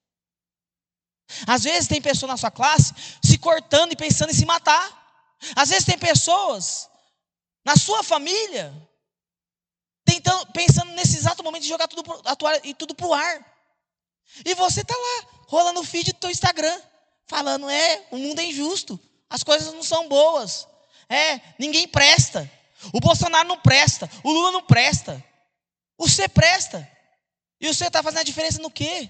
Às 1.47 1.64
vezes 1.64 1.89
tem 1.89 2.01
pessoa 2.01 2.30
na 2.30 2.37
sua 2.37 2.51
classe 2.51 2.95
se 3.22 3.37
cortando 3.39 3.93
e 3.93 3.97
pensando 3.97 4.30
em 4.30 4.34
se 4.34 4.47
matar. 4.47 5.05
Às 5.55 5.70
vezes 5.70 5.84
tem 5.84 5.99
pessoas 5.99 6.89
na 7.64 7.76
sua 7.76 8.03
família 8.03 8.72
tentando, 10.05 10.47
pensando 10.53 10.93
nesse 10.93 11.16
exato 11.16 11.43
momento 11.43 11.62
de 11.62 11.68
jogar 11.68 11.89
tudo 11.89 12.22
a 12.24 12.37
toalha 12.37 12.61
e 12.62 12.72
tudo 12.72 12.95
pro 12.95 13.12
ar. 13.12 13.57
E 14.45 14.55
você 14.55 14.84
tá 14.84 14.95
lá, 14.95 15.28
rolando 15.49 15.80
o 15.80 15.84
feed 15.84 16.12
do 16.12 16.18
teu 16.18 16.30
Instagram, 16.30 16.80
falando: 17.27 17.68
"É, 17.68 18.07
o 18.11 18.18
mundo 18.18 18.41
é 18.41 18.45
injusto, 18.45 18.99
as 19.29 19.43
coisas 19.43 19.72
não 19.72 19.83
são 19.83 20.09
boas. 20.09 20.66
É, 21.09 21.41
ninguém 21.59 21.87
presta. 21.87 22.51
O 22.93 23.01
Bolsonaro 23.01 23.49
não 23.49 23.59
presta, 23.59 24.09
o 24.22 24.31
Lula 24.31 24.53
não 24.53 24.62
presta. 24.62 25.22
Você 25.99 26.29
presta. 26.29 26.89
E 27.61 27.66
você 27.72 27.87
está 27.87 28.03
fazendo 28.03 28.20
a 28.20 28.24
diferença 28.24 28.61
no 28.61 28.70
quê? 28.70 29.09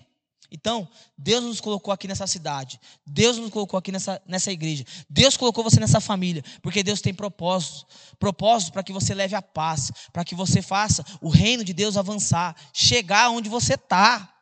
Então, 0.51 0.89
Deus 1.19 1.43
nos 1.43 1.61
colocou 1.61 1.93
aqui 1.93 2.07
nessa 2.07 2.27
cidade. 2.27 2.81
Deus 3.05 3.37
nos 3.37 3.51
colocou 3.51 3.77
aqui 3.77 3.91
nessa, 3.91 4.23
nessa 4.27 4.53
igreja. 4.53 4.85
Deus 5.11 5.37
colocou 5.37 5.65
você 5.65 5.81
nessa 5.81 6.01
família. 6.01 6.45
Porque 6.63 6.83
Deus 6.83 7.01
tem 7.01 7.13
propósitos. 7.13 7.85
Propósitos 8.19 8.71
para 8.71 8.85
que 8.85 8.93
você 8.93 9.13
leve 9.13 9.35
a 9.35 9.43
paz. 9.43 9.91
Para 10.13 10.25
que 10.25 10.35
você 10.37 10.63
faça 10.63 11.05
o 11.21 11.29
reino 11.29 11.65
de 11.65 11.73
Deus 11.73 11.97
avançar. 11.97 12.55
Chegar 12.73 13.31
onde 13.31 13.49
você 13.49 13.75
está. 13.75 14.36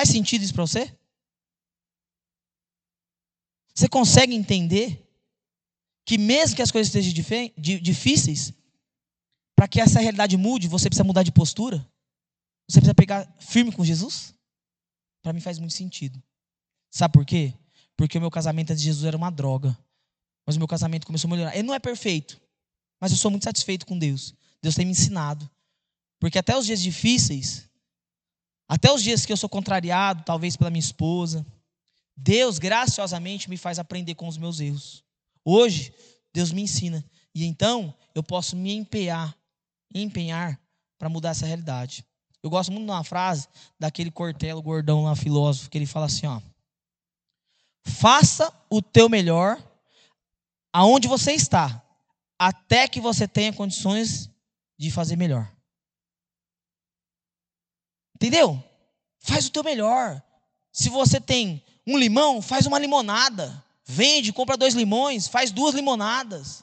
Faz 0.00 0.08
sentido 0.08 0.42
isso 0.42 0.54
para 0.54 0.64
você? 0.64 0.96
Você 3.74 3.86
consegue 3.86 4.34
entender 4.34 5.06
que 6.06 6.16
mesmo 6.16 6.56
que 6.56 6.62
as 6.62 6.70
coisas 6.70 6.88
estejam 6.88 7.12
difíceis, 7.82 8.54
para 9.54 9.68
que 9.68 9.78
essa 9.78 10.00
realidade 10.00 10.38
mude, 10.38 10.68
você 10.68 10.88
precisa 10.88 11.04
mudar 11.04 11.22
de 11.22 11.30
postura? 11.30 11.86
Você 12.66 12.80
precisa 12.80 12.94
pegar 12.94 13.30
firme 13.40 13.70
com 13.70 13.84
Jesus? 13.84 14.34
Para 15.20 15.34
mim 15.34 15.40
faz 15.40 15.58
muito 15.58 15.74
sentido. 15.74 16.22
Sabe 16.90 17.12
por 17.12 17.26
quê? 17.26 17.52
Porque 17.94 18.16
o 18.16 18.22
meu 18.22 18.30
casamento 18.30 18.70
antes 18.70 18.80
de 18.80 18.86
Jesus 18.88 19.04
era 19.04 19.18
uma 19.18 19.28
droga. 19.28 19.76
Mas 20.46 20.56
o 20.56 20.58
meu 20.58 20.66
casamento 20.66 21.06
começou 21.06 21.28
a 21.28 21.30
melhorar. 21.30 21.54
Ele 21.54 21.68
não 21.68 21.74
é 21.74 21.78
perfeito, 21.78 22.40
mas 22.98 23.12
eu 23.12 23.18
sou 23.18 23.30
muito 23.30 23.44
satisfeito 23.44 23.84
com 23.84 23.98
Deus. 23.98 24.34
Deus 24.62 24.74
tem 24.74 24.86
me 24.86 24.92
ensinado. 24.92 25.48
Porque 26.18 26.38
até 26.38 26.56
os 26.56 26.64
dias 26.64 26.80
difíceis, 26.80 27.69
até 28.72 28.92
os 28.92 29.02
dias 29.02 29.26
que 29.26 29.32
eu 29.32 29.36
sou 29.36 29.48
contrariado, 29.48 30.22
talvez 30.22 30.56
pela 30.56 30.70
minha 30.70 30.78
esposa, 30.78 31.44
Deus 32.16 32.60
graciosamente 32.60 33.50
me 33.50 33.56
faz 33.56 33.80
aprender 33.80 34.14
com 34.14 34.28
os 34.28 34.38
meus 34.38 34.60
erros. 34.60 35.02
Hoje, 35.44 35.92
Deus 36.32 36.52
me 36.52 36.62
ensina. 36.62 37.04
E 37.34 37.44
então 37.44 37.92
eu 38.14 38.22
posso 38.22 38.54
me 38.54 38.72
empenhar 38.72 39.36
empenhar 39.92 40.56
para 40.96 41.08
mudar 41.08 41.30
essa 41.30 41.46
realidade. 41.46 42.06
Eu 42.40 42.48
gosto 42.48 42.70
muito 42.70 42.84
de 42.84 42.92
uma 42.92 43.02
frase 43.02 43.48
daquele 43.76 44.08
Cortelo 44.08 44.62
gordão 44.62 45.02
lá, 45.02 45.16
filósofo, 45.16 45.68
que 45.68 45.76
ele 45.76 45.84
fala 45.84 46.06
assim, 46.06 46.28
ó: 46.28 46.40
Faça 47.84 48.52
o 48.70 48.80
teu 48.80 49.08
melhor 49.08 49.60
aonde 50.72 51.08
você 51.08 51.32
está, 51.32 51.82
até 52.38 52.86
que 52.86 53.00
você 53.00 53.26
tenha 53.26 53.52
condições 53.52 54.30
de 54.78 54.92
fazer 54.92 55.16
melhor. 55.16 55.50
Entendeu? 58.20 58.62
Faz 59.18 59.46
o 59.46 59.50
teu 59.50 59.64
melhor. 59.64 60.22
Se 60.70 60.90
você 60.90 61.18
tem 61.18 61.64
um 61.86 61.96
limão, 61.96 62.42
faz 62.42 62.66
uma 62.66 62.78
limonada. 62.78 63.64
Vende, 63.82 64.32
compra 64.32 64.58
dois 64.58 64.74
limões, 64.74 65.26
faz 65.26 65.50
duas 65.50 65.74
limonadas. 65.74 66.62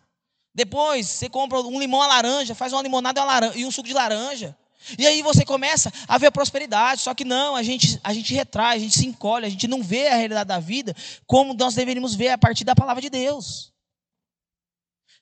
Depois 0.53 1.07
você 1.07 1.27
compra 1.27 1.59
um 1.59 1.79
limão 1.79 2.01
a 2.01 2.07
laranja, 2.07 2.53
faz 2.53 2.73
uma 2.73 2.81
limonada 2.81 3.21
e 3.55 3.65
um 3.65 3.71
suco 3.71 3.87
de 3.87 3.93
laranja. 3.93 4.55
E 4.97 5.05
aí 5.05 5.21
você 5.23 5.43
começa 5.43 5.91
a 6.07 6.17
ver 6.19 6.27
a 6.27 6.31
prosperidade. 6.31 7.01
Só 7.01 7.15
que 7.15 7.25
não, 7.25 7.55
a 7.55 7.63
gente, 7.63 7.99
a 8.03 8.13
gente 8.13 8.33
retrai, 8.33 8.77
a 8.77 8.79
gente 8.79 8.97
se 8.97 9.05
encolhe, 9.05 9.45
a 9.45 9.49
gente 9.49 9.67
não 9.67 9.81
vê 9.81 10.07
a 10.09 10.15
realidade 10.15 10.47
da 10.47 10.59
vida 10.59 10.95
como 11.25 11.55
nós 11.55 11.73
deveríamos 11.73 12.13
ver 12.13 12.29
a 12.29 12.37
partir 12.37 12.63
da 12.63 12.75
palavra 12.75 13.01
de 13.01 13.09
Deus. 13.09 13.73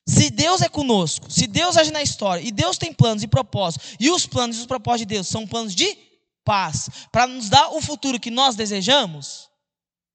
Se 0.07 0.29
Deus 0.29 0.61
é 0.61 0.69
conosco, 0.69 1.31
se 1.31 1.47
Deus 1.47 1.77
age 1.77 1.91
na 1.91 2.03
história, 2.03 2.41
e 2.45 2.51
Deus 2.51 2.77
tem 2.77 2.93
planos 2.93 3.23
e 3.23 3.27
propósitos, 3.27 3.95
e 3.99 4.11
os 4.11 4.27
planos 4.27 4.57
e 4.57 4.59
os 4.59 4.67
propósitos 4.67 5.07
de 5.07 5.15
Deus 5.15 5.27
são 5.27 5.47
planos 5.47 5.73
de 5.73 5.97
paz, 6.45 6.89
para 7.11 7.27
nos 7.27 7.49
dar 7.49 7.71
o 7.71 7.81
futuro 7.81 8.19
que 8.19 8.31
nós 8.31 8.55
desejamos, 8.55 9.49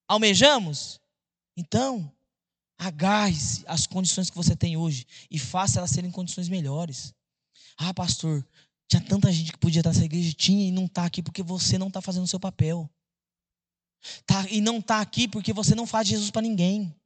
almejamos, 0.08 0.98
então 1.54 2.10
Agarre-se 2.80 3.62
às 3.66 3.86
condições 3.86 4.30
que 4.30 4.36
você 4.36 4.56
tem 4.56 4.74
hoje 4.74 5.06
e 5.30 5.38
faça 5.38 5.78
elas 5.78 5.90
serem 5.90 6.10
condições 6.10 6.48
melhores. 6.48 7.14
Ah, 7.76 7.92
pastor, 7.92 8.42
tinha 8.88 9.02
tanta 9.02 9.30
gente 9.30 9.52
que 9.52 9.58
podia 9.58 9.80
estar 9.80 9.90
nessa 9.90 10.06
igreja, 10.06 10.32
tinha 10.32 10.66
e 10.66 10.70
não 10.70 10.86
está 10.86 11.04
aqui 11.04 11.22
porque 11.22 11.42
você 11.42 11.76
não 11.76 11.88
está 11.88 12.00
fazendo 12.00 12.24
o 12.24 12.26
seu 12.26 12.40
papel. 12.40 12.88
Tá, 14.24 14.46
e 14.48 14.62
não 14.62 14.78
está 14.78 14.98
aqui 15.02 15.28
porque 15.28 15.52
você 15.52 15.74
não 15.74 15.86
faz 15.86 16.08
Jesus 16.08 16.30
para 16.30 16.40
ninguém. 16.40 16.96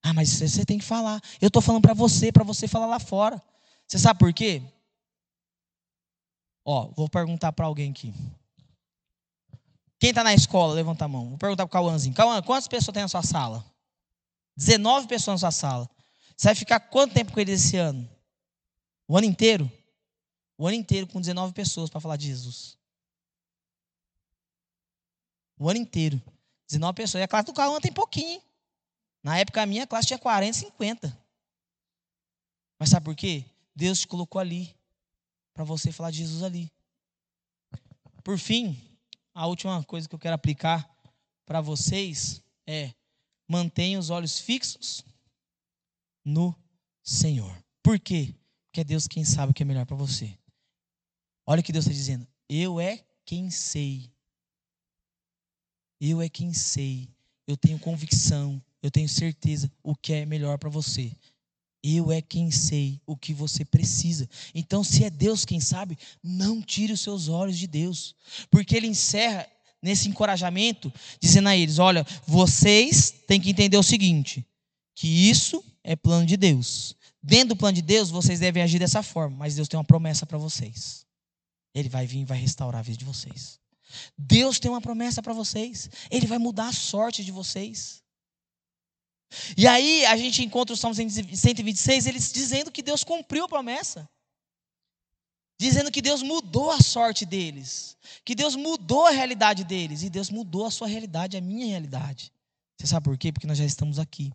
Ah, 0.00 0.12
mas 0.12 0.28
você 0.30 0.64
tem 0.64 0.78
que 0.78 0.84
falar. 0.84 1.20
Eu 1.40 1.48
estou 1.48 1.60
falando 1.60 1.82
para 1.82 1.92
você, 1.92 2.30
para 2.30 2.44
você 2.44 2.68
falar 2.68 2.86
lá 2.86 3.00
fora. 3.00 3.42
Você 3.88 3.98
sabe 3.98 4.20
por 4.20 4.32
quê? 4.32 4.62
Ó, 6.64 6.88
vou 6.88 7.08
perguntar 7.08 7.52
para 7.52 7.66
alguém 7.66 7.90
aqui. 7.90 8.12
Quem 9.98 10.10
está 10.10 10.24
na 10.24 10.34
escola, 10.34 10.74
levanta 10.74 11.04
a 11.04 11.08
mão. 11.08 11.30
Vou 11.30 11.38
perguntar 11.38 11.66
para 11.66 11.80
o 11.80 11.84
Cauãzinho. 11.84 12.14
Cauã, 12.14 12.42
quantas 12.42 12.68
pessoas 12.68 12.94
tem 12.94 13.02
na 13.02 13.08
sua 13.08 13.22
sala? 13.22 13.64
19 14.56 15.06
pessoas 15.06 15.40
na 15.40 15.50
sua 15.50 15.60
sala. 15.60 15.90
Você 16.36 16.48
vai 16.48 16.54
ficar 16.54 16.80
quanto 16.80 17.14
tempo 17.14 17.32
com 17.32 17.40
eles 17.40 17.64
esse 17.64 17.76
ano? 17.76 18.08
O 19.06 19.16
ano 19.16 19.26
inteiro? 19.26 19.70
O 20.56 20.66
ano 20.66 20.76
inteiro 20.76 21.06
com 21.06 21.20
19 21.20 21.52
pessoas 21.52 21.90
para 21.90 22.00
falar 22.00 22.16
de 22.16 22.26
Jesus. 22.26 22.76
O 25.58 25.68
ano 25.68 25.78
inteiro. 25.78 26.20
19 26.68 26.94
pessoas. 26.96 27.20
E 27.20 27.24
a 27.24 27.28
classe 27.28 27.46
do 27.46 27.52
Cauã 27.52 27.80
tem 27.80 27.92
pouquinho. 27.92 28.42
Na 29.22 29.38
época 29.38 29.62
a 29.62 29.66
minha 29.66 29.86
classe 29.86 30.08
tinha 30.08 30.18
40, 30.18 30.58
50. 30.58 31.18
Mas 32.78 32.90
sabe 32.90 33.04
por 33.04 33.14
quê? 33.14 33.44
Deus 33.74 34.00
te 34.00 34.06
colocou 34.06 34.40
ali. 34.40 34.74
Para 35.54 35.64
você 35.64 35.90
falar 35.92 36.10
de 36.10 36.18
Jesus 36.18 36.42
ali. 36.42 36.70
Por 38.22 38.38
fim, 38.38 38.76
a 39.32 39.46
última 39.46 39.82
coisa 39.84 40.08
que 40.08 40.14
eu 40.14 40.18
quero 40.18 40.34
aplicar 40.34 40.88
para 41.46 41.60
vocês 41.60 42.42
é: 42.66 42.92
mantenha 43.48 43.98
os 43.98 44.10
olhos 44.10 44.38
fixos 44.38 45.04
no 46.24 46.54
Senhor. 47.02 47.62
Por 47.82 47.98
quê? 48.00 48.34
Porque 48.66 48.80
é 48.80 48.84
Deus 48.84 49.06
quem 49.06 49.24
sabe 49.24 49.52
o 49.52 49.54
que 49.54 49.62
é 49.62 49.66
melhor 49.66 49.86
para 49.86 49.96
você. 49.96 50.36
Olha 51.46 51.60
o 51.60 51.62
que 51.62 51.72
Deus 51.72 51.84
está 51.84 51.94
dizendo. 51.94 52.26
Eu 52.48 52.80
é 52.80 53.04
quem 53.24 53.50
sei. 53.50 54.10
Eu 56.00 56.20
é 56.20 56.28
quem 56.28 56.52
sei. 56.52 57.08
Eu 57.46 57.56
tenho 57.56 57.78
convicção. 57.78 58.62
Eu 58.82 58.90
tenho 58.90 59.08
certeza 59.08 59.70
o 59.82 59.94
que 59.94 60.12
é 60.12 60.26
melhor 60.26 60.58
para 60.58 60.68
você. 60.68 61.14
Eu 61.86 62.10
é 62.10 62.22
quem 62.22 62.50
sei 62.50 62.98
o 63.06 63.14
que 63.14 63.34
você 63.34 63.62
precisa. 63.62 64.26
Então, 64.54 64.82
se 64.82 65.04
é 65.04 65.10
Deus 65.10 65.44
quem 65.44 65.60
sabe, 65.60 65.98
não 66.22 66.62
tire 66.62 66.94
os 66.94 67.00
seus 67.02 67.28
olhos 67.28 67.58
de 67.58 67.66
Deus. 67.66 68.16
Porque 68.50 68.74
ele 68.74 68.86
encerra 68.86 69.46
nesse 69.82 70.08
encorajamento, 70.08 70.90
dizendo 71.20 71.50
a 71.50 71.56
eles: 71.56 71.78
olha, 71.78 72.06
vocês 72.26 73.12
têm 73.26 73.38
que 73.38 73.50
entender 73.50 73.76
o 73.76 73.82
seguinte: 73.82 74.46
que 74.94 75.06
isso 75.06 75.62
é 75.84 75.94
plano 75.94 76.24
de 76.24 76.38
Deus. 76.38 76.96
Dentro 77.22 77.48
do 77.48 77.56
plano 77.56 77.74
de 77.74 77.82
Deus, 77.82 78.10
vocês 78.10 78.40
devem 78.40 78.62
agir 78.62 78.78
dessa 78.78 79.02
forma, 79.02 79.36
mas 79.36 79.54
Deus 79.54 79.68
tem 79.68 79.78
uma 79.78 79.84
promessa 79.84 80.24
para 80.24 80.38
vocês. 80.38 81.04
Ele 81.74 81.90
vai 81.90 82.06
vir 82.06 82.20
e 82.20 82.24
vai 82.24 82.38
restaurar 82.38 82.78
a 82.78 82.82
vida 82.82 82.98
de 82.98 83.04
vocês. 83.04 83.60
Deus 84.16 84.58
tem 84.58 84.70
uma 84.70 84.80
promessa 84.80 85.22
para 85.22 85.34
vocês. 85.34 85.90
Ele 86.10 86.26
vai 86.26 86.38
mudar 86.38 86.68
a 86.68 86.72
sorte 86.72 87.24
de 87.24 87.30
vocês. 87.30 88.03
E 89.56 89.66
aí 89.66 90.04
a 90.06 90.16
gente 90.16 90.42
encontra 90.42 90.74
o 90.74 90.76
Salmo 90.76 90.94
126, 90.94 92.06
eles 92.06 92.32
dizendo 92.32 92.70
que 92.70 92.82
Deus 92.82 93.04
cumpriu 93.04 93.44
a 93.44 93.48
promessa. 93.48 94.08
Dizendo 95.58 95.90
que 95.90 96.02
Deus 96.02 96.22
mudou 96.22 96.70
a 96.70 96.80
sorte 96.80 97.24
deles. 97.24 97.96
Que 98.24 98.34
Deus 98.34 98.56
mudou 98.56 99.06
a 99.06 99.10
realidade 99.10 99.64
deles. 99.64 100.02
E 100.02 100.10
Deus 100.10 100.30
mudou 100.30 100.66
a 100.66 100.70
sua 100.70 100.88
realidade, 100.88 101.36
a 101.36 101.40
minha 101.40 101.66
realidade. 101.66 102.32
Você 102.76 102.86
sabe 102.86 103.04
por 103.04 103.16
quê? 103.16 103.32
Porque 103.32 103.46
nós 103.46 103.58
já 103.58 103.64
estamos 103.64 103.98
aqui. 103.98 104.32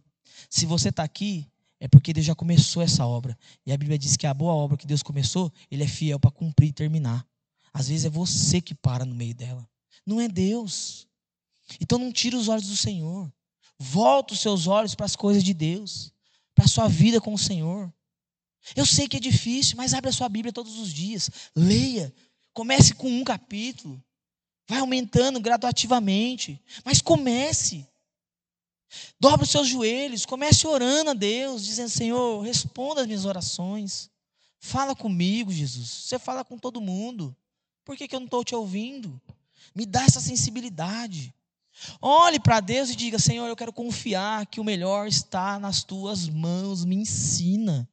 Se 0.50 0.66
você 0.66 0.90
está 0.90 1.04
aqui, 1.04 1.46
é 1.80 1.88
porque 1.88 2.14
Deus 2.14 2.26
já 2.26 2.36
começou 2.36 2.82
essa 2.82 3.06
obra. 3.06 3.38
E 3.66 3.72
a 3.72 3.78
Bíblia 3.78 3.98
diz 3.98 4.18
que 4.18 4.28
a 4.28 4.34
boa 4.34 4.54
obra 4.54 4.78
que 4.78 4.88
Deus 4.88 5.04
começou, 5.04 5.52
Ele 5.70 5.84
é 5.84 5.88
fiel 5.88 6.20
para 6.20 6.32
cumprir 6.32 6.70
e 6.70 6.74
terminar. 6.74 7.26
Às 7.74 7.90
vezes 7.90 8.06
é 8.06 8.10
você 8.10 8.62
que 8.62 8.74
para 8.74 9.06
no 9.06 9.14
meio 9.14 9.36
dela. 9.36 9.68
Não 10.06 10.20
é 10.20 10.28
Deus. 10.28 11.08
Então 11.80 12.00
não 12.00 12.12
tira 12.12 12.38
os 12.38 12.48
olhos 12.48 12.68
do 12.68 12.76
Senhor. 12.76 13.32
Volta 13.80 14.34
os 14.34 14.42
seus 14.42 14.68
olhos 14.68 14.94
para 14.94 15.06
as 15.06 15.16
coisas 15.16 15.44
de 15.44 15.54
Deus, 15.54 16.12
para 16.54 16.66
a 16.66 16.68
sua 16.68 16.90
vida 16.90 17.22
com 17.22 17.34
o 17.34 17.38
Senhor. 17.38 17.92
Eu 18.76 18.86
sei 18.86 19.08
que 19.08 19.18
é 19.18 19.20
difícil, 19.20 19.78
mas 19.78 19.94
abre 19.94 20.10
a 20.10 20.14
sua 20.14 20.28
Bíblia 20.28 20.52
todos 20.52 20.78
os 20.78 20.92
dias. 20.94 21.30
Leia. 21.56 22.14
Comece 22.54 22.94
com 22.94 23.10
um 23.10 23.24
capítulo. 23.24 24.04
Vai 24.68 24.80
aumentando 24.80 25.40
gradativamente. 25.40 26.62
Mas 26.84 27.02
comece. 27.02 27.88
Dobre 29.20 29.46
os 29.46 29.50
seus 29.52 29.68
joelhos. 29.68 30.26
Comece 30.26 30.68
orando 30.68 31.12
a 31.12 31.14
Deus, 31.14 31.64
dizendo: 31.64 31.90
Senhor, 31.90 32.42
responda 32.42 33.02
as 33.02 33.08
minhas 33.08 33.26
orações. 33.26 34.10
Fala 34.60 34.96
comigo, 34.96 35.52
Jesus. 35.52 35.88
Você 35.88 36.20
fala 36.20 36.44
com 36.44 36.58
todo 36.58 36.82
mundo. 36.82 37.36
Por 37.86 37.96
que, 37.96 38.08
que 38.08 38.16
eu 38.16 38.20
não 38.20 38.26
estou 38.26 38.44
te 38.44 38.54
ouvindo? 38.54 39.20
Me 39.74 39.86
dá 39.86 40.04
essa 40.04 40.20
sensibilidade. 40.20 41.34
Olhe 42.02 42.40
para 42.40 42.60
Deus 42.60 42.90
e 42.90 42.96
diga: 42.96 43.20
Senhor, 43.20 43.48
eu 43.48 43.56
quero 43.56 43.74
confiar 43.74 44.46
que 44.46 44.60
o 44.60 44.64
melhor 44.64 45.08
está 45.08 45.60
nas 45.60 45.84
tuas 45.84 46.28
mãos. 46.28 46.86
Me 46.86 46.96
ensina. 46.96 47.90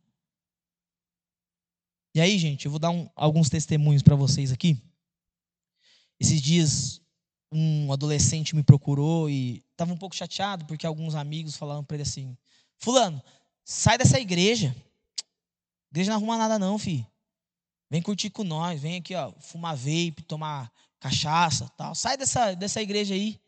E 2.14 2.20
aí, 2.20 2.38
gente, 2.38 2.64
eu 2.64 2.70
vou 2.70 2.80
dar 2.80 2.90
um, 2.90 3.08
alguns 3.14 3.50
testemunhos 3.50 4.02
para 4.02 4.16
vocês 4.16 4.50
aqui. 4.50 4.80
Esses 6.18 6.40
dias, 6.40 7.00
um 7.52 7.92
adolescente 7.92 8.56
me 8.56 8.62
procurou 8.62 9.28
e 9.28 9.62
estava 9.72 9.92
um 9.92 9.98
pouco 9.98 10.16
chateado 10.16 10.64
porque 10.64 10.86
alguns 10.86 11.14
amigos 11.14 11.56
falaram 11.56 11.84
para 11.84 11.96
ele 11.96 12.02
assim: 12.02 12.36
Fulano, 12.78 13.22
sai 13.64 13.98
dessa 13.98 14.18
igreja. 14.18 14.74
A 15.18 15.92
igreja 15.92 16.10
não 16.10 16.16
arruma 16.16 16.38
nada, 16.38 16.58
não, 16.58 16.78
filho. 16.78 17.06
Vem 17.88 18.02
curtir 18.02 18.30
com 18.30 18.42
nós, 18.42 18.80
vem 18.80 18.96
aqui, 18.96 19.14
ó, 19.14 19.32
fumar 19.40 19.76
vape, 19.76 20.22
tomar 20.26 20.72
cachaça, 20.98 21.68
tal. 21.76 21.94
Sai 21.94 22.16
dessa, 22.16 22.54
dessa 22.54 22.82
igreja 22.82 23.14
aí. 23.14 23.40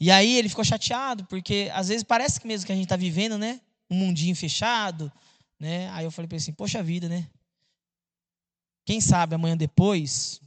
E 0.00 0.10
aí 0.10 0.36
ele 0.36 0.48
ficou 0.48 0.64
chateado, 0.64 1.24
porque 1.26 1.70
às 1.72 1.88
vezes 1.88 2.02
parece 2.02 2.40
que 2.40 2.46
mesmo 2.46 2.66
que 2.66 2.72
a 2.72 2.74
gente 2.74 2.84
está 2.84 2.96
vivendo, 2.96 3.36
né? 3.38 3.60
Um 3.90 3.96
mundinho 3.96 4.36
fechado, 4.36 5.12
né? 5.58 5.88
Aí 5.90 6.04
eu 6.04 6.10
falei 6.10 6.26
para 6.28 6.36
ele 6.36 6.42
assim, 6.42 6.52
poxa 6.52 6.82
vida, 6.82 7.08
né? 7.08 7.28
Quem 8.84 9.00
sabe 9.00 9.34
amanhã 9.34 9.56
depois, 9.56 10.40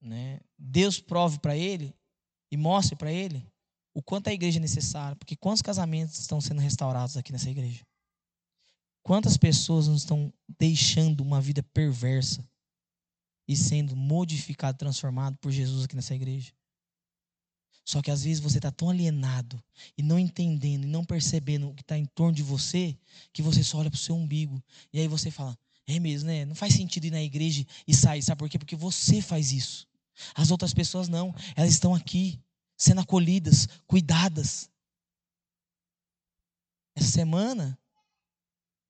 né? 0.00 0.40
Deus 0.58 1.00
prove 1.00 1.38
para 1.38 1.56
ele 1.56 1.94
e 2.50 2.56
mostre 2.56 2.96
para 2.96 3.12
ele 3.12 3.44
o 3.92 4.02
quanto 4.02 4.28
a 4.28 4.32
igreja 4.32 4.58
é 4.58 4.60
necessária, 4.60 5.16
porque 5.16 5.34
quantos 5.34 5.62
casamentos 5.62 6.18
estão 6.18 6.38
sendo 6.40 6.60
restaurados 6.60 7.16
aqui 7.16 7.32
nessa 7.32 7.50
igreja? 7.50 7.84
Quantas 9.02 9.36
pessoas 9.36 9.88
não 9.88 9.96
estão 9.96 10.32
deixando 10.58 11.22
uma 11.22 11.40
vida 11.40 11.62
perversa 11.62 12.46
e 13.48 13.56
sendo 13.56 13.96
modificado, 13.96 14.76
transformado 14.76 15.38
por 15.38 15.50
Jesus 15.50 15.84
aqui 15.84 15.96
nessa 15.96 16.14
igreja? 16.14 16.52
Só 17.86 18.02
que 18.02 18.10
às 18.10 18.24
vezes 18.24 18.40
você 18.40 18.58
está 18.58 18.72
tão 18.72 18.90
alienado 18.90 19.62
e 19.96 20.02
não 20.02 20.18
entendendo 20.18 20.82
e 20.84 20.88
não 20.88 21.04
percebendo 21.04 21.68
o 21.68 21.74
que 21.74 21.82
está 21.82 21.96
em 21.96 22.04
torno 22.04 22.32
de 22.32 22.42
você, 22.42 22.98
que 23.32 23.40
você 23.40 23.62
só 23.62 23.78
olha 23.78 23.88
para 23.88 23.96
o 23.96 24.00
seu 24.00 24.16
umbigo. 24.16 24.60
E 24.92 24.98
aí 24.98 25.06
você 25.06 25.30
fala, 25.30 25.56
é 25.86 26.00
mesmo, 26.00 26.26
né? 26.26 26.44
Não 26.44 26.56
faz 26.56 26.74
sentido 26.74 27.04
ir 27.04 27.12
na 27.12 27.22
igreja 27.22 27.64
e 27.86 27.94
sair. 27.94 28.22
Sabe 28.22 28.40
por 28.40 28.48
quê? 28.48 28.58
Porque 28.58 28.74
você 28.74 29.22
faz 29.22 29.52
isso. 29.52 29.86
As 30.34 30.50
outras 30.50 30.74
pessoas 30.74 31.08
não. 31.08 31.32
Elas 31.54 31.70
estão 31.70 31.94
aqui, 31.94 32.42
sendo 32.76 33.02
acolhidas, 33.02 33.68
cuidadas. 33.86 34.68
Essa 36.96 37.12
semana, 37.12 37.78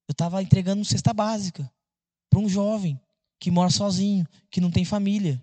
eu 0.07 0.13
estava 0.13 0.41
entregando 0.41 0.83
cesta 0.83 1.13
básica 1.13 1.71
para 2.31 2.39
um 2.39 2.49
jovem 2.49 2.99
que 3.39 3.51
mora 3.51 3.69
sozinho, 3.69 4.25
que 4.49 4.59
não 4.59 4.71
tem 4.71 4.83
família. 4.83 5.39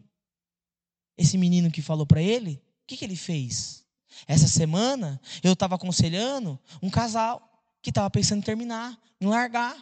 Esse 1.16 1.38
menino 1.38 1.70
que 1.70 1.80
falou 1.80 2.04
para 2.04 2.20
ele 2.20 2.63
que, 2.86 2.96
que 2.96 3.04
ele 3.04 3.16
fez? 3.16 3.84
Essa 4.26 4.46
semana 4.46 5.20
eu 5.42 5.52
estava 5.52 5.74
aconselhando 5.74 6.58
um 6.82 6.90
casal 6.90 7.50
que 7.82 7.90
estava 7.90 8.08
pensando 8.10 8.38
em 8.38 8.44
terminar, 8.44 8.98
em 9.20 9.26
largar. 9.26 9.76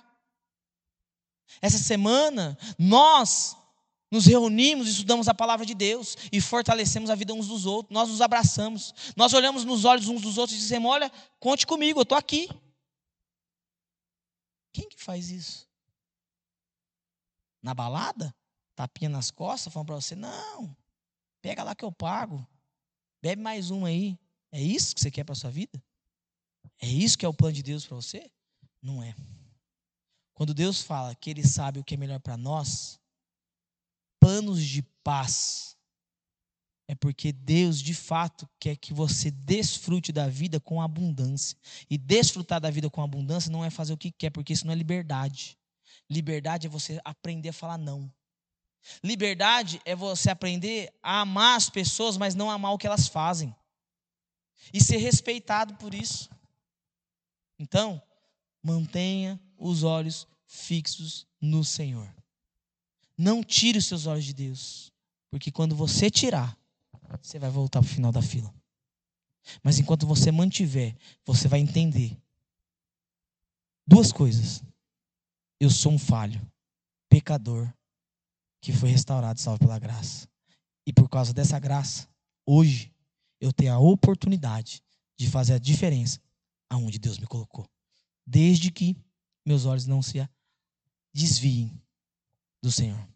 Essa 1.61 1.79
semana 1.79 2.57
nós 2.79 3.57
nos 4.11 4.27
reunimos, 4.27 4.89
estudamos 4.89 5.29
a 5.29 5.35
palavra 5.35 5.65
de 5.65 5.75
Deus 5.75 6.17
e 6.31 6.41
fortalecemos 6.41 7.11
a 7.11 7.15
vida 7.15 7.33
uns 7.33 7.49
dos 7.49 7.67
outros. 7.67 7.95
Nós 7.95 8.09
nos 8.09 8.21
abraçamos, 8.21 8.95
nós 9.17 9.33
olhamos 9.33 9.65
nos 9.65 9.85
olhos 9.85 10.09
uns 10.09 10.23
dos 10.23 10.39
outros 10.39 10.57
e 10.57 10.61
dizemos: 10.61 10.91
Olha, 10.91 11.11
conte 11.39 11.67
comigo, 11.67 12.01
eu 12.01 12.03
estou 12.03 12.19
aqui. 12.19 12.49
Quem 14.73 14.89
que 14.89 15.03
faz 15.03 15.31
isso? 15.31 15.69
Na 17.63 17.75
balada? 17.75 18.35
Tapinha 18.75 19.11
nas 19.11 19.31
costas, 19.31 19.73
falando 19.73 19.89
para 19.89 19.97
você: 19.97 20.15
Não, 20.15 20.77
pega 21.41 21.63
lá 21.63 21.75
que 21.75 21.85
eu 21.85 21.93
pago. 21.93 22.47
Bebe 23.23 23.41
mais 23.41 23.71
uma 23.71 23.89
aí. 23.89 24.19
É 24.51 24.61
isso 24.61 24.95
que 24.95 25.01
você 25.01 25.11
quer 25.11 25.25
para 25.25 25.33
a 25.33 25.37
sua 25.37 25.51
vida? 25.51 25.83
É 26.81 26.89
isso 26.89 27.17
que 27.17 27.25
é 27.25 27.29
o 27.29 27.35
plano 27.35 27.55
de 27.55 27.63
Deus 27.63 27.87
para 27.87 27.95
você? 27.95 28.31
Não 28.83 29.03
é. 29.03 29.15
Quando 30.35 30.53
Deus 30.53 30.83
fala 30.83 31.15
que 31.15 31.31
Ele 31.31 31.47
sabe 31.47 31.79
o 31.79 31.85
que 31.85 31.95
é 31.95 31.97
melhor 31.97 32.19
para 32.19 32.37
nós, 32.37 33.01
planos 34.21 34.65
de 34.65 34.83
paz, 35.05 35.77
é 36.89 36.95
porque 36.97 37.33
Deus 37.33 37.81
de 37.81 37.95
fato 37.95 38.49
quer 38.59 38.77
que 38.77 38.93
você 38.93 39.31
desfrute 39.31 40.13
da 40.13 40.29
vida 40.29 40.59
com 40.59 40.83
abundância. 40.83 41.57
E 41.89 41.97
desfrutar 41.97 42.61
da 42.61 42.71
vida 42.71 42.91
com 42.91 43.03
abundância 43.03 43.53
não 43.53 43.65
é 43.65 43.71
fazer 43.71 43.93
o 43.93 43.99
que 43.99 44.11
quer, 44.11 44.31
porque 44.31 44.53
isso 44.53 44.67
não 44.67 44.73
é 44.73 44.77
liberdade. 44.77 45.57
Liberdade 46.11 46.67
é 46.67 46.71
você 46.71 47.01
aprender 47.05 47.51
a 47.51 47.53
falar 47.53 47.79
não. 47.79 48.13
Liberdade 49.03 49.81
é 49.85 49.95
você 49.95 50.31
aprender 50.31 50.93
a 51.03 51.21
amar 51.21 51.57
as 51.57 51.71
pessoas, 51.71 52.17
mas 52.17 52.35
não 52.35 52.51
amar 52.51 52.73
o 52.73 52.79
que 52.79 52.87
elas 52.87 53.09
fazem. 53.09 53.55
E 54.73 54.81
ser 54.81 54.97
respeitado 54.97 55.75
por 55.75 55.95
isso. 55.95 56.31
Então, 57.59 58.03
mantenha 58.63 59.41
os 59.57 59.83
olhos 59.83 60.27
fixos 60.47 61.27
no 61.41 61.65
Senhor. 61.65 62.13
Não 63.17 63.43
tire 63.43 63.79
os 63.79 63.87
seus 63.87 64.07
olhos 64.07 64.25
de 64.25 64.35
Deus, 64.35 64.93
porque 65.31 65.51
quando 65.51 65.77
você 65.77 66.11
tirar, 66.11 66.57
você 67.21 67.39
vai 67.39 67.51
voltar 67.51 67.81
para 67.81 67.89
o 67.89 67.95
final 67.95 68.11
da 68.11 68.23
fila. 68.23 68.53
Mas 69.63 69.79
enquanto 69.79 70.07
você 70.07 70.33
mantiver, 70.33 70.97
você 71.25 71.47
vai 71.47 71.61
entender 71.61 72.17
duas 73.87 74.13
coisas. 74.13 74.63
Eu 75.61 75.71
sou 75.71 75.93
um 75.93 75.99
falho, 75.99 76.41
pecador 77.09 77.73
que 78.63 78.73
foi 78.73 78.89
restaurado 78.89 79.41
salvo 79.41 79.59
pela 79.59 79.79
graça. 79.79 80.29
E 80.87 80.93
por 80.93 81.09
causa 81.09 81.35
dessa 81.35 81.59
graça, 81.59 82.09
hoje 82.47 82.93
eu 83.41 83.53
tenho 83.53 83.75
a 83.75 83.79
oportunidade 83.79 84.81
de 85.19 85.29
fazer 85.29 85.55
a 85.55 85.59
diferença 85.59 86.21
aonde 86.71 86.99
Deus 86.99 87.19
me 87.19 87.27
colocou. 87.27 87.69
Desde 88.25 88.71
que 88.71 88.97
meus 89.45 89.67
olhos 89.67 89.87
não 89.87 90.01
se 90.01 90.27
desviem 91.13 91.77
do 92.63 92.71
Senhor. 92.71 93.12